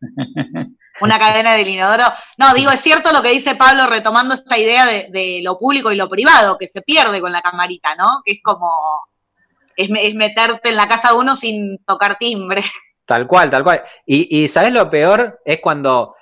Una 1.02 1.18
cadena 1.18 1.54
del 1.54 1.68
inodoro. 1.68 2.04
No, 2.36 2.52
digo, 2.54 2.70
es 2.70 2.80
cierto 2.80 3.10
lo 3.12 3.22
que 3.22 3.30
dice 3.30 3.54
Pablo 3.54 3.86
retomando 3.86 4.34
esta 4.34 4.58
idea 4.58 4.84
de, 4.86 5.08
de 5.10 5.40
lo 5.42 5.56
público 5.56 5.90
y 5.92 5.96
lo 5.96 6.08
privado, 6.10 6.56
que 6.58 6.66
se 6.66 6.82
pierde 6.82 7.20
con 7.20 7.32
la 7.32 7.40
camarita, 7.40 7.94
¿no? 7.96 8.20
Que 8.24 8.32
es 8.32 8.38
como, 8.42 8.70
es, 9.76 9.88
es 9.90 10.14
meterte 10.14 10.68
en 10.70 10.76
la 10.76 10.88
casa 10.88 11.10
de 11.12 11.18
uno 11.18 11.36
sin 11.36 11.78
tocar 11.86 12.16
timbre. 12.18 12.62
Tal 13.10 13.26
cual, 13.26 13.50
tal 13.50 13.64
cual. 13.64 13.82
Y, 14.06 14.42
y 14.42 14.46
¿sabes 14.46 14.72
lo 14.72 14.88
peor? 14.88 15.40
Es 15.44 15.58
cuando, 15.60 16.14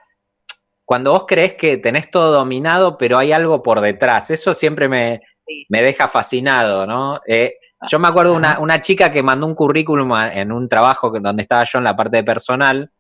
cuando 0.87 1.13
vos 1.13 1.25
crees 1.29 1.53
que 1.53 1.77
tenés 1.77 2.11
todo 2.11 2.33
dominado, 2.33 2.97
pero 2.97 3.19
hay 3.19 3.31
algo 3.31 3.63
por 3.63 3.83
detrás. 3.83 4.31
Eso 4.31 4.55
siempre 4.55 4.89
me, 4.89 5.21
Sí. 5.47 5.67
me 5.69 5.83
deja 5.83 6.09
fascinado, 6.09 6.87
¿no? 6.87 7.21
Eh, 7.27 7.57
yo 7.91 7.99
me 7.99 8.09
acuerdo 8.09 8.33
de 8.33 8.39
una, 8.39 8.59
una 8.59 8.81
chica 8.81 9.13
que 9.13 9.23
mandó 9.23 9.47
un 9.47 9.55
currículum 9.55 10.11
en 10.33 10.51
un 10.51 10.67
trabajo 10.67 11.11
donde 11.11 11.43
estaba 11.43 11.65
yo 11.65 11.77
en 11.79 11.85
la 11.85 11.95
parte 11.97 12.17
de 12.19 12.25
personal. 12.25 12.91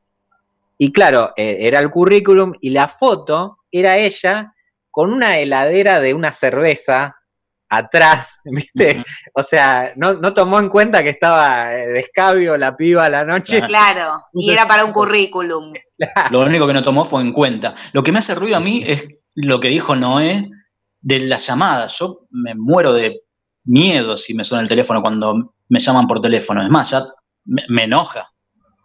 Y 0.76 0.92
claro, 0.92 1.32
eh, 1.34 1.56
era 1.60 1.78
el 1.78 1.90
currículum 1.90 2.52
y 2.60 2.70
la 2.70 2.88
foto 2.88 3.60
era 3.70 3.96
ella 3.96 4.54
con 4.90 5.10
una 5.12 5.38
heladera 5.38 5.98
de 6.00 6.12
una 6.12 6.32
cerveza 6.32 7.17
atrás, 7.68 8.40
¿viste? 8.44 9.02
O 9.34 9.42
sea, 9.42 9.92
no, 9.96 10.14
no 10.14 10.32
tomó 10.32 10.58
en 10.58 10.68
cuenta 10.68 11.02
que 11.02 11.10
estaba 11.10 11.74
eh, 11.74 11.86
de 11.86 12.00
escabio 12.00 12.56
la 12.56 12.76
piba 12.76 13.04
a 13.04 13.10
la 13.10 13.24
noche. 13.24 13.60
Claro, 13.62 14.12
y 14.32 14.50
era 14.50 14.66
para 14.66 14.84
un 14.84 14.92
currículum. 14.92 15.72
Lo 16.30 16.40
único 16.40 16.66
que 16.66 16.72
no 16.74 16.82
tomó 16.82 17.04
fue 17.04 17.22
en 17.22 17.32
cuenta. 17.32 17.74
Lo 17.92 18.02
que 18.02 18.12
me 18.12 18.18
hace 18.18 18.34
ruido 18.34 18.56
a 18.56 18.60
mí 18.60 18.82
es 18.86 19.08
lo 19.34 19.60
que 19.60 19.68
dijo 19.68 19.96
Noé 19.96 20.42
de 21.00 21.18
las 21.20 21.46
llamadas. 21.46 21.98
Yo 21.98 22.26
me 22.30 22.54
muero 22.54 22.92
de 22.92 23.22
miedo 23.64 24.16
si 24.16 24.34
me 24.34 24.44
suena 24.44 24.62
el 24.62 24.68
teléfono 24.68 25.02
cuando 25.02 25.54
me 25.68 25.78
llaman 25.80 26.06
por 26.06 26.20
teléfono. 26.20 26.62
Es 26.62 26.70
más, 26.70 26.90
ya 26.90 27.04
me, 27.44 27.62
me 27.68 27.84
enoja 27.84 28.28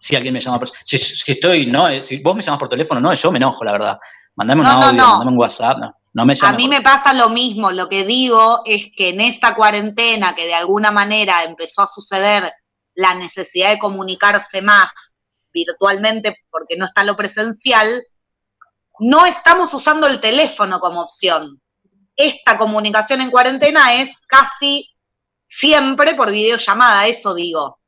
si 0.04 0.18
alguien 0.18 0.34
me 0.34 0.42
llama 0.42 0.60
por 0.60 0.68
si, 0.68 0.98
si 0.98 1.32
estoy, 1.32 1.66
no, 1.66 1.90
si 2.02 2.18
vos 2.22 2.36
me 2.36 2.42
llamas 2.42 2.60
por 2.60 2.68
teléfono, 2.68 3.00
no, 3.00 3.14
yo 3.14 3.32
me 3.32 3.38
enojo, 3.38 3.64
la 3.64 3.72
verdad. 3.72 4.00
Mandame 4.36 4.60
un 4.60 4.68
No, 4.68 4.74
no, 4.74 4.86
audio, 4.88 4.98
no. 5.02 5.08
mandame 5.12 5.32
un 5.32 5.38
WhatsApp, 5.38 5.78
no, 5.80 5.96
no 6.14 6.26
me 6.26 6.34
A 6.42 6.54
mí 6.54 6.68
me 6.68 6.82
pasa 6.82 7.14
lo 7.14 7.30
mismo, 7.30 7.72
lo 7.72 7.90
que 7.90 8.04
digo 8.04 8.62
es 8.66 8.88
que 8.96 9.10
en 9.10 9.22
esta 9.22 9.56
cuarentena 9.56 10.36
que 10.36 10.46
de 10.46 10.54
alguna 10.54 10.92
manera 10.92 11.44
empezó 11.44 11.82
a 11.82 11.88
suceder 11.88 12.52
la 12.96 13.16
necesidad 13.16 13.70
de 13.72 13.80
comunicarse 13.80 14.62
más 14.62 14.92
virtualmente 15.52 16.38
porque 16.52 16.78
no 16.78 16.86
está 16.86 17.04
lo 17.04 17.16
presencial, 17.16 18.04
no 19.00 19.26
estamos 19.26 19.74
usando 19.74 20.08
el 20.08 20.20
teléfono 20.20 20.80
como 20.80 21.02
opción. 21.02 21.60
Esta 22.16 22.58
comunicación 22.58 23.22
en 23.22 23.32
cuarentena 23.32 23.94
es 23.96 24.12
casi 24.28 24.90
siempre 25.44 26.14
por 26.16 26.32
videollamada, 26.32 27.08
eso 27.08 27.34
digo. 27.34 27.80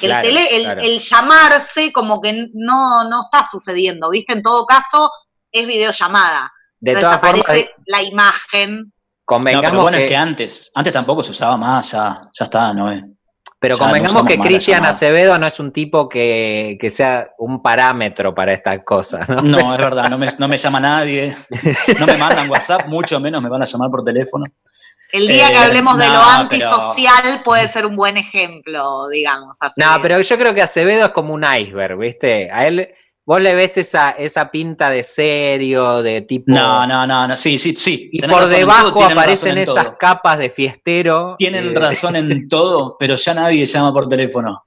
Claro, 0.00 0.26
el, 0.26 0.34
tele- 0.34 0.48
el- 0.56 0.62
claro. 0.64 0.80
el 0.82 0.98
llamarse 0.98 1.92
como 1.92 2.20
que 2.20 2.48
no, 2.54 3.04
no 3.04 3.22
está 3.24 3.46
sucediendo, 3.48 4.10
¿viste? 4.10 4.32
En 4.32 4.42
todo 4.42 4.64
caso, 4.66 5.10
es 5.52 5.66
videollamada. 5.66 6.52
De 6.80 6.94
todas 6.94 7.20
formas, 7.20 7.44
la 7.86 8.02
imagen. 8.02 8.76
No, 8.78 8.92
convengamos 9.24 9.70
pero 9.70 9.82
bueno, 9.82 9.96
que, 9.98 10.04
es 10.04 10.10
que 10.10 10.16
antes, 10.16 10.70
antes 10.74 10.92
tampoco 10.92 11.22
se 11.22 11.32
usaba 11.32 11.56
más, 11.56 11.90
ya, 11.92 12.16
ya 12.32 12.44
está, 12.44 12.72
Noé. 12.72 13.02
Pero 13.58 13.74
Ya 13.76 13.80
no 13.80 13.86
convengamos 13.86 14.24
que 14.26 14.38
Cristian. 14.38 14.84
Acevedo 14.84 15.38
no 15.38 15.46
es 15.46 15.58
un 15.58 15.72
tipo 15.72 16.08
que, 16.08 16.76
que 16.78 16.90
sea 16.90 17.30
un 17.38 17.62
parámetro 17.62 18.34
para 18.34 18.52
estas 18.52 18.80
cosas, 18.84 19.28
¿no? 19.28 19.36
No, 19.42 19.74
es 19.74 19.80
verdad, 19.80 20.08
no 20.10 20.18
me, 20.18 20.28
no 20.38 20.46
me 20.46 20.58
llama 20.58 20.78
nadie, 20.78 21.34
no 21.98 22.06
me 22.06 22.16
mandan 22.18 22.50
WhatsApp, 22.50 22.86
mucho 22.86 23.18
menos 23.18 23.42
me 23.42 23.48
van 23.48 23.62
a 23.62 23.64
llamar 23.64 23.90
por 23.90 24.04
teléfono. 24.04 24.44
El 25.12 25.26
día 25.26 25.48
que 25.48 25.54
Eh, 25.54 25.58
hablemos 25.58 25.96
de 25.98 26.06
no, 26.06 26.12
lo 26.14 26.20
pero- 26.20 26.70
antisocial 26.70 27.40
puede 27.44 27.66
ser 27.68 27.86
un 27.86 27.96
buen 27.96 28.16
ejemplo, 28.18 29.08
digamos. 29.08 29.56
Así. 29.60 29.74
No, 29.78 29.86
pero 30.02 30.20
yo 30.20 30.36
creo 30.36 30.52
que 30.54 30.62
Acevedo 30.62 31.06
es 31.06 31.12
como 31.12 31.32
un 31.32 31.44
iceberg, 31.44 31.96
¿viste? 31.98 32.50
A 32.52 32.66
él, 32.66 32.88
vos 33.26 33.40
le 33.40 33.54
ves 33.54 33.76
esa, 33.76 34.12
esa 34.12 34.50
pinta 34.50 34.88
de 34.88 35.02
serio, 35.02 36.02
de 36.02 36.22
tipo. 36.22 36.44
No, 36.46 36.86
no, 36.86 37.06
no, 37.06 37.28
no, 37.28 37.36
sí, 37.36 37.58
sí, 37.58 37.74
sí. 37.76 38.08
Y 38.12 38.22
por 38.22 38.46
debajo 38.46 38.92
todo, 38.94 39.04
aparecen 39.04 39.58
esas 39.58 39.84
todo. 39.84 39.98
capas 39.98 40.38
de 40.38 40.48
fiestero. 40.48 41.34
Tienen 41.36 41.76
eh, 41.76 41.78
razón 41.78 42.16
en 42.16 42.48
todo, 42.48 42.96
pero 42.98 43.16
ya 43.16 43.34
nadie 43.34 43.66
llama 43.66 43.92
por 43.92 44.08
teléfono. 44.08 44.62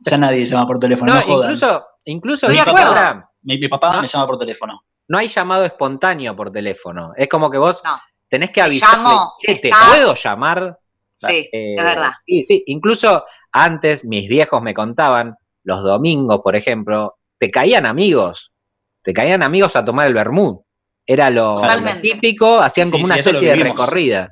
Ya 0.00 0.16
nadie 0.16 0.44
llama 0.46 0.66
por 0.66 0.78
teléfono, 0.78 1.12
No, 1.12 1.20
no, 1.20 1.26
jodan. 1.26 1.50
incluso, 1.50 1.84
incluso 2.06 2.46
acuerdo. 2.46 2.88
ahora 2.88 3.30
Mi, 3.42 3.58
mi 3.58 3.68
papá 3.68 3.94
No. 3.96 4.00
me 4.02 4.06
llama 4.08 4.26
por 4.26 4.38
teléfono. 4.38 4.82
no 5.08 5.18
hay 5.18 5.28
llamado 5.28 5.64
espontáneo 5.64 6.34
por 6.34 6.50
teléfono. 6.50 7.12
Es 7.16 7.28
como 7.28 7.50
que 7.50 7.58
vos 7.58 7.82
No. 7.84 8.00
tenés 8.30 8.48
que 8.48 8.54
Te 8.54 8.62
avisarle, 8.62 9.04
llamo, 9.04 9.32
che, 9.38 9.54
¿te 9.56 9.68
estás". 9.68 9.88
puedo 9.90 10.14
llamar? 10.14 10.78
Sí, 11.14 11.48
Eh, 11.52 11.74
es 11.76 11.84
verdad. 11.84 12.12
Sí, 12.26 12.42
sí, 12.42 12.62
incluso 12.68 13.24
antes 13.52 14.06
mis 14.06 14.26
viejos 14.26 14.62
me 14.62 14.72
contaban, 14.72 15.36
los 15.64 15.82
domingos, 15.82 16.40
por 16.42 16.56
ejemplo, 16.56 17.18
te 17.40 17.50
caían 17.50 17.86
amigos, 17.86 18.52
te 19.02 19.14
caían 19.14 19.42
amigos 19.42 19.74
a 19.74 19.84
tomar 19.84 20.06
el 20.06 20.14
vermut. 20.14 20.60
Era 21.06 21.30
lo, 21.30 21.60
típico, 22.02 22.60
hacían 22.60 22.88
Sí, 22.88 22.92
como 22.92 23.06
sí, 23.06 23.10
una 23.10 23.18
especie 23.18 23.48
de 23.48 23.56
recorrida. 23.56 24.28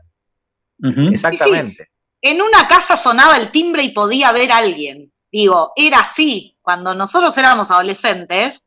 Exactamente. 1.10 1.88
En 2.20 2.42
una 2.42 2.68
casa 2.68 2.96
sonaba 2.96 3.38
el 3.38 3.50
timbre 3.50 3.82
y 3.82 3.88
podía 3.92 4.30
ver 4.32 4.52
a 4.52 4.58
alguien. 4.58 5.10
Digo, 5.32 5.72
era 5.74 6.00
así. 6.00 6.56
Cuando 6.60 6.94
nosotros 6.94 7.36
éramos 7.38 7.70
adolescentes, 7.70 8.60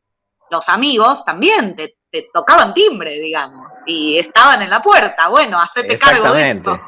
los 0.50 0.68
amigos 0.68 1.24
también 1.24 1.76
te, 1.76 1.96
te 2.10 2.28
tocaban 2.34 2.74
timbre, 2.74 3.18
digamos, 3.20 3.68
y 3.86 4.18
estaban 4.18 4.60
en 4.60 4.70
la 4.70 4.82
puerta. 4.82 5.28
Bueno, 5.28 5.58
hacete 5.58 5.96
cargo 5.98 6.32
de 6.32 6.50
eso. 6.50 6.80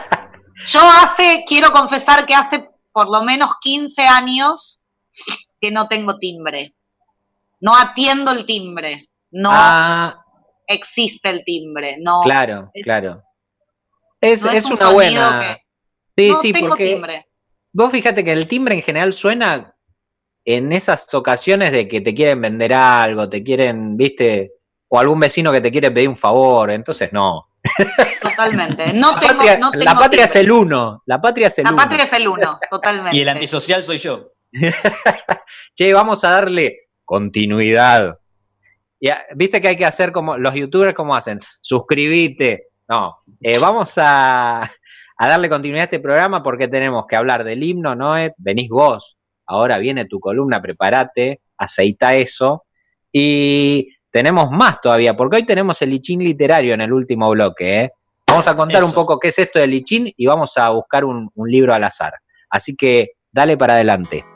Yo 0.66 0.80
hace, 0.80 1.44
quiero 1.46 1.70
confesar 1.70 2.26
que 2.26 2.34
hace 2.34 2.68
por 2.92 3.08
lo 3.08 3.22
menos 3.22 3.52
15 3.60 4.02
años 4.02 4.80
que 5.60 5.70
no 5.70 5.86
tengo 5.86 6.18
timbre. 6.18 6.74
No 7.60 7.76
atiendo 7.76 8.32
el 8.32 8.44
timbre. 8.46 9.08
No 9.30 9.50
Ah, 9.52 10.24
existe 10.66 11.30
el 11.30 11.44
timbre. 11.44 11.96
No, 12.00 12.20
claro, 12.24 12.70
claro. 12.82 13.22
Es, 14.20 14.42
no 14.42 14.48
es, 14.50 14.54
es, 14.56 14.64
un 14.66 14.72
una 14.72 14.80
sonido 14.80 14.94
buena. 14.94 15.38
que. 15.40 15.46
Sí, 16.24 16.30
no 16.30 16.40
sí, 16.40 16.52
tengo 16.52 16.68
porque 16.70 16.84
timbre. 16.86 17.26
vos 17.72 17.92
fíjate 17.92 18.24
que 18.24 18.32
el 18.32 18.48
timbre 18.48 18.74
en 18.74 18.82
general 18.82 19.12
suena 19.12 19.74
en 20.44 20.72
esas 20.72 21.12
ocasiones 21.14 21.72
de 21.72 21.86
que 21.86 22.00
te 22.00 22.14
quieren 22.14 22.40
vender 22.40 22.72
algo, 22.72 23.28
te 23.28 23.42
quieren, 23.44 23.96
viste, 23.96 24.52
o 24.88 24.98
algún 24.98 25.20
vecino 25.20 25.52
que 25.52 25.60
te 25.60 25.70
quiere 25.70 25.90
pedir 25.90 26.08
un 26.08 26.16
favor, 26.16 26.70
entonces 26.70 27.12
no. 27.12 27.50
Totalmente. 28.22 28.94
No 28.94 29.12
La 29.12 29.20
tengo, 29.20 29.34
patria, 29.34 29.58
no 29.58 29.70
tengo 29.70 29.84
la 29.84 29.94
patria 29.94 30.24
es 30.24 30.36
el 30.36 30.50
uno, 30.50 31.02
la 31.06 31.20
patria 31.20 31.46
es 31.48 31.58
el 31.58 31.64
La 31.64 31.70
uno. 31.70 31.76
patria 31.82 32.04
es 32.04 32.12
el 32.14 32.28
uno, 32.28 32.58
totalmente. 32.70 33.16
Y 33.16 33.20
el 33.20 33.28
antisocial 33.28 33.84
soy 33.84 33.98
yo. 33.98 34.32
Che, 35.76 35.92
vamos 35.92 36.24
a 36.24 36.30
darle 36.30 36.87
continuidad. 37.08 38.18
Ya, 39.00 39.24
Viste 39.34 39.62
que 39.62 39.68
hay 39.68 39.76
que 39.76 39.86
hacer 39.86 40.12
como 40.12 40.36
los 40.36 40.52
youtubers 40.52 40.94
como 40.94 41.16
hacen, 41.16 41.40
suscribite. 41.62 42.66
No, 42.86 43.14
eh, 43.40 43.58
vamos 43.58 43.96
a, 43.96 44.60
a 44.62 45.28
darle 45.28 45.48
continuidad 45.48 45.82
a 45.82 45.84
este 45.84 46.00
programa 46.00 46.42
porque 46.42 46.68
tenemos 46.68 47.06
que 47.08 47.16
hablar 47.16 47.44
del 47.44 47.62
himno, 47.62 47.94
Noé. 47.94 48.34
Venís 48.36 48.68
vos, 48.68 49.16
ahora 49.46 49.78
viene 49.78 50.04
tu 50.04 50.20
columna, 50.20 50.60
prepárate, 50.60 51.40
aceita 51.56 52.14
eso. 52.14 52.66
Y 53.10 53.88
tenemos 54.10 54.50
más 54.50 54.78
todavía, 54.82 55.16
porque 55.16 55.36
hoy 55.36 55.46
tenemos 55.46 55.80
el 55.80 55.88
lichín 55.88 56.22
literario 56.22 56.74
en 56.74 56.82
el 56.82 56.92
último 56.92 57.30
bloque. 57.30 57.80
¿eh? 57.84 57.92
Vamos 58.26 58.46
a 58.48 58.54
contar 58.54 58.84
un 58.84 58.92
poco 58.92 59.18
qué 59.18 59.28
es 59.28 59.38
esto 59.38 59.58
del 59.58 59.70
lichín 59.70 60.12
y 60.14 60.26
vamos 60.26 60.58
a 60.58 60.68
buscar 60.68 61.06
un, 61.06 61.30
un 61.34 61.50
libro 61.50 61.72
al 61.72 61.84
azar. 61.84 62.12
Así 62.50 62.76
que 62.76 63.12
dale 63.32 63.56
para 63.56 63.74
adelante. 63.74 64.26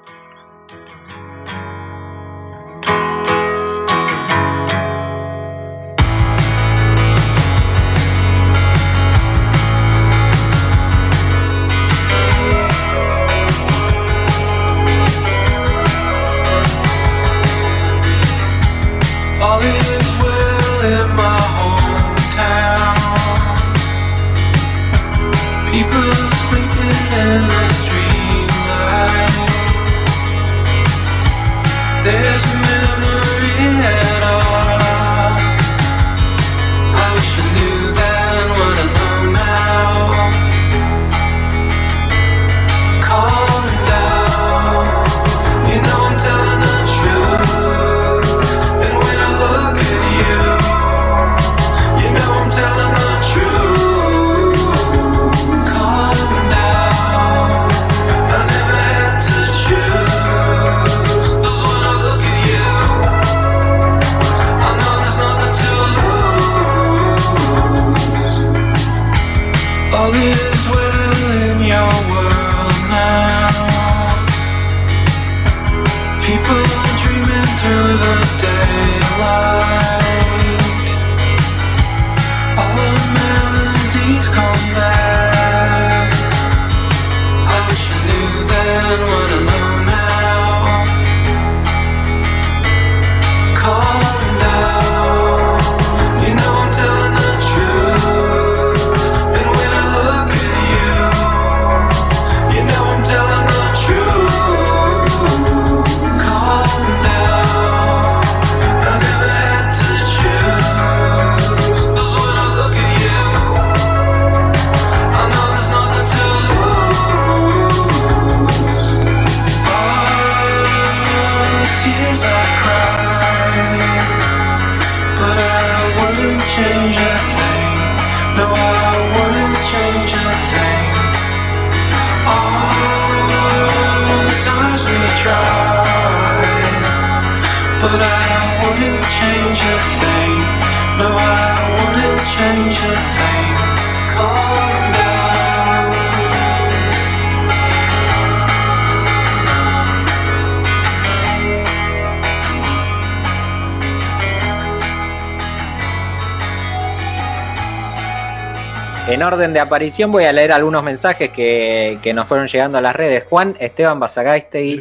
Orden 159.53 159.55
de 159.55 159.61
aparición 159.61 160.11
voy 160.11 160.25
a 160.25 160.33
leer 160.33 160.53
algunos 160.53 160.83
mensajes 160.83 161.31
que, 161.31 161.99
que 162.03 162.15
nos 162.15 162.27
fueron 162.27 162.47
llegando 162.47 162.79
a 162.79 162.81
las 162.81 162.97
redes. 162.97 163.25
Juan 163.29 163.55
Esteban 163.61 164.01
Basagaistegui 164.01 164.81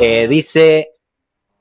eh, 0.00 0.28
dice 0.28 0.92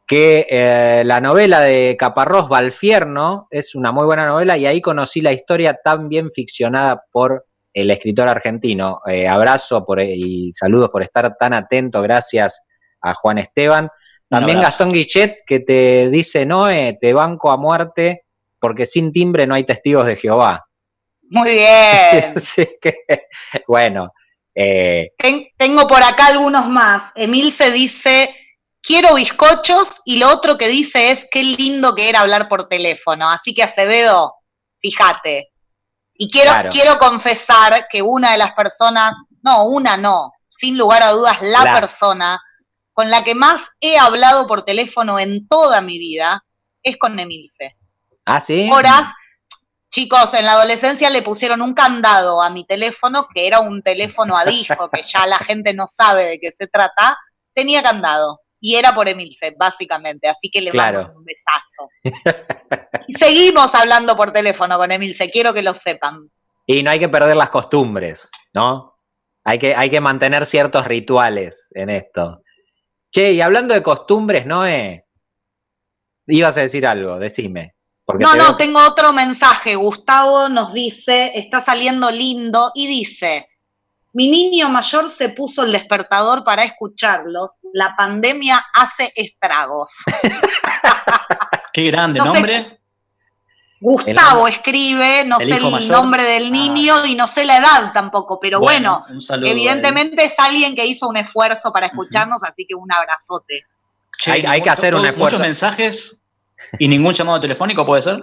que 0.06 0.46
eh, 0.50 1.04
la 1.06 1.20
novela 1.20 1.62
de 1.62 1.96
Caparrós, 1.98 2.48
Valfierno, 2.48 3.48
es 3.50 3.74
una 3.74 3.92
muy 3.92 4.06
buena 4.06 4.28
novela 4.28 4.58
y 4.58 4.66
ahí 4.66 4.82
conocí 4.82 5.22
la 5.22 5.32
historia 5.32 5.80
tan 5.84 6.10
bien 6.10 6.32
ficcionada 6.32 7.02
por 7.12 7.46
el 7.74 7.90
escritor 7.90 8.28
argentino. 8.28 9.02
Eh, 9.08 9.28
abrazo 9.28 9.84
por, 9.84 10.00
y 10.02 10.52
saludos 10.54 10.90
por 10.92 11.02
estar 11.02 11.36
tan 11.40 11.54
atento, 11.54 12.02
gracias 12.02 12.64
a 13.02 13.14
Juan 13.16 13.40
Esteban. 13.40 13.90
También. 14.30 14.62
Gastón 14.62 14.92
Guichet 14.92 15.40
que 15.46 15.60
te 15.60 16.10
dice, 16.10 16.46
Noé, 16.46 16.98
te 17.00 17.14
banco 17.14 17.52
a 17.52 17.58
muerte 17.58 18.26
porque 18.60 18.86
sin 18.86 19.12
timbre 19.12 19.46
no 19.48 19.56
hay 19.56 19.64
testigos 19.64 20.06
de 20.06 20.16
Jehová. 20.16 20.66
Muy 21.30 21.52
bien. 21.54 22.34
Así 22.38 22.68
que, 22.82 22.94
bueno, 23.68 24.12
eh, 24.56 25.12
Ten- 25.18 25.48
tengo 25.58 25.88
por 25.88 26.04
acá 26.04 26.28
algunos 26.28 26.68
más. 26.68 27.12
Emil 27.16 27.52
se 27.52 27.72
dice, 27.72 28.36
quiero 28.82 29.16
bizcochos, 29.16 30.02
y 30.06 30.18
lo 30.20 30.30
otro 30.30 30.58
que 30.58 30.68
dice 30.68 31.12
es, 31.12 31.28
qué 31.32 31.44
lindo 31.44 31.96
que 31.96 32.10
era 32.10 32.22
hablar 32.22 32.48
por 32.50 32.68
teléfono. 32.68 33.30
Así 33.30 33.54
que 33.54 33.64
Acevedo, 33.64 34.36
fíjate. 34.80 35.50
Y 36.16 36.30
quiero, 36.30 36.52
Claro. 36.52 36.70
quiero 36.72 37.00
confesar 37.00 37.88
que 37.90 38.02
una 38.04 38.34
de 38.34 38.38
las 38.38 38.54
personas, 38.54 39.16
no, 39.42 39.66
una 39.66 39.98
no, 39.98 40.32
sin 40.48 40.78
lugar 40.78 41.02
a 41.02 41.12
dudas, 41.12 41.38
la 41.42 41.64
La. 41.64 41.74
persona 41.80 42.40
con 42.94 43.10
la 43.10 43.24
que 43.24 43.34
más 43.34 43.62
he 43.82 43.98
hablado 43.98 44.46
por 44.46 44.62
teléfono 44.62 45.18
en 45.18 45.48
toda 45.48 45.82
mi 45.82 45.98
vida 45.98 46.46
es 46.84 46.98
con 46.98 47.20
Emilce. 47.20 47.76
¿ah, 48.26 48.40
sí? 48.40 48.70
Horas, 48.72 49.08
chicos, 49.94 50.34
en 50.34 50.46
la 50.46 50.54
adolescencia 50.54 51.10
le 51.12 51.22
pusieron 51.22 51.62
un 51.62 51.74
candado 51.76 52.42
a 52.42 52.50
mi 52.50 52.66
teléfono, 52.66 53.28
que 53.34 53.46
era 53.46 53.60
un 53.60 53.84
teléfono 53.84 54.36
a 54.36 54.44
disco, 54.44 54.90
que 54.90 55.04
ya 55.04 55.28
la 55.28 55.38
gente 55.38 55.74
no 55.76 55.86
sabe 55.88 56.24
de 56.24 56.40
qué 56.40 56.52
se 56.52 56.68
trata, 56.68 57.16
tenía 57.54 57.84
candado. 57.84 58.42
Y 58.60 58.76
era 58.76 58.96
por 58.96 59.08
Emilce, 59.08 59.54
básicamente. 59.58 60.28
Así 60.28 60.50
que 60.50 60.62
le 60.62 60.72
Claro. 60.72 61.04
mando 61.04 61.20
un 61.20 61.26
besazo. 61.26 61.90
Y 63.08 63.14
seguimos 63.14 63.76
hablando 63.76 64.16
por 64.18 64.32
teléfono 64.32 64.78
con 64.78 64.92
Emilce, 64.92 65.30
quiero 65.30 65.54
que 65.54 65.62
lo 65.62 65.74
sepan. 65.74 66.32
Y 66.66 66.82
no 66.82 66.90
hay 66.90 66.98
que 66.98 67.10
perder 67.10 67.36
las 67.36 67.50
costumbres, 67.50 68.30
¿no? 68.54 68.98
Hay 69.44 69.60
que, 69.60 69.76
hay 69.76 69.90
que 69.90 70.00
mantener 70.02 70.46
ciertos 70.46 70.86
rituales 70.88 71.68
en 71.76 71.90
esto. 71.90 72.42
Che, 73.12 73.34
y 73.34 73.42
hablando 73.42 73.74
de 73.74 73.84
costumbres, 73.84 74.46
Noé, 74.46 75.06
ibas 76.28 76.58
a 76.58 76.62
decir 76.62 76.88
algo, 76.88 77.20
decime. 77.20 77.76
Porque 78.14 78.24
No, 78.26 78.32
te 78.34 78.38
no, 78.38 78.44
veo- 78.46 78.56
tengo 78.58 78.80
otro 78.88 79.12
mensaje. 79.14 79.76
Gustavo 79.76 80.48
nos 80.50 80.72
dice, 80.74 81.32
está 81.36 81.62
saliendo 81.62 82.12
lindo, 82.12 82.72
y 82.76 82.86
dice, 82.88 83.50
mi 84.14 84.28
niño 84.30 84.70
mayor 84.70 85.10
se 85.10 85.30
puso 85.30 85.64
el 85.64 85.72
despertador 85.72 86.44
para 86.44 86.64
escucharlos. 86.64 87.60
La 87.74 87.96
pandemia 87.98 88.64
hace 88.76 89.12
estragos. 89.16 89.90
Qué 91.74 91.84
grande 91.90 92.20
No 92.20 92.26
sé. 92.26 92.32
nombre. 92.34 92.80
Gustavo 93.80 94.48
escribe, 94.48 95.26
no 95.26 95.40
el 95.40 95.48
sé 95.50 95.58
el 95.58 95.70
mayor. 95.72 95.92
nombre 95.92 96.24
del 96.24 96.52
niño 96.54 97.06
y 97.06 97.16
no 97.16 97.28
sé 97.28 97.44
la 97.46 97.58
edad 97.58 97.92
tampoco, 97.94 98.40
pero 98.40 98.62
bueno, 98.62 99.04
saludo. 99.20 99.50
evidentemente 99.52 100.24
es 100.24 100.34
alguien 100.40 100.74
que 100.74 100.86
hizo 100.86 101.10
un 101.10 101.18
esfuerzo 101.18 101.74
para 101.74 101.88
escucharnos, 101.88 102.42
así 102.44 102.66
que 102.66 102.76
un 102.76 102.90
abrazote. 102.90 103.64
Che, 104.18 104.32
Hay- 104.32 104.46
hay 104.46 104.62
que 104.62 104.70
hacer 104.70 104.96
un 104.96 105.06
esfuerzo. 105.06 105.38
Muchos 105.38 105.40
mensajes 105.42 106.23
y 106.80 106.88
ningún 106.88 107.14
llamado 107.14 107.40
telefónico, 107.40 107.86
¿puede 107.86 108.02
ser? 108.02 108.20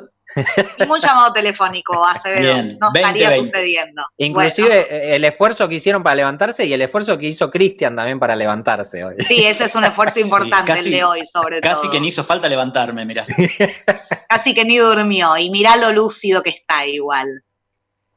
Ningún 0.79 1.01
llamado 1.01 1.33
telefónico, 1.33 2.07
Acevedo, 2.07 2.55
Bien, 2.55 2.79
no 2.81 2.93
20, 2.93 3.01
estaría 3.09 3.29
20. 3.31 3.47
sucediendo. 3.51 4.03
Inclusive 4.17 4.87
eh, 4.89 5.17
el 5.17 5.25
esfuerzo 5.25 5.69
que 5.69 5.75
hicieron 5.75 6.05
para 6.05 6.15
levantarse 6.15 6.65
y 6.65 6.73
el 6.73 6.81
esfuerzo 6.83 7.19
que 7.19 7.27
hizo 7.27 7.51
Cristian 7.51 7.97
también 7.97 8.21
para 8.21 8.37
levantarse 8.37 9.03
hoy. 9.05 9.17
Sí, 9.27 9.45
ese 9.45 9.65
es 9.65 9.75
un 9.75 9.85
esfuerzo 9.85 10.21
importante 10.21 10.73
casi- 10.73 10.87
el 10.87 10.93
de 10.93 11.05
hoy, 11.05 11.23
sobre 11.27 11.61
Casi 11.61 11.83
todo. 11.83 11.91
que 11.93 12.01
ni 12.01 12.09
hizo 12.09 12.23
falta 12.23 12.49
levantarme, 12.49 13.05
mira. 13.05 13.27
Casi 14.29 14.55
que 14.55 14.65
ni 14.65 14.79
durmió, 14.79 15.37
y 15.37 15.51
mirá 15.51 15.77
lo 15.77 15.91
lúcido 15.93 16.43
que 16.43 16.51
está 16.51 16.87
igual. 16.87 17.27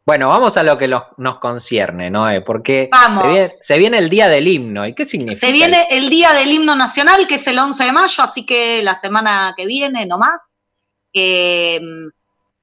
Bueno, 0.06 0.28
vamos 0.28 0.58
a 0.58 0.64
lo 0.64 0.78
que 0.78 0.88
los- 0.90 1.04
nos 1.18 1.40
concierne, 1.40 2.10
Noé, 2.10 2.42
porque 2.42 2.90
Vamos. 2.92 3.22
Se, 3.24 3.30
viene, 3.30 3.50
se 3.62 3.78
viene 3.78 3.98
el 4.00 4.10
día 4.10 4.28
del 4.28 4.48
himno. 4.48 4.86
¿Y 4.86 4.94
qué 4.94 5.06
significa? 5.06 5.48
Se 5.48 5.54
viene 5.54 5.88
el 5.90 6.10
día 6.10 6.34
del 6.34 6.52
himno 6.52 6.76
nacional, 6.76 7.26
que 7.26 7.36
es 7.36 7.48
el 7.48 7.58
11 7.58 7.86
de 7.86 7.92
mayo, 7.94 8.22
así 8.24 8.46
que 8.46 8.84
la 8.84 9.00
semana 9.00 9.54
que 9.56 9.66
viene, 9.66 10.06
no 10.06 10.18
más. 10.18 10.58
Eh, 11.14 11.80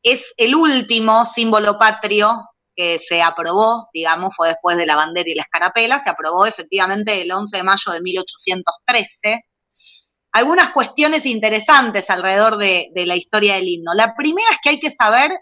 es 0.03 0.35
el 0.37 0.55
último 0.55 1.25
símbolo 1.25 1.79
patrio 1.79 2.47
que 2.77 2.99
se 2.99 3.23
aprobó, 3.23 3.89
digamos, 3.93 4.35
fue 4.37 4.49
después 4.49 4.77
de 4.77 4.87
la 4.87 4.97
bandera 4.97 5.29
y 5.31 5.35
la 5.35 5.43
escarapela, 5.43 5.99
se 5.99 6.11
aprobó 6.11 6.45
efectivamente 6.47 7.23
el 7.23 7.33
11 7.33 7.57
de 7.57 7.63
mayo 7.63 7.93
de 7.93 8.01
1813. 8.03 9.45
Algunas 10.33 10.71
cuestiones 10.71 11.25
interesantes 11.27 12.09
alrededor 12.11 12.57
de, 12.57 12.89
de 12.95 13.07
la 13.07 13.17
historia 13.17 13.55
del 13.57 13.69
himno. 13.69 13.93
La 13.95 14.15
primera 14.15 14.49
es 14.51 14.59
que 14.63 14.71
hay 14.71 14.79
que 14.79 14.91
saber 14.91 15.33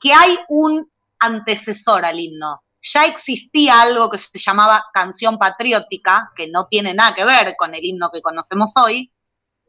que 0.00 0.12
hay 0.12 0.36
un 0.48 0.89
antecesor 1.20 2.04
al 2.04 2.18
himno. 2.18 2.62
Ya 2.82 3.04
existía 3.04 3.82
algo 3.82 4.10
que 4.10 4.18
se 4.18 4.38
llamaba 4.38 4.84
canción 4.92 5.38
patriótica, 5.38 6.30
que 6.34 6.48
no 6.48 6.64
tiene 6.64 6.94
nada 6.94 7.14
que 7.14 7.24
ver 7.24 7.54
con 7.58 7.74
el 7.74 7.84
himno 7.84 8.08
que 8.12 8.22
conocemos 8.22 8.72
hoy, 8.76 9.12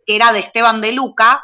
que 0.05 0.15
era 0.15 0.31
de 0.31 0.39
Esteban 0.39 0.81
de 0.81 0.93
Luca, 0.93 1.43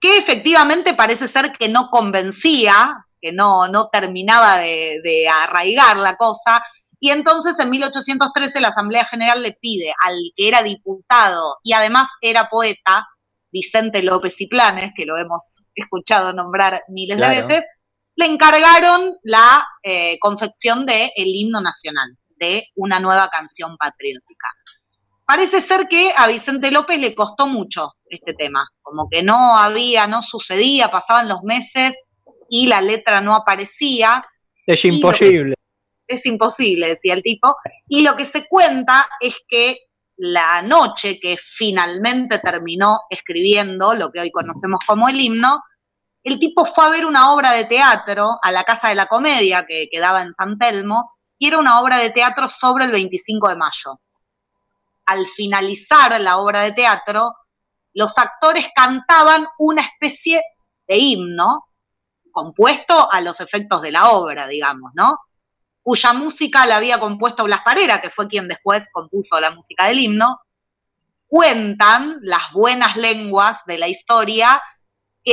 que 0.00 0.16
efectivamente 0.16 0.94
parece 0.94 1.26
ser 1.26 1.52
que 1.52 1.68
no 1.68 1.90
convencía, 1.90 3.06
que 3.20 3.32
no, 3.32 3.66
no 3.68 3.88
terminaba 3.88 4.58
de, 4.58 5.00
de 5.02 5.28
arraigar 5.28 5.96
la 5.96 6.16
cosa, 6.16 6.62
y 7.00 7.10
entonces 7.10 7.58
en 7.58 7.70
1813 7.70 8.60
la 8.60 8.68
Asamblea 8.68 9.04
General 9.04 9.40
le 9.42 9.56
pide 9.60 9.92
al 10.04 10.16
que 10.36 10.48
era 10.48 10.62
diputado 10.62 11.58
y 11.62 11.72
además 11.72 12.08
era 12.20 12.48
poeta, 12.48 13.06
Vicente 13.50 14.02
López 14.02 14.40
y 14.40 14.46
Planes, 14.46 14.92
que 14.96 15.06
lo 15.06 15.16
hemos 15.16 15.62
escuchado 15.74 16.32
nombrar 16.32 16.82
miles 16.88 17.16
Claro. 17.16 17.34
de 17.34 17.42
veces, 17.42 17.64
le 18.18 18.26
encargaron 18.26 19.16
la 19.22 19.64
eh, 19.80 20.18
confección 20.18 20.84
del 20.84 21.08
himno 21.14 21.60
nacional, 21.60 22.18
de 22.36 22.66
una 22.74 22.98
nueva 22.98 23.28
canción 23.28 23.76
patriótica. 23.76 24.48
Parece 25.24 25.60
ser 25.60 25.86
que 25.86 26.10
a 26.16 26.26
Vicente 26.26 26.72
López 26.72 26.98
le 26.98 27.14
costó 27.14 27.46
mucho 27.46 27.94
este 28.06 28.34
tema, 28.34 28.66
como 28.82 29.08
que 29.08 29.22
no 29.22 29.56
había, 29.56 30.08
no 30.08 30.20
sucedía, 30.22 30.90
pasaban 30.90 31.28
los 31.28 31.44
meses 31.44 31.94
y 32.50 32.66
la 32.66 32.80
letra 32.80 33.20
no 33.20 33.36
aparecía. 33.36 34.24
Es 34.66 34.82
que- 34.82 34.88
imposible. 34.88 35.54
es 36.08 36.26
imposible, 36.26 36.88
decía 36.88 37.14
el 37.14 37.22
tipo. 37.22 37.54
Y 37.86 38.02
lo 38.02 38.16
que 38.16 38.26
se 38.26 38.48
cuenta 38.48 39.08
es 39.20 39.36
que 39.46 39.76
la 40.16 40.62
noche 40.62 41.20
que 41.20 41.36
finalmente 41.40 42.40
terminó 42.40 42.98
escribiendo 43.10 43.94
lo 43.94 44.10
que 44.10 44.20
hoy 44.22 44.32
conocemos 44.32 44.80
como 44.84 45.08
el 45.08 45.20
himno, 45.20 45.62
el 46.22 46.38
tipo 46.38 46.64
fue 46.64 46.84
a 46.84 46.90
ver 46.90 47.06
una 47.06 47.32
obra 47.32 47.52
de 47.52 47.64
teatro 47.64 48.38
a 48.42 48.52
la 48.52 48.64
Casa 48.64 48.88
de 48.88 48.94
la 48.94 49.06
Comedia 49.06 49.64
que 49.66 49.88
quedaba 49.90 50.22
en 50.22 50.34
San 50.34 50.58
Telmo, 50.58 51.12
y 51.38 51.48
era 51.48 51.58
una 51.58 51.80
obra 51.80 51.98
de 51.98 52.10
teatro 52.10 52.48
sobre 52.48 52.84
el 52.84 52.92
25 52.92 53.48
de 53.48 53.56
mayo. 53.56 54.00
Al 55.06 55.24
finalizar 55.24 56.20
la 56.20 56.38
obra 56.38 56.62
de 56.62 56.72
teatro, 56.72 57.34
los 57.94 58.18
actores 58.18 58.68
cantaban 58.74 59.46
una 59.58 59.82
especie 59.82 60.42
de 60.86 60.96
himno 60.96 61.66
compuesto 62.32 63.10
a 63.10 63.20
los 63.20 63.40
efectos 63.40 63.82
de 63.82 63.92
la 63.92 64.10
obra, 64.10 64.46
digamos, 64.46 64.92
¿no? 64.94 65.18
cuya 65.88 66.12
música 66.12 66.66
la 66.66 66.76
había 66.76 67.00
compuesto 67.00 67.44
Blas 67.44 67.62
Parera, 67.64 67.98
que 67.98 68.10
fue 68.10 68.28
quien 68.28 68.46
después 68.46 68.88
compuso 68.92 69.40
la 69.40 69.52
música 69.52 69.86
del 69.86 69.98
himno, 69.98 70.38
cuentan 71.26 72.18
las 72.20 72.52
buenas 72.52 72.94
lenguas 72.96 73.62
de 73.66 73.78
la 73.78 73.88
historia 73.88 74.60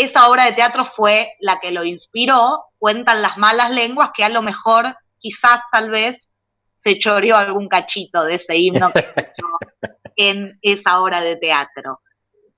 esa 0.01 0.29
obra 0.29 0.45
de 0.45 0.53
teatro 0.53 0.85
fue 0.85 1.31
la 1.39 1.59
que 1.59 1.71
lo 1.71 1.83
inspiró, 1.83 2.65
cuentan 2.77 3.21
las 3.21 3.37
malas 3.37 3.71
lenguas 3.71 4.11
que 4.13 4.23
a 4.23 4.29
lo 4.29 4.41
mejor, 4.41 4.95
quizás, 5.19 5.61
tal 5.71 5.89
vez, 5.89 6.29
se 6.75 6.99
choreó 6.99 7.37
algún 7.37 7.67
cachito 7.67 8.23
de 8.25 8.35
ese 8.35 8.57
himno 8.57 8.91
que 8.91 8.99
escuchó 8.99 9.47
en 10.15 10.57
esa 10.61 11.01
obra 11.01 11.21
de 11.21 11.35
teatro. 11.37 12.01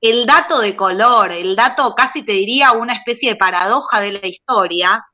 El 0.02 0.26
dato 0.26 0.60
de 0.60 0.76
color, 0.76 1.32
el 1.32 1.56
dato 1.56 1.94
casi 1.96 2.24
te 2.24 2.34
diría 2.34 2.74
una 2.74 2.94
especie 2.94 3.32
de 3.32 3.36
paradoja 3.36 4.00
de 4.00 4.12
la 4.14 4.28
historia, 4.28 5.06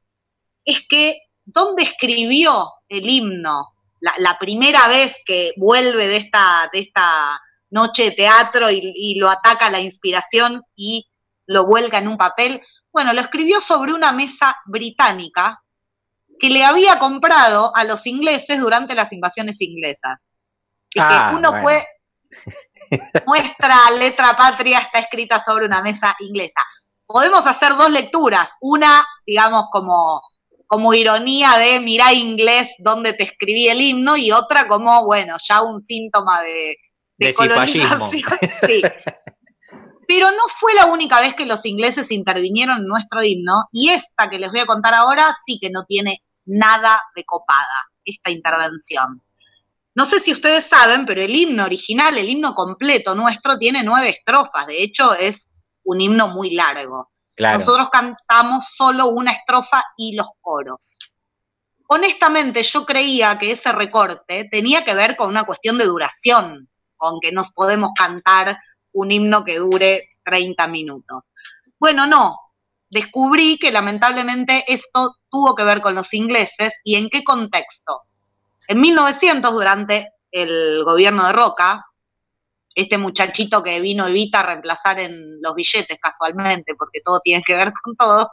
es 0.66 0.82
que 0.90 1.18
¿dónde 1.46 1.84
escribió 1.84 2.72
el 2.90 3.08
himno? 3.08 3.74
La, 4.00 4.14
la 4.18 4.38
primera 4.38 4.88
vez 4.88 5.16
que 5.26 5.54
vuelve 5.58 6.08
de 6.08 6.18
esta, 6.18 6.70
de 6.74 6.80
esta 6.80 7.40
noche 7.70 8.04
de 8.04 8.12
teatro 8.12 8.70
y, 8.70 8.94
y 8.96 9.16
lo 9.16 9.30
ataca 9.30 9.70
la 9.70 9.80
inspiración 9.80 10.62
y 10.76 11.08
lo 11.46 11.66
vuelca 11.66 11.98
en 11.98 12.08
un 12.08 12.18
papel. 12.18 12.62
Bueno, 12.92 13.14
lo 13.14 13.22
escribió 13.22 13.60
sobre 13.60 13.94
una 13.94 14.12
mesa 14.12 14.56
británica 14.66 15.62
que 16.40 16.50
le 16.50 16.64
había 16.64 17.00
comprado 17.00 17.76
a 17.76 17.84
los 17.84 18.06
ingleses 18.08 18.60
durante 18.60 18.96
las 18.96 19.12
invasiones 19.14 19.62
inglesas. 19.62 20.18
Y 20.94 21.00
Ah, 21.02 21.30
que 21.30 21.36
uno 21.36 21.52
bueno. 21.52 21.64
puede. 21.64 21.88
Nuestra 23.26 23.78
letra 24.00 24.36
patria 24.36 24.80
está 24.80 25.00
escrita 25.00 25.40
sobre 25.40 25.66
una 25.66 25.82
mesa 25.82 26.16
inglesa. 26.20 26.62
Podemos 27.06 27.46
hacer 27.48 27.76
dos 27.76 27.90
lecturas. 27.90 28.54
Una, 28.62 29.06
digamos, 29.26 29.66
como 29.72 30.22
como 30.74 30.92
ironía 30.96 31.56
de 31.60 31.80
mirá 31.80 32.12
inglés 32.14 32.74
donde 32.80 33.14
te 33.14 33.26
escribí 33.26 33.68
el 33.68 33.80
himno 33.80 34.18
y 34.18 34.32
otra 34.32 34.68
como, 34.68 35.06
bueno, 35.06 35.38
ya 35.48 35.62
un 35.62 35.80
síntoma 35.80 36.42
de, 36.42 36.76
de, 37.18 37.28
De 37.28 37.34
colonización. 37.36 38.24
Sí. 38.68 38.82
Pero 40.16 40.30
no 40.30 40.44
fue 40.48 40.76
la 40.76 40.86
única 40.86 41.20
vez 41.20 41.34
que 41.34 41.48
los 41.48 41.66
ingleses 41.66 42.12
intervinieron 42.12 42.78
en 42.78 42.88
nuestro 42.88 43.24
himno 43.24 43.64
y 43.72 43.90
esta 43.90 44.30
que 44.30 44.38
les 44.38 44.52
voy 44.52 44.60
a 44.60 44.68
contar 44.68 44.94
ahora 44.94 45.36
sí 45.44 45.58
que 45.60 45.72
no 45.72 45.86
tiene 45.86 46.24
nada 46.46 47.02
de 47.16 47.24
copada, 47.24 47.90
esta 48.06 48.30
intervención. 48.30 49.24
No 49.96 50.06
sé 50.06 50.20
si 50.20 50.32
ustedes 50.32 50.66
saben, 50.66 51.08
pero 51.08 51.20
el 51.20 51.36
himno 51.36 51.66
original, 51.66 52.16
el 52.16 52.30
himno 52.30 52.54
completo 52.54 53.16
nuestro, 53.16 53.58
tiene 53.58 53.82
nueve 53.82 54.10
estrofas. 54.10 54.68
De 54.68 54.84
hecho, 54.84 55.16
es 55.16 55.50
un 55.84 56.00
himno 56.00 56.28
muy 56.28 56.52
largo. 56.52 57.12
Claro. 57.34 57.58
Nosotros 57.58 57.90
cantamos 57.92 58.66
solo 58.76 59.08
una 59.08 59.32
estrofa 59.32 59.84
y 59.98 60.16
los 60.16 60.28
coros. 60.42 61.00
Honestamente, 61.88 62.62
yo 62.62 62.86
creía 62.86 63.40
que 63.40 63.54
ese 63.54 63.72
recorte 63.72 64.48
tenía 64.52 64.84
que 64.84 64.94
ver 64.94 65.16
con 65.16 65.30
una 65.30 65.44
cuestión 65.44 65.80
de 65.80 65.86
duración, 65.86 66.70
con 66.98 67.20
que 67.20 67.32
nos 67.32 67.50
podemos 67.50 67.90
cantar 67.98 68.60
un 68.94 69.12
himno 69.12 69.44
que 69.44 69.58
dure 69.58 70.10
30 70.24 70.68
minutos. 70.68 71.30
Bueno, 71.80 72.08
no. 72.08 72.38
Descubrí 72.90 73.58
que 73.58 73.72
lamentablemente 73.72 74.64
esto 74.68 75.18
tuvo 75.30 75.56
que 75.56 75.64
ver 75.64 75.82
con 75.82 75.96
los 75.96 76.14
ingleses 76.14 76.74
y 76.84 76.96
en 76.96 77.10
qué 77.10 77.24
contexto. 77.24 78.04
En 78.68 78.80
1900, 78.80 79.52
durante 79.52 80.14
el 80.32 80.84
gobierno 80.84 81.26
de 81.26 81.34
Roca, 81.34 81.86
este 82.76 82.98
muchachito 82.98 83.64
que 83.64 83.80
vino 83.82 84.08
Evita 84.08 84.40
a 84.40 84.44
reemplazar 84.44 85.00
en 85.00 85.42
los 85.42 85.56
billetes 85.56 85.98
casualmente, 86.02 86.74
porque 86.76 87.02
todo 87.04 87.20
tiene 87.24 87.44
que 87.46 87.56
ver 87.56 87.72
con 87.84 87.96
todo. 87.96 88.32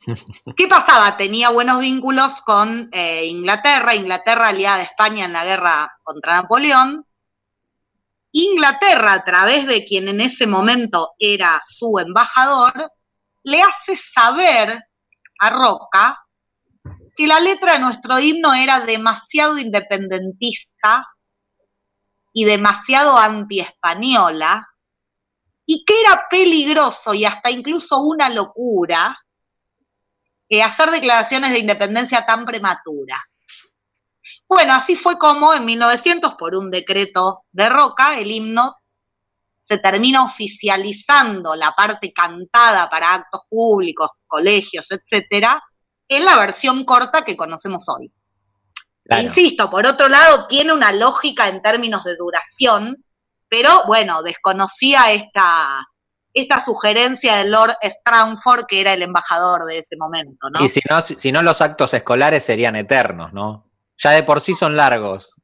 ¿Qué 0.56 0.68
pasaba? 0.68 1.16
Tenía 1.16 1.50
buenos 1.50 1.80
vínculos 1.80 2.40
con 2.42 2.88
eh, 2.92 3.26
Inglaterra, 3.26 3.94
Inglaterra 3.94 4.48
aliada 4.48 4.78
a 4.78 4.82
España 4.82 5.24
en 5.24 5.32
la 5.32 5.44
guerra 5.44 5.96
contra 6.02 6.34
Napoleón. 6.34 7.06
Inglaterra, 8.32 9.12
a 9.12 9.24
través 9.24 9.66
de 9.66 9.84
quien 9.84 10.08
en 10.08 10.20
ese 10.20 10.46
momento 10.46 11.12
era 11.18 11.60
su 11.66 11.98
embajador, 11.98 12.90
le 13.44 13.60
hace 13.60 13.96
saber 13.96 14.82
a 15.38 15.50
Roca 15.50 16.18
que 17.14 17.26
la 17.26 17.40
letra 17.40 17.74
de 17.74 17.80
nuestro 17.80 18.18
himno 18.18 18.54
era 18.54 18.80
demasiado 18.80 19.58
independentista 19.58 21.06
y 22.32 22.44
demasiado 22.44 23.18
antiespañola 23.18 24.66
y 25.66 25.84
que 25.84 26.00
era 26.00 26.26
peligroso 26.30 27.12
y 27.12 27.24
hasta 27.24 27.50
incluso 27.50 27.98
una 28.00 28.30
locura 28.30 29.18
eh, 30.48 30.62
hacer 30.62 30.90
declaraciones 30.90 31.50
de 31.50 31.58
independencia 31.58 32.24
tan 32.26 32.44
prematuras. 32.44 33.46
Bueno, 34.52 34.74
así 34.74 34.96
fue 34.96 35.16
como 35.16 35.54
en 35.54 35.64
1900, 35.64 36.34
por 36.34 36.54
un 36.54 36.70
decreto 36.70 37.46
de 37.52 37.70
Roca, 37.70 38.18
el 38.18 38.30
himno 38.30 38.76
se 39.62 39.78
termina 39.78 40.22
oficializando 40.22 41.56
la 41.56 41.72
parte 41.72 42.12
cantada 42.12 42.90
para 42.90 43.14
actos 43.14 43.40
públicos, 43.48 44.10
colegios, 44.26 44.90
etcétera, 44.90 45.62
en 46.06 46.26
la 46.26 46.36
versión 46.36 46.84
corta 46.84 47.22
que 47.22 47.34
conocemos 47.34 47.84
hoy. 47.88 48.12
Claro. 49.04 49.22
Insisto, 49.22 49.70
por 49.70 49.86
otro 49.86 50.08
lado, 50.08 50.46
tiene 50.48 50.74
una 50.74 50.92
lógica 50.92 51.48
en 51.48 51.62
términos 51.62 52.04
de 52.04 52.16
duración, 52.16 53.02
pero 53.48 53.70
bueno, 53.86 54.22
desconocía 54.22 55.12
esta, 55.12 55.82
esta 56.34 56.60
sugerencia 56.60 57.36
de 57.36 57.48
Lord 57.48 57.76
Stranford, 57.80 58.66
que 58.66 58.82
era 58.82 58.92
el 58.92 59.00
embajador 59.00 59.64
de 59.64 59.78
ese 59.78 59.96
momento, 59.96 60.50
¿no? 60.50 60.62
Y 60.62 60.68
si 60.68 60.80
no, 60.90 61.00
si 61.00 61.14
si 61.18 61.32
no, 61.32 61.42
los 61.42 61.62
actos 61.62 61.94
escolares 61.94 62.44
serían 62.44 62.76
eternos, 62.76 63.32
¿no? 63.32 63.71
Ya 64.02 64.10
de 64.10 64.22
por 64.22 64.40
sí 64.40 64.54
son 64.54 64.76
largos. 64.76 65.34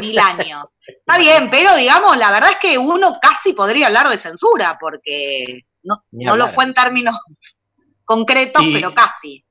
Mil 0.00 0.18
años. 0.18 0.70
Está 0.86 1.18
bien, 1.18 1.48
pero 1.50 1.74
digamos, 1.76 2.16
la 2.16 2.30
verdad 2.30 2.50
es 2.52 2.56
que 2.58 2.78
uno 2.78 3.18
casi 3.20 3.52
podría 3.52 3.86
hablar 3.88 4.08
de 4.08 4.16
censura, 4.18 4.78
porque 4.80 5.60
no, 5.82 6.02
no 6.12 6.36
lo 6.36 6.48
fue 6.48 6.64
en 6.64 6.74
términos 6.74 7.16
concretos, 8.04 8.62
Y- 8.62 8.72
pero 8.74 8.92
casi. 8.92 9.42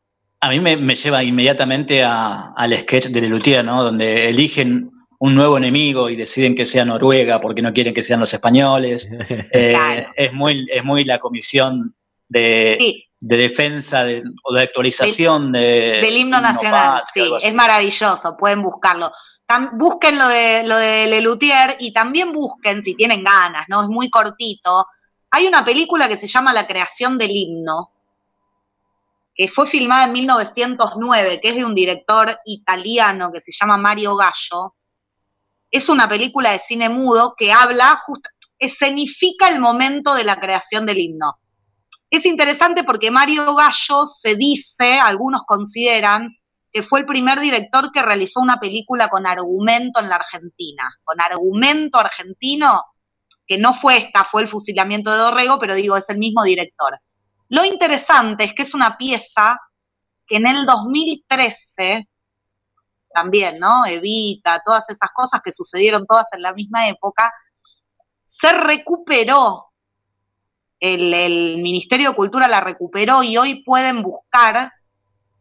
A 0.42 0.50
mí 0.50 0.60
me, 0.60 0.78
me 0.78 0.96
lleva 0.96 1.24
inmediatamente 1.24 2.04
a- 2.04 2.54
al 2.56 2.78
sketch 2.78 3.08
de 3.08 3.22
Lelutier, 3.22 3.64
¿no? 3.66 3.84
Donde 3.84 4.30
eligen 4.30 4.84
un 5.18 5.34
nuevo 5.34 5.58
enemigo 5.58 6.10
y 6.10 6.16
deciden 6.16 6.54
que 6.56 6.66
sea 6.66 6.86
Noruega 6.86 7.40
porque 7.40 7.62
no 7.62 7.74
quieren 7.74 7.94
que 7.94 8.04
sean 8.04 8.20
los 8.20 8.34
españoles. 8.34 9.10
Eh, 9.54 10.06
es, 10.16 10.34
muy, 10.34 10.68
es 10.72 10.84
muy 10.84 11.04
la 11.04 11.20
comisión 11.20 11.96
de, 12.28 12.78
de 13.28 13.38
defensa 13.38 14.04
de- 14.06 14.22
o 14.44 14.54
de 14.54 14.62
actualización 14.62 15.52
de, 15.52 16.00
Del 16.02 16.18
himno 16.18 16.40
nacional, 16.40 17.04
sí, 17.12 17.22
es 17.48 17.54
maravilloso, 17.56 18.38
pueden 18.38 18.62
buscarlo. 18.62 19.12
Tam- 19.48 19.72
busquen 19.74 20.18
lo 20.20 20.28
de, 20.28 20.64
lo 20.66 20.76
de 20.78 21.08
Lelutier 21.08 21.76
y 21.80 21.92
también 21.92 22.32
busquen, 22.32 22.84
si 22.84 22.94
tienen 22.96 23.24
ganas, 23.24 23.66
¿no? 23.68 23.82
Es 23.82 23.88
muy 23.88 24.10
cortito. 24.12 24.86
Hay 25.32 25.48
una 25.48 25.66
película 25.66 26.08
que 26.08 26.18
se 26.18 26.28
llama 26.28 26.54
La 26.54 26.68
creación 26.68 27.18
del 27.18 27.32
himno, 27.32 27.92
que 29.34 29.48
fue 29.48 29.66
filmada 29.68 30.06
en 30.06 30.14
1909, 30.14 31.40
que 31.42 31.50
es 31.50 31.56
de 31.56 31.66
un 31.66 31.74
director 31.76 32.40
italiano 32.46 33.32
que 33.34 33.42
se 33.42 33.52
llama 33.52 33.76
Mario 33.78 34.16
Gallo. 34.16 34.76
Es 35.72 35.90
una 35.90 36.08
película 36.08 36.52
de 36.52 36.60
cine 36.60 36.90
mudo 36.90 37.34
que 37.36 37.52
habla, 37.52 37.98
just- 38.06 38.28
escenifica 38.60 39.50
el 39.50 39.60
momento 39.60 40.14
de 40.14 40.24
la 40.26 40.40
creación 40.40 40.86
del 40.86 41.00
himno. 41.00 41.40
Es 42.10 42.26
interesante 42.26 42.84
porque 42.84 43.12
Mario 43.12 43.56
Gallo 43.56 44.06
se 44.06 44.36
dice, 44.36 45.00
algunos 45.00 45.44
consideran, 45.46 46.30
que 46.72 46.84
fue 46.84 47.00
el 47.00 47.06
primer 47.06 47.40
director 47.40 47.92
que 47.92 48.02
realizó 48.02 48.42
una 48.42 48.60
película 48.60 49.08
con 49.08 49.26
argumento 49.26 50.00
en 50.00 50.10
la 50.10 50.16
Argentina. 50.16 50.84
Con 51.04 51.20
argumento 51.22 52.00
argentino, 52.00 52.82
que 53.48 53.58
no 53.58 53.74
fue 53.74 53.98
esta, 53.98 54.24
fue 54.24 54.42
el 54.42 54.48
fusilamiento 54.48 55.12
de 55.12 55.18
Dorrego, 55.18 55.58
pero 55.60 55.76
digo, 55.76 55.96
es 55.98 56.10
el 56.10 56.18
mismo 56.18 56.44
director. 56.44 57.00
Lo 57.50 57.64
interesante 57.64 58.44
es 58.44 58.54
que 58.54 58.64
es 58.64 58.74
una 58.74 58.98
pieza 58.98 59.60
que 60.26 60.38
en 60.38 60.48
el 60.48 60.66
2013, 60.66 62.10
también, 63.14 63.60
¿no? 63.60 63.86
Evita, 63.86 64.62
todas 64.66 64.90
esas 64.90 65.10
cosas 65.14 65.42
que 65.44 65.54
sucedieron 65.54 66.06
todas 66.06 66.26
en 66.34 66.42
la 66.42 66.54
misma 66.54 66.88
época, 66.88 67.32
se 68.24 68.52
recuperó 68.52 69.68
el, 70.80 71.14
el 71.14 71.58
Ministerio 71.58 72.10
de 72.10 72.16
Cultura 72.16 72.48
la 72.48 72.60
recuperó 72.62 73.24
y 73.24 73.38
hoy 73.38 73.64
pueden 73.64 74.02
buscar, 74.02 74.72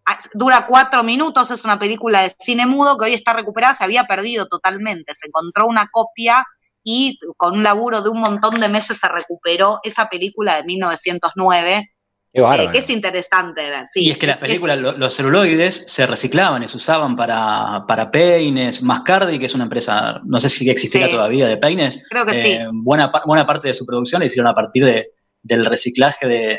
ah, 0.06 0.18
dura 0.34 0.66
cuatro 0.66 1.02
minutos, 1.02 1.50
es 1.50 1.64
una 1.64 1.78
película 1.78 2.22
de 2.22 2.32
cine 2.40 2.66
mudo 2.66 2.96
que 2.98 3.06
hoy 3.06 3.14
está 3.14 3.32
recuperada, 3.32 3.74
se 3.74 3.84
había 3.84 4.04
perdido 4.04 4.46
totalmente, 4.46 5.12
se 5.14 5.28
encontró 5.28 5.66
una 5.66 5.88
copia 5.92 6.44
y 6.82 7.18
con 7.36 7.54
un 7.54 7.62
laburo 7.62 8.02
de 8.02 8.10
un 8.10 8.20
montón 8.20 8.60
de 8.60 8.68
meses 8.68 8.98
se 9.00 9.08
recuperó 9.08 9.80
esa 9.82 10.08
película 10.08 10.56
de 10.56 10.64
1909, 10.64 11.90
Qué 12.36 12.40
eh, 12.40 12.68
que 12.72 12.78
es 12.78 12.90
interesante 12.90 13.62
de 13.62 13.70
ver. 13.70 13.86
Sí, 13.86 14.06
y 14.06 14.10
es 14.10 14.18
que 14.18 14.26
las 14.26 14.38
películas, 14.38 14.82
lo- 14.82 14.92
los 14.98 15.14
celuloides 15.14 15.84
se 15.86 16.04
reciclaban 16.04 16.64
y 16.64 16.68
se 16.68 16.76
usaban 16.78 17.14
para, 17.14 17.84
para 17.86 18.10
peines. 18.10 18.82
Mascardi, 18.82 19.38
que 19.38 19.46
es 19.46 19.54
una 19.54 19.62
empresa, 19.64 20.20
no 20.24 20.40
sé 20.40 20.50
si 20.50 20.68
existirá 20.68 21.06
Sí. 21.06 21.12
todavía, 21.12 21.46
de 21.46 21.56
peines. 21.58 22.02
Creo 22.10 22.26
que 22.26 22.54
eh, 22.56 22.66
Buena, 22.72 23.12
pa- 23.12 23.22
buena 23.24 23.46
parte 23.46 23.68
de 23.68 23.74
su 23.74 23.86
producción 23.86 24.18
la 24.18 24.26
hicieron 24.26 24.50
a 24.50 24.54
partir 24.54 24.84
de, 24.84 25.12
del 25.44 25.64
reciclaje 25.66 26.26
de, 26.26 26.58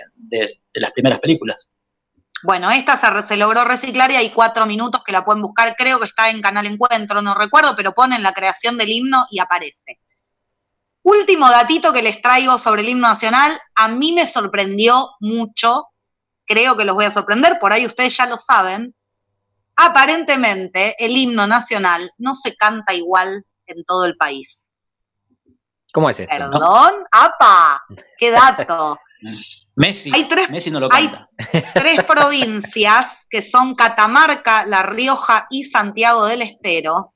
las 0.76 0.92
primeras 0.92 1.20
películas. 1.20 1.70
Bueno, 2.44 2.70
esta 2.72 2.96
se, 2.96 3.28
se 3.28 3.38
logró 3.38 3.66
reciclar 3.66 4.12
y 4.12 4.16
hay 4.16 4.30
cuatro 4.30 4.66
minutos 4.66 5.04
que 5.04 5.12
la 5.12 5.26
pueden 5.26 5.42
buscar. 5.42 5.76
Creo 5.76 6.00
que 6.00 6.06
está 6.06 6.30
en 6.30 6.42
Canal 6.42 6.68
Encuentro, 6.68 7.22
no 7.22 7.34
recuerdo, 7.34 7.76
pero 7.76 7.94
ponen 7.94 8.22
la 8.22 8.34
creación 8.34 8.78
del 8.78 8.92
himno 8.92 9.26
y 9.32 9.40
aparece. 9.40 10.00
Último 11.02 11.50
datito 11.50 11.92
que 11.92 12.04
les 12.04 12.22
traigo 12.22 12.58
sobre 12.58 12.84
el 12.84 12.90
himno 12.90 13.08
nacional. 13.08 13.60
A 13.76 13.88
mí 13.88 14.12
me 14.14 14.28
sorprendió 14.28 15.10
mucho. 15.20 15.88
Creo 16.46 16.78
que 16.78 16.86
los 16.86 16.96
voy 16.96 17.06
a 17.06 17.12
sorprender, 17.12 17.58
por 17.60 17.74
ahí 17.74 17.86
ustedes 17.86 18.16
ya 18.16 18.28
lo 18.28 18.38
saben. 18.38 18.96
Aparentemente, 19.76 20.96
el 21.04 21.18
himno 21.18 21.48
nacional 21.48 22.12
no 22.18 22.36
se 22.36 22.56
canta 22.56 22.94
igual 22.94 23.46
en 23.66 23.84
todo 23.84 24.06
el 24.06 24.16
país. 24.16 24.74
¿Cómo 25.96 26.10
es 26.10 26.20
esto? 26.20 26.36
¿Perdón? 26.36 27.06
¡Apa! 27.10 27.82
¡Qué 28.18 28.30
dato! 28.30 29.00
Messi, 29.78 30.12
Hay 30.14 30.26
tres- 30.28 30.50
Messi 30.50 30.70
no 30.72 30.82
lo 30.82 30.90
hay- 30.92 31.08
canta. 31.08 31.30
tres 31.74 32.04
provincias 32.04 33.26
que 33.30 33.42
son 33.42 33.76
Catamarca, 33.76 34.66
La 34.66 34.84
Rioja 34.84 35.48
y 35.50 35.64
Santiago 35.64 36.26
del 36.26 36.42
Estero, 36.42 37.14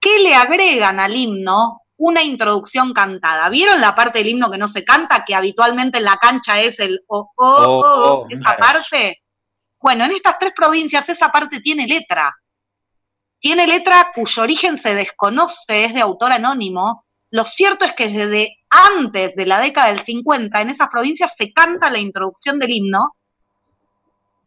que 0.00 0.20
le 0.20 0.34
agregan 0.34 1.00
al 1.00 1.14
himno 1.14 1.82
una 1.98 2.22
introducción 2.22 2.94
cantada. 2.94 3.50
¿Vieron 3.50 3.78
la 3.78 3.94
parte 3.94 4.20
del 4.20 4.28
himno 4.28 4.50
que 4.50 4.56
no 4.56 4.68
se 4.68 4.84
canta, 4.86 5.22
que 5.26 5.34
habitualmente 5.34 5.98
en 5.98 6.04
la 6.04 6.16
cancha 6.16 6.60
es 6.62 6.80
el 6.80 7.00
oh, 7.08 7.30
oh, 7.36 7.44
oh, 7.46 7.80
Oh, 7.84 8.12
oh, 8.22 8.26
esa 8.30 8.42
claro. 8.56 8.58
parte? 8.58 9.22
Bueno, 9.78 10.04
en 10.06 10.12
estas 10.12 10.38
tres 10.38 10.52
provincias 10.56 11.06
esa 11.10 11.28
parte 11.30 11.60
tiene 11.60 11.86
letra. 11.86 12.34
Tiene 13.38 13.66
letra 13.66 14.12
cuyo 14.14 14.42
origen 14.44 14.78
se 14.78 14.94
desconoce, 14.94 15.84
es 15.84 15.92
de 15.94 16.00
autor 16.00 16.32
anónimo. 16.32 17.04
Lo 17.32 17.44
cierto 17.44 17.84
es 17.84 17.94
que 17.94 18.08
desde 18.08 18.58
antes 18.70 19.34
de 19.34 19.46
la 19.46 19.58
década 19.58 19.88
del 19.88 20.00
50 20.00 20.60
en 20.60 20.70
esas 20.70 20.88
provincias 20.88 21.34
se 21.36 21.52
canta 21.52 21.90
la 21.90 21.98
introducción 21.98 22.58
del 22.58 22.70
himno 22.72 23.16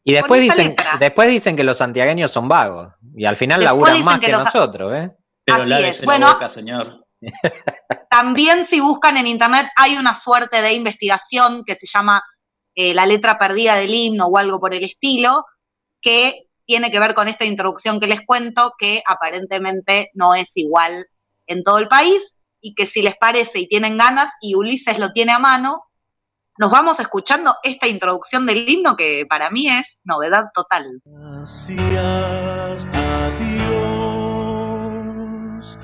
Y 0.04 0.14
después 0.14 0.40
dicen, 0.42 0.68
letra. 0.70 0.98
después 1.00 1.28
dicen 1.30 1.56
que 1.58 1.64
los 1.64 1.78
santiagueños 1.80 2.32
son 2.32 2.48
vagos. 2.48 2.94
Y 3.18 3.26
al 3.26 3.38
final 3.38 3.60
Después 3.60 3.76
laburan 3.90 4.04
más 4.06 4.20
que 4.20 4.28
que, 4.28 4.32
los- 4.32 4.46
nosotros, 4.46 4.94
¿eh? 4.96 5.12
Pero 5.44 5.64
Así 5.64 5.74
es. 5.84 6.00
la 6.02 6.06
Bueno, 6.06 6.32
boca, 6.34 6.48
señor. 6.48 7.06
También 8.10 8.66
si 8.66 8.80
buscan 8.80 9.18
en 9.18 9.28
internet 9.28 9.68
hay 9.76 9.98
una 9.98 10.16
suerte 10.16 10.62
de 10.62 10.74
investigación 10.74 11.64
que 11.66 11.76
se 11.76 11.88
llama 11.88 12.22
eh, 12.76 12.94
la 12.94 13.06
letra 13.06 13.38
perdida 13.38 13.76
del 13.76 13.94
himno 13.94 14.26
o 14.28 14.38
algo 14.38 14.60
por 14.60 14.74
el 14.74 14.84
estilo, 14.84 15.46
que 16.02 16.44
tiene 16.66 16.92
que 16.92 17.00
ver 17.00 17.14
con 17.14 17.28
esta 17.28 17.46
introducción 17.46 18.00
que 18.00 18.08
les 18.08 18.22
cuento, 18.26 18.74
que 18.78 19.02
aparentemente 19.08 20.12
no 20.14 20.34
es 20.36 20.56
igual 20.58 21.06
en 21.48 21.64
todo 21.64 21.78
el 21.80 21.88
país 21.88 22.35
y 22.66 22.74
que 22.74 22.88
si 22.88 23.04
les 23.04 23.16
parece 23.16 23.60
y 23.60 23.68
tienen 23.68 23.96
ganas 23.96 24.32
y 24.42 24.56
Ulises 24.56 24.98
lo 24.98 25.12
tiene 25.12 25.34
a 25.34 25.40
mano, 25.40 25.84
nos 26.58 26.72
vamos 26.72 27.00
escuchando 27.00 27.54
esta 27.62 27.88
introducción 27.88 28.48
del 28.48 28.68
himno 28.68 28.96
que 28.96 29.28
para 29.30 29.52
mí 29.52 29.68
es 29.68 30.00
novedad 30.04 30.46
total. 30.52 30.84
Gracias 31.06 32.88
a 32.92 33.30
Dios, 35.60 35.78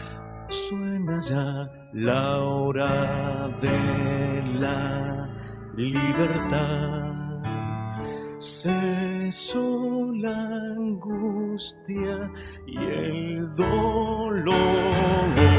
suena 0.50 1.20
ya 1.20 1.70
la 1.94 2.40
hora 2.40 3.50
de 3.62 4.44
la 4.60 5.30
libertad. 5.76 7.12
Cesó 8.40 10.12
la 10.16 10.36
angustia 10.78 12.32
y 12.66 12.76
el 12.76 13.48
dolor 13.56 15.51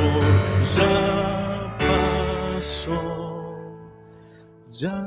ya 0.63 1.77
pasó, 2.55 3.01
ya 4.67 5.05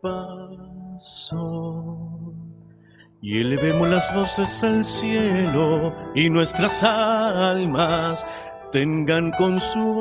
pasó. 0.00 1.02
Y 3.20 3.40
elevemos 3.40 3.88
las 3.88 4.14
voces 4.14 4.62
al 4.64 4.84
cielo 4.84 5.94
y 6.14 6.30
nuestras 6.30 6.82
almas 6.82 8.24
tengan 8.72 9.32
consuelo. 9.32 9.92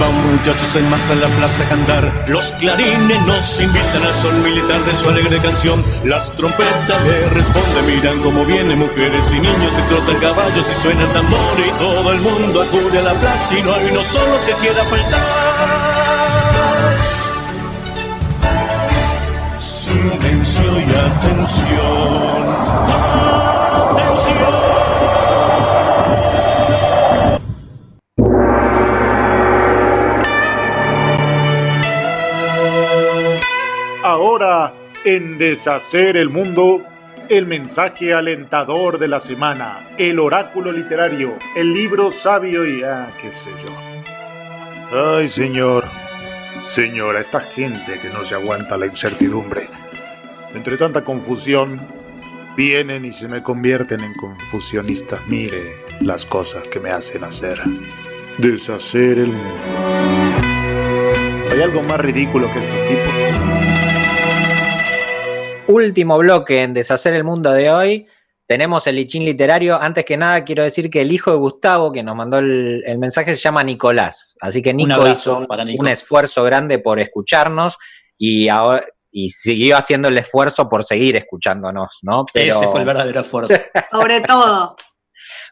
Vamos 0.00 0.24
muchachos 0.24 0.74
en 0.76 0.88
masa 0.90 1.12
a 1.12 1.16
la 1.16 1.26
plaza 1.28 1.64
a 1.64 1.68
cantar, 1.68 2.24
los 2.26 2.52
clarines 2.52 3.20
nos 3.26 3.60
invitan 3.60 4.02
al 4.02 4.14
son 4.14 4.42
militar 4.42 4.82
de 4.84 4.94
su 4.94 5.08
alegre 5.08 5.40
canción, 5.40 5.84
las 6.04 6.32
trompetas 6.32 7.02
le 7.04 7.28
responden, 7.30 7.86
miran 7.86 8.20
cómo 8.20 8.44
vienen 8.44 8.78
mujeres 8.78 9.32
y 9.32 9.40
niños 9.40 9.72
y 9.78 9.82
trotan 9.88 10.16
caballos 10.16 10.70
y 10.70 10.74
suena 10.80 11.02
el 11.02 11.12
tambor 11.12 11.58
y 11.58 11.70
todo 11.78 12.12
el 12.12 12.20
mundo 12.20 12.62
acude 12.62 12.98
a 12.98 13.02
la 13.02 13.14
plaza 13.14 13.56
y 13.56 13.62
no 13.62 13.72
hay 13.72 13.88
uno 13.92 14.02
solo 14.02 14.36
que 14.46 14.52
quiera 14.54 14.82
faltar. 14.84 15.20
Silencio 19.58 20.80
y 20.80 20.94
atención. 20.94 22.93
Ahora, 34.14 34.72
en 35.04 35.38
Deshacer 35.38 36.16
el 36.16 36.30
Mundo, 36.30 36.86
el 37.28 37.48
mensaje 37.48 38.14
alentador 38.14 39.00
de 39.00 39.08
la 39.08 39.18
semana, 39.18 39.90
el 39.98 40.20
oráculo 40.20 40.70
literario, 40.70 41.36
el 41.56 41.74
libro 41.74 42.12
sabio 42.12 42.64
y... 42.64 42.84
ah, 42.84 43.10
qué 43.20 43.32
sé 43.32 43.50
yo. 43.58 43.74
Ay, 44.96 45.26
señor. 45.26 45.88
Señora, 46.60 47.18
esta 47.18 47.40
gente 47.40 47.98
que 47.98 48.08
no 48.10 48.22
se 48.22 48.36
aguanta 48.36 48.78
la 48.78 48.86
incertidumbre. 48.86 49.62
Entre 50.54 50.76
tanta 50.76 51.02
confusión, 51.02 51.84
vienen 52.56 53.04
y 53.04 53.10
se 53.10 53.26
me 53.26 53.42
convierten 53.42 54.04
en 54.04 54.14
confusionistas. 54.14 55.26
Mire 55.26 55.60
las 56.00 56.24
cosas 56.24 56.68
que 56.68 56.78
me 56.78 56.90
hacen 56.90 57.24
hacer. 57.24 57.58
Deshacer 58.38 59.18
el 59.18 59.32
mundo. 59.32 59.74
¿Hay 61.50 61.60
algo 61.60 61.82
más 61.82 61.98
ridículo 61.98 62.48
que 62.52 62.60
estos 62.60 62.84
tipos? 62.86 63.43
Último 65.68 66.18
bloque 66.18 66.62
en 66.62 66.74
Deshacer 66.74 67.14
el 67.14 67.24
Mundo 67.24 67.50
de 67.52 67.70
hoy. 67.70 68.06
Tenemos 68.46 68.86
el 68.86 68.96
lichín 68.96 69.24
literario. 69.24 69.80
Antes 69.80 70.04
que 70.04 70.16
nada, 70.18 70.44
quiero 70.44 70.62
decir 70.62 70.90
que 70.90 71.00
el 71.00 71.10
hijo 71.12 71.30
de 71.30 71.38
Gustavo, 71.38 71.90
que 71.90 72.02
nos 72.02 72.14
mandó 72.14 72.38
el, 72.38 72.82
el 72.86 72.98
mensaje, 72.98 73.34
se 73.34 73.40
llama 73.40 73.64
Nicolás. 73.64 74.36
Así 74.40 74.60
que 74.60 74.74
Nico 74.74 75.08
hizo 75.08 75.38
un, 75.38 75.46
para 75.46 75.64
Nico. 75.64 75.82
un 75.82 75.88
esfuerzo 75.88 76.42
grande 76.44 76.78
por 76.78 77.00
escucharnos 77.00 77.78
y, 78.18 78.48
ahora, 78.48 78.84
y 79.10 79.30
siguió 79.30 79.78
haciendo 79.78 80.08
el 80.08 80.18
esfuerzo 80.18 80.68
por 80.68 80.84
seguir 80.84 81.16
escuchándonos, 81.16 82.00
¿no? 82.02 82.26
Pero- 82.32 82.54
Ese 82.56 82.68
fue 82.68 82.80
el 82.80 82.86
verdadero 82.86 83.20
esfuerzo. 83.20 83.54
Sobre 83.90 84.20
todo. 84.20 84.76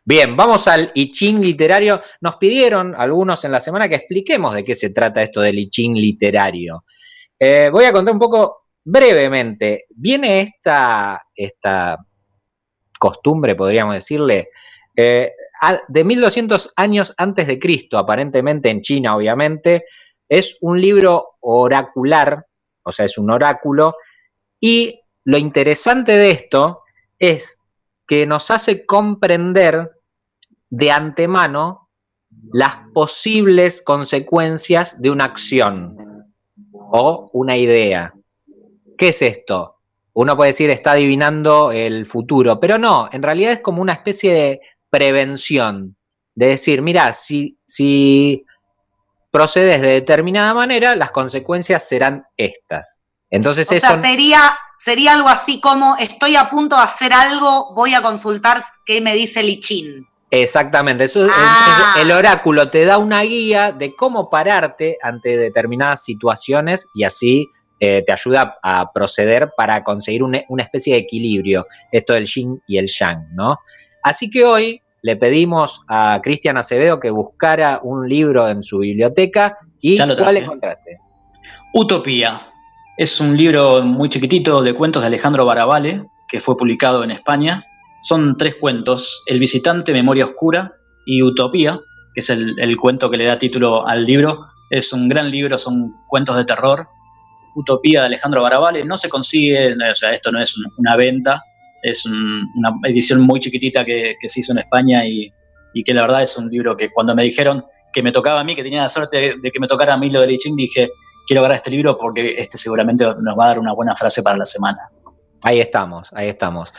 Bien, 0.04 0.36
vamos 0.36 0.68
al 0.68 0.90
I 0.94 1.10
Ching 1.12 1.40
literario. 1.40 2.02
Nos 2.20 2.36
pidieron 2.36 2.94
algunos 2.94 3.42
en 3.46 3.52
la 3.52 3.60
semana 3.60 3.88
que 3.88 3.94
expliquemos 3.94 4.54
de 4.54 4.64
qué 4.64 4.74
se 4.74 4.90
trata 4.90 5.22
esto 5.22 5.40
del 5.40 5.58
I 5.58 5.70
Ching 5.70 5.94
literario. 5.94 6.84
Eh, 7.38 7.70
voy 7.72 7.84
a 7.86 7.92
contar 7.92 8.12
un 8.12 8.20
poco 8.20 8.61
brevemente. 8.84 9.86
Viene 9.90 10.40
esta, 10.40 11.22
esta 11.34 11.98
costumbre, 12.98 13.54
podríamos 13.54 13.94
decirle, 13.94 14.50
eh, 14.96 15.32
de 15.88 16.04
1200 16.04 16.72
años 16.76 17.14
antes 17.16 17.46
de 17.46 17.58
Cristo, 17.58 17.98
aparentemente 17.98 18.70
en 18.70 18.82
China, 18.82 19.16
obviamente. 19.16 19.84
Es 20.28 20.58
un 20.60 20.80
libro 20.80 21.36
oracular, 21.40 22.46
o 22.82 22.92
sea, 22.92 23.06
es 23.06 23.18
un 23.18 23.30
oráculo. 23.30 23.94
Y 24.60 25.00
lo 25.24 25.38
interesante 25.38 26.12
de 26.12 26.30
esto 26.32 26.82
es 27.18 27.58
que 28.06 28.26
nos 28.26 28.50
hace 28.50 28.84
comprender 28.84 29.92
de 30.68 30.90
antemano 30.90 31.90
las 32.52 32.76
posibles 32.92 33.82
consecuencias 33.82 35.00
de 35.00 35.10
una 35.10 35.24
acción 35.24 35.96
o 36.72 37.30
una 37.32 37.56
idea. 37.56 38.14
¿Qué 39.02 39.08
es 39.08 39.20
esto? 39.20 39.78
Uno 40.12 40.36
puede 40.36 40.50
decir 40.50 40.70
está 40.70 40.92
adivinando 40.92 41.72
el 41.72 42.06
futuro, 42.06 42.60
pero 42.60 42.78
no, 42.78 43.08
en 43.10 43.20
realidad 43.20 43.50
es 43.50 43.58
como 43.58 43.82
una 43.82 43.94
especie 43.94 44.32
de 44.32 44.60
prevención, 44.90 45.96
de 46.36 46.46
decir, 46.46 46.82
mira, 46.82 47.12
si, 47.12 47.58
si 47.64 48.44
procedes 49.32 49.80
de 49.80 49.88
determinada 49.88 50.54
manera, 50.54 50.94
las 50.94 51.10
consecuencias 51.10 51.88
serán 51.88 52.26
estas. 52.36 53.00
Entonces 53.28 53.68
O 53.72 53.74
eso... 53.74 53.88
sea, 53.88 54.00
sería, 54.00 54.56
sería 54.78 55.14
algo 55.14 55.28
así 55.30 55.60
como 55.60 55.96
estoy 55.98 56.36
a 56.36 56.48
punto 56.48 56.76
de 56.76 56.82
hacer 56.82 57.12
algo, 57.12 57.74
voy 57.74 57.94
a 57.94 58.02
consultar 58.02 58.62
qué 58.86 59.00
me 59.00 59.14
dice 59.14 59.42
Lichín. 59.42 60.06
Exactamente, 60.30 61.06
eso, 61.06 61.26
Ah. 61.28 61.94
el, 61.96 62.02
el 62.02 62.16
oráculo 62.16 62.70
te 62.70 62.84
da 62.84 62.98
una 62.98 63.22
guía 63.22 63.72
de 63.72 63.96
cómo 63.96 64.30
pararte 64.30 64.96
ante 65.02 65.36
determinadas 65.36 66.04
situaciones 66.04 66.86
y 66.94 67.02
así 67.02 67.48
eh, 67.84 68.04
te 68.06 68.12
ayuda 68.12 68.58
a 68.62 68.92
proceder 68.92 69.50
para 69.56 69.82
conseguir 69.82 70.22
un- 70.22 70.40
una 70.48 70.62
especie 70.62 70.94
de 70.94 71.00
equilibrio, 71.00 71.66
esto 71.90 72.12
del 72.12 72.26
yin 72.26 72.62
y 72.68 72.78
el 72.78 72.86
yang, 72.86 73.26
¿no? 73.34 73.58
Así 74.04 74.30
que 74.30 74.44
hoy 74.44 74.80
le 75.02 75.16
pedimos 75.16 75.80
a 75.88 76.20
Cristian 76.22 76.56
Acevedo 76.56 77.00
que 77.00 77.10
buscara 77.10 77.80
un 77.82 78.08
libro 78.08 78.48
en 78.48 78.62
su 78.62 78.78
biblioteca 78.78 79.58
y 79.80 79.96
Ya 79.96 80.06
lo 80.06 80.16
¿cuál 80.16 80.36
encontraste? 80.36 80.98
Utopía. 81.74 82.40
Es 82.96 83.20
un 83.20 83.36
libro 83.36 83.82
muy 83.82 84.08
chiquitito 84.08 84.62
de 84.62 84.74
cuentos 84.74 85.02
de 85.02 85.08
Alejandro 85.08 85.44
Barabale, 85.44 86.04
que 86.28 86.38
fue 86.38 86.56
publicado 86.56 87.02
en 87.02 87.10
España. 87.10 87.64
Son 88.02 88.36
tres 88.36 88.54
cuentos, 88.60 89.24
El 89.26 89.40
visitante, 89.40 89.92
Memoria 89.92 90.26
Oscura 90.26 90.72
y 91.04 91.22
Utopía, 91.22 91.80
que 92.14 92.20
es 92.20 92.30
el, 92.30 92.54
el 92.60 92.76
cuento 92.76 93.10
que 93.10 93.16
le 93.16 93.24
da 93.24 93.38
título 93.38 93.86
al 93.88 94.04
libro. 94.04 94.38
Es 94.70 94.92
un 94.92 95.08
gran 95.08 95.30
libro, 95.32 95.58
son 95.58 95.92
cuentos 96.08 96.36
de 96.36 96.44
terror. 96.44 96.86
Utopía 97.54 98.00
de 98.00 98.06
Alejandro 98.06 98.42
Barabale. 98.42 98.84
No 98.84 98.96
se 98.98 99.08
consigue, 99.08 99.74
o 99.74 99.94
sea, 99.94 100.10
esto 100.12 100.30
no 100.32 100.40
es 100.40 100.56
un- 100.56 100.66
una 100.78 100.96
venta, 100.96 101.42
es 101.82 102.04
un- 102.06 102.46
una 102.56 102.70
edición 102.84 103.20
muy 103.20 103.40
chiquitita 103.40 103.84
que, 103.84 104.14
que 104.20 104.28
se 104.28 104.40
hizo 104.40 104.52
en 104.52 104.58
España 104.58 105.04
y, 105.06 105.32
y 105.74 105.82
que 105.82 105.94
la 105.94 106.02
verdad 106.02 106.22
es 106.22 106.36
un 106.36 106.48
libro 106.48 106.76
que 106.76 106.90
cuando 106.90 107.14
me 107.14 107.22
dijeron 107.22 107.64
que 107.92 108.02
me 108.02 108.12
tocaba 108.12 108.40
a 108.40 108.44
mí, 108.44 108.54
que 108.54 108.62
tenía 108.62 108.82
la 108.82 108.88
suerte 108.88 109.34
de 109.40 109.50
que 109.50 109.60
me 109.60 109.66
tocara 109.68 109.94
a 109.94 109.96
mí 109.96 110.10
lo 110.10 110.20
de 110.20 110.26
Lichín, 110.28 110.54
dije, 110.56 110.88
quiero 111.26 111.40
agarrar 111.40 111.56
este 111.56 111.70
libro 111.70 111.96
porque 111.98 112.34
este 112.38 112.58
seguramente 112.58 113.04
nos 113.04 113.38
va 113.38 113.44
a 113.44 113.48
dar 113.48 113.58
una 113.58 113.72
buena 113.72 113.94
frase 113.96 114.22
para 114.22 114.36
la 114.36 114.44
semana. 114.44 114.78
Ahí 115.42 115.60
estamos, 115.60 116.08
ahí 116.12 116.28
estamos. 116.28 116.72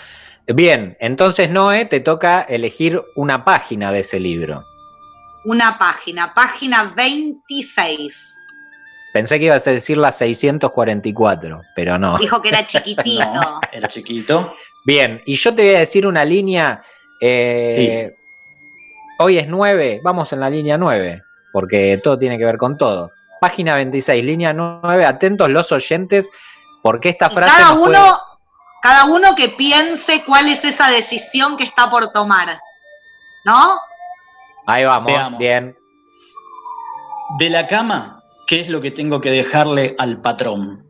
Bien, 0.47 0.95
entonces 0.99 1.49
Noé, 1.49 1.85
te 1.85 1.99
toca 2.01 2.41
elegir 2.41 3.01
una 3.15 3.43
página 3.45 3.91
de 3.91 3.99
ese 4.01 4.19
libro. 4.19 4.63
Una 5.45 5.77
página, 5.77 6.33
página 6.33 6.93
26. 6.95 8.32
Pensé 9.13 9.37
que 9.39 9.45
ibas 9.45 9.65
a 9.67 9.71
decir 9.71 9.97
la 9.97 10.11
644, 10.11 11.61
pero 11.75 11.97
no. 11.99 12.17
Dijo 12.17 12.41
que 12.41 12.49
era 12.49 12.65
chiquitito. 12.65 13.23
No, 13.33 13.61
era 13.71 13.87
chiquito. 13.87 14.55
Bien, 14.85 15.21
y 15.25 15.35
yo 15.35 15.53
te 15.53 15.63
voy 15.65 15.75
a 15.75 15.79
decir 15.79 16.05
una 16.07 16.25
línea. 16.25 16.81
eh, 17.21 18.09
Hoy 19.19 19.37
es 19.37 19.47
9, 19.47 20.01
vamos 20.03 20.33
en 20.33 20.39
la 20.39 20.49
línea 20.49 20.77
9, 20.77 21.21
porque 21.53 21.99
todo 22.03 22.17
tiene 22.17 22.37
que 22.37 22.45
ver 22.45 22.57
con 22.57 22.77
todo. 22.77 23.11
Página 23.39 23.75
26, 23.75 24.23
línea 24.25 24.51
9, 24.53 25.05
atentos 25.05 25.49
los 25.49 25.71
oyentes, 25.71 26.31
porque 26.81 27.09
esta 27.09 27.27
Y 27.27 27.29
frase... 27.35 27.53
cada 27.61 27.75
puede- 27.75 27.89
uno, 27.99 28.19
cada 28.81 29.05
uno 29.05 29.35
que 29.35 29.49
piense 29.49 30.23
cuál 30.25 30.49
es 30.49 30.65
esa 30.65 30.89
decisión 30.89 31.55
que 31.55 31.63
está 31.63 31.89
por 31.89 32.11
tomar. 32.11 32.59
¿No? 33.45 33.79
Ahí 34.65 34.83
vamos, 34.85 35.11
Veamos. 35.11 35.39
bien. 35.39 35.77
De 37.37 37.49
la 37.49 37.67
cama, 37.67 38.22
¿qué 38.47 38.61
es 38.61 38.69
lo 38.69 38.81
que 38.81 38.91
tengo 38.91 39.19
que 39.21 39.31
dejarle 39.31 39.95
al 39.97 40.21
patrón? 40.21 40.85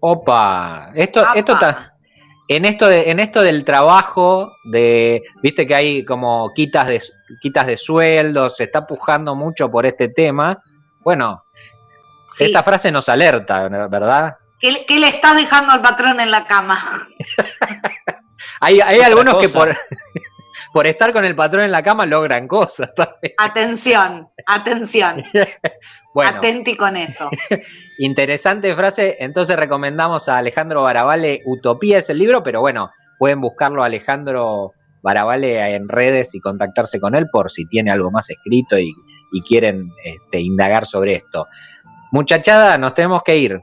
Opa, 0.00 0.90
esto, 0.94 1.20
Apa. 1.20 1.32
esto 1.34 1.58
ta- 1.58 1.94
en 2.46 2.64
esto 2.64 2.86
de, 2.86 3.10
en 3.10 3.20
esto 3.20 3.42
del 3.42 3.64
trabajo, 3.64 4.50
de, 4.72 5.22
viste 5.42 5.66
que 5.66 5.74
hay 5.74 6.04
como 6.04 6.50
quitas 6.54 6.86
de 6.86 7.02
quitas 7.42 7.66
de 7.66 7.76
sueldos, 7.76 8.56
se 8.56 8.64
está 8.64 8.86
pujando 8.86 9.34
mucho 9.34 9.70
por 9.70 9.84
este 9.86 10.08
tema. 10.08 10.56
Bueno, 11.00 11.42
Sí. 12.34 12.44
esta 12.44 12.62
frase 12.62 12.92
nos 12.92 13.08
alerta, 13.08 13.68
¿verdad? 13.88 14.36
¿Qué, 14.60 14.70
le- 14.72 14.86
qué 14.86 14.98
le 15.00 15.08
estás 15.08 15.36
dejando 15.36 15.72
al 15.72 15.82
patrón 15.82 16.20
en 16.20 16.30
la 16.30 16.46
cama? 16.46 16.78
Hay, 18.60 18.80
algunos 18.80 19.38
que 19.40 19.48
por, 19.48 19.76
por 20.72 20.86
estar 20.86 21.12
con 21.12 21.24
el 21.24 21.34
patrón 21.34 21.64
en 21.64 21.72
la 21.72 21.82
cama 21.82 22.06
logran 22.06 22.46
cosas. 22.48 22.94
también. 22.96 23.34
Atención, 23.38 24.28
atención. 24.46 25.22
Bueno, 26.14 26.38
Atenti 26.38 26.76
con 26.76 26.96
eso. 26.96 27.30
interesante 27.98 28.74
frase. 28.74 29.18
Entonces 29.20 29.54
recomendamos 29.56 30.28
a 30.28 30.38
Alejandro 30.38 30.82
Barabale 30.82 31.42
Utopía 31.44 31.98
es 31.98 32.10
el 32.10 32.18
libro, 32.18 32.42
pero 32.42 32.60
bueno, 32.60 32.90
pueden 33.20 33.40
buscarlo 33.40 33.84
a 33.84 33.86
Alejandro 33.86 34.72
Barabale 35.00 35.76
en 35.76 35.88
redes 35.88 36.34
y 36.34 36.40
contactarse 36.40 36.98
con 36.98 37.14
él 37.14 37.26
por 37.30 37.52
si 37.52 37.66
tiene 37.66 37.92
algo 37.92 38.10
más 38.10 38.30
escrito 38.30 38.76
y, 38.78 38.92
y 39.30 39.42
quieren 39.42 39.90
este, 40.02 40.40
indagar 40.40 40.86
sobre 40.86 41.14
esto. 41.14 41.46
Muchachada, 42.10 42.78
nos 42.78 42.94
tenemos 42.94 43.22
que 43.22 43.36
ir. 43.36 43.60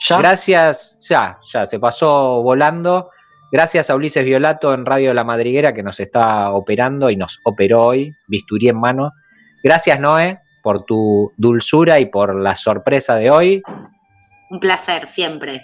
¿Ya? 0.00 0.18
Gracias, 0.18 0.98
ya, 1.08 1.38
ya, 1.50 1.66
se 1.66 1.78
pasó 1.78 2.42
volando. 2.42 3.10
Gracias 3.52 3.90
a 3.90 3.94
Ulises 3.94 4.24
Violato 4.24 4.74
en 4.74 4.84
Radio 4.84 5.14
La 5.14 5.24
Madriguera 5.24 5.72
que 5.72 5.82
nos 5.82 6.00
está 6.00 6.50
operando 6.50 7.10
y 7.10 7.16
nos 7.16 7.40
operó 7.44 7.84
hoy, 7.84 8.12
bisturí 8.26 8.68
en 8.68 8.78
mano. 8.78 9.12
Gracias, 9.62 10.00
Noé, 10.00 10.40
por 10.62 10.84
tu 10.84 11.32
dulzura 11.36 12.00
y 12.00 12.06
por 12.06 12.34
la 12.34 12.54
sorpresa 12.56 13.14
de 13.14 13.30
hoy. 13.30 13.62
Un 14.50 14.58
placer, 14.60 15.06
siempre. 15.06 15.62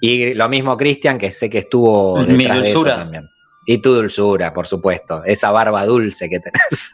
Y 0.00 0.34
lo 0.34 0.48
mismo, 0.48 0.76
Cristian, 0.76 1.18
que 1.18 1.32
sé 1.32 1.48
que 1.48 1.58
estuvo 1.58 2.18
Mi 2.18 2.36
detrás 2.36 2.62
de 2.62 2.68
eso 2.68 2.78
dulzura. 2.80 2.96
también. 2.96 3.24
Y 3.66 3.80
tu 3.80 3.94
dulzura, 3.94 4.52
por 4.52 4.66
supuesto, 4.66 5.24
esa 5.24 5.50
barba 5.50 5.86
dulce 5.86 6.28
que 6.28 6.38
tenés. 6.40 6.92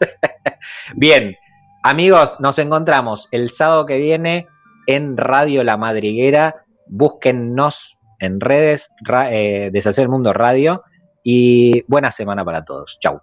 Bien, 0.95 1.35
amigos, 1.83 2.37
nos 2.39 2.59
encontramos 2.59 3.29
el 3.33 3.51
sábado 3.51 3.87
que 3.87 3.99
viene 3.99 4.47
en 4.87 5.17
Radio 5.17 5.65
La 5.65 5.77
Madriguera. 5.77 6.65
Búsquennos 6.87 7.98
en 8.19 8.41
redes, 8.41 8.91
ra- 9.03 9.33
eh, 9.33 9.71
Deshacer 9.73 10.05
el 10.05 10.09
Mundo 10.09 10.33
Radio. 10.33 10.83
Y 11.23 11.83
buena 11.89 12.11
semana 12.11 12.45
para 12.45 12.65
todos. 12.65 12.99
Chau. 13.01 13.21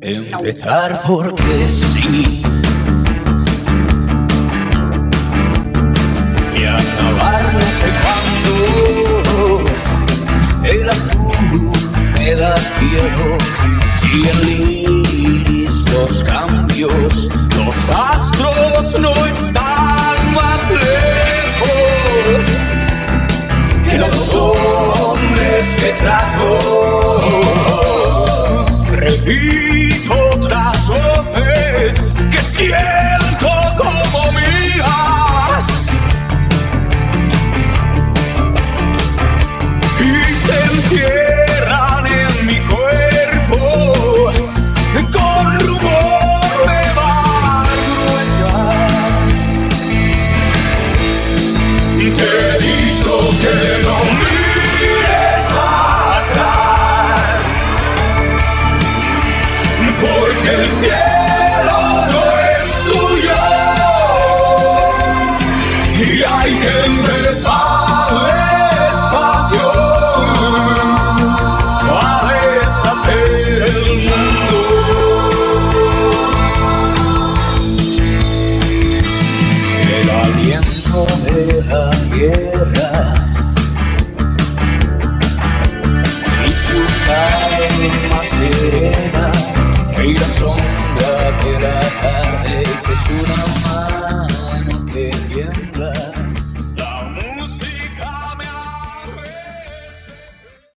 Empezar 0.00 1.00
porque 1.06 1.42
sí. 1.42 2.42
Y 6.56 6.64
acabar 6.64 7.42
no 7.52 7.60
sé 7.60 7.88
cuándo. 8.02 9.70
El 10.64 10.88
azul 10.90 11.72
me 12.14 12.34
da 12.34 12.56
cielo. 12.56 13.38
Y 14.14 14.16
el 14.28 14.42
iris 15.48 15.84
los 15.92 16.22
cambios. 16.24 17.28
Los 17.56 17.76
astros 17.88 18.98
no 19.00 19.12
están 19.26 19.63
que 23.94 24.00
los 24.00 24.34
hombres 24.34 25.76
que 25.76 25.90
trato. 26.00 26.58
Repito 28.90 30.14
otras 30.32 30.88
voces 30.88 32.02
que 32.30 32.40
siento 32.42 33.50
como 33.76 34.32
mías. 34.32 35.23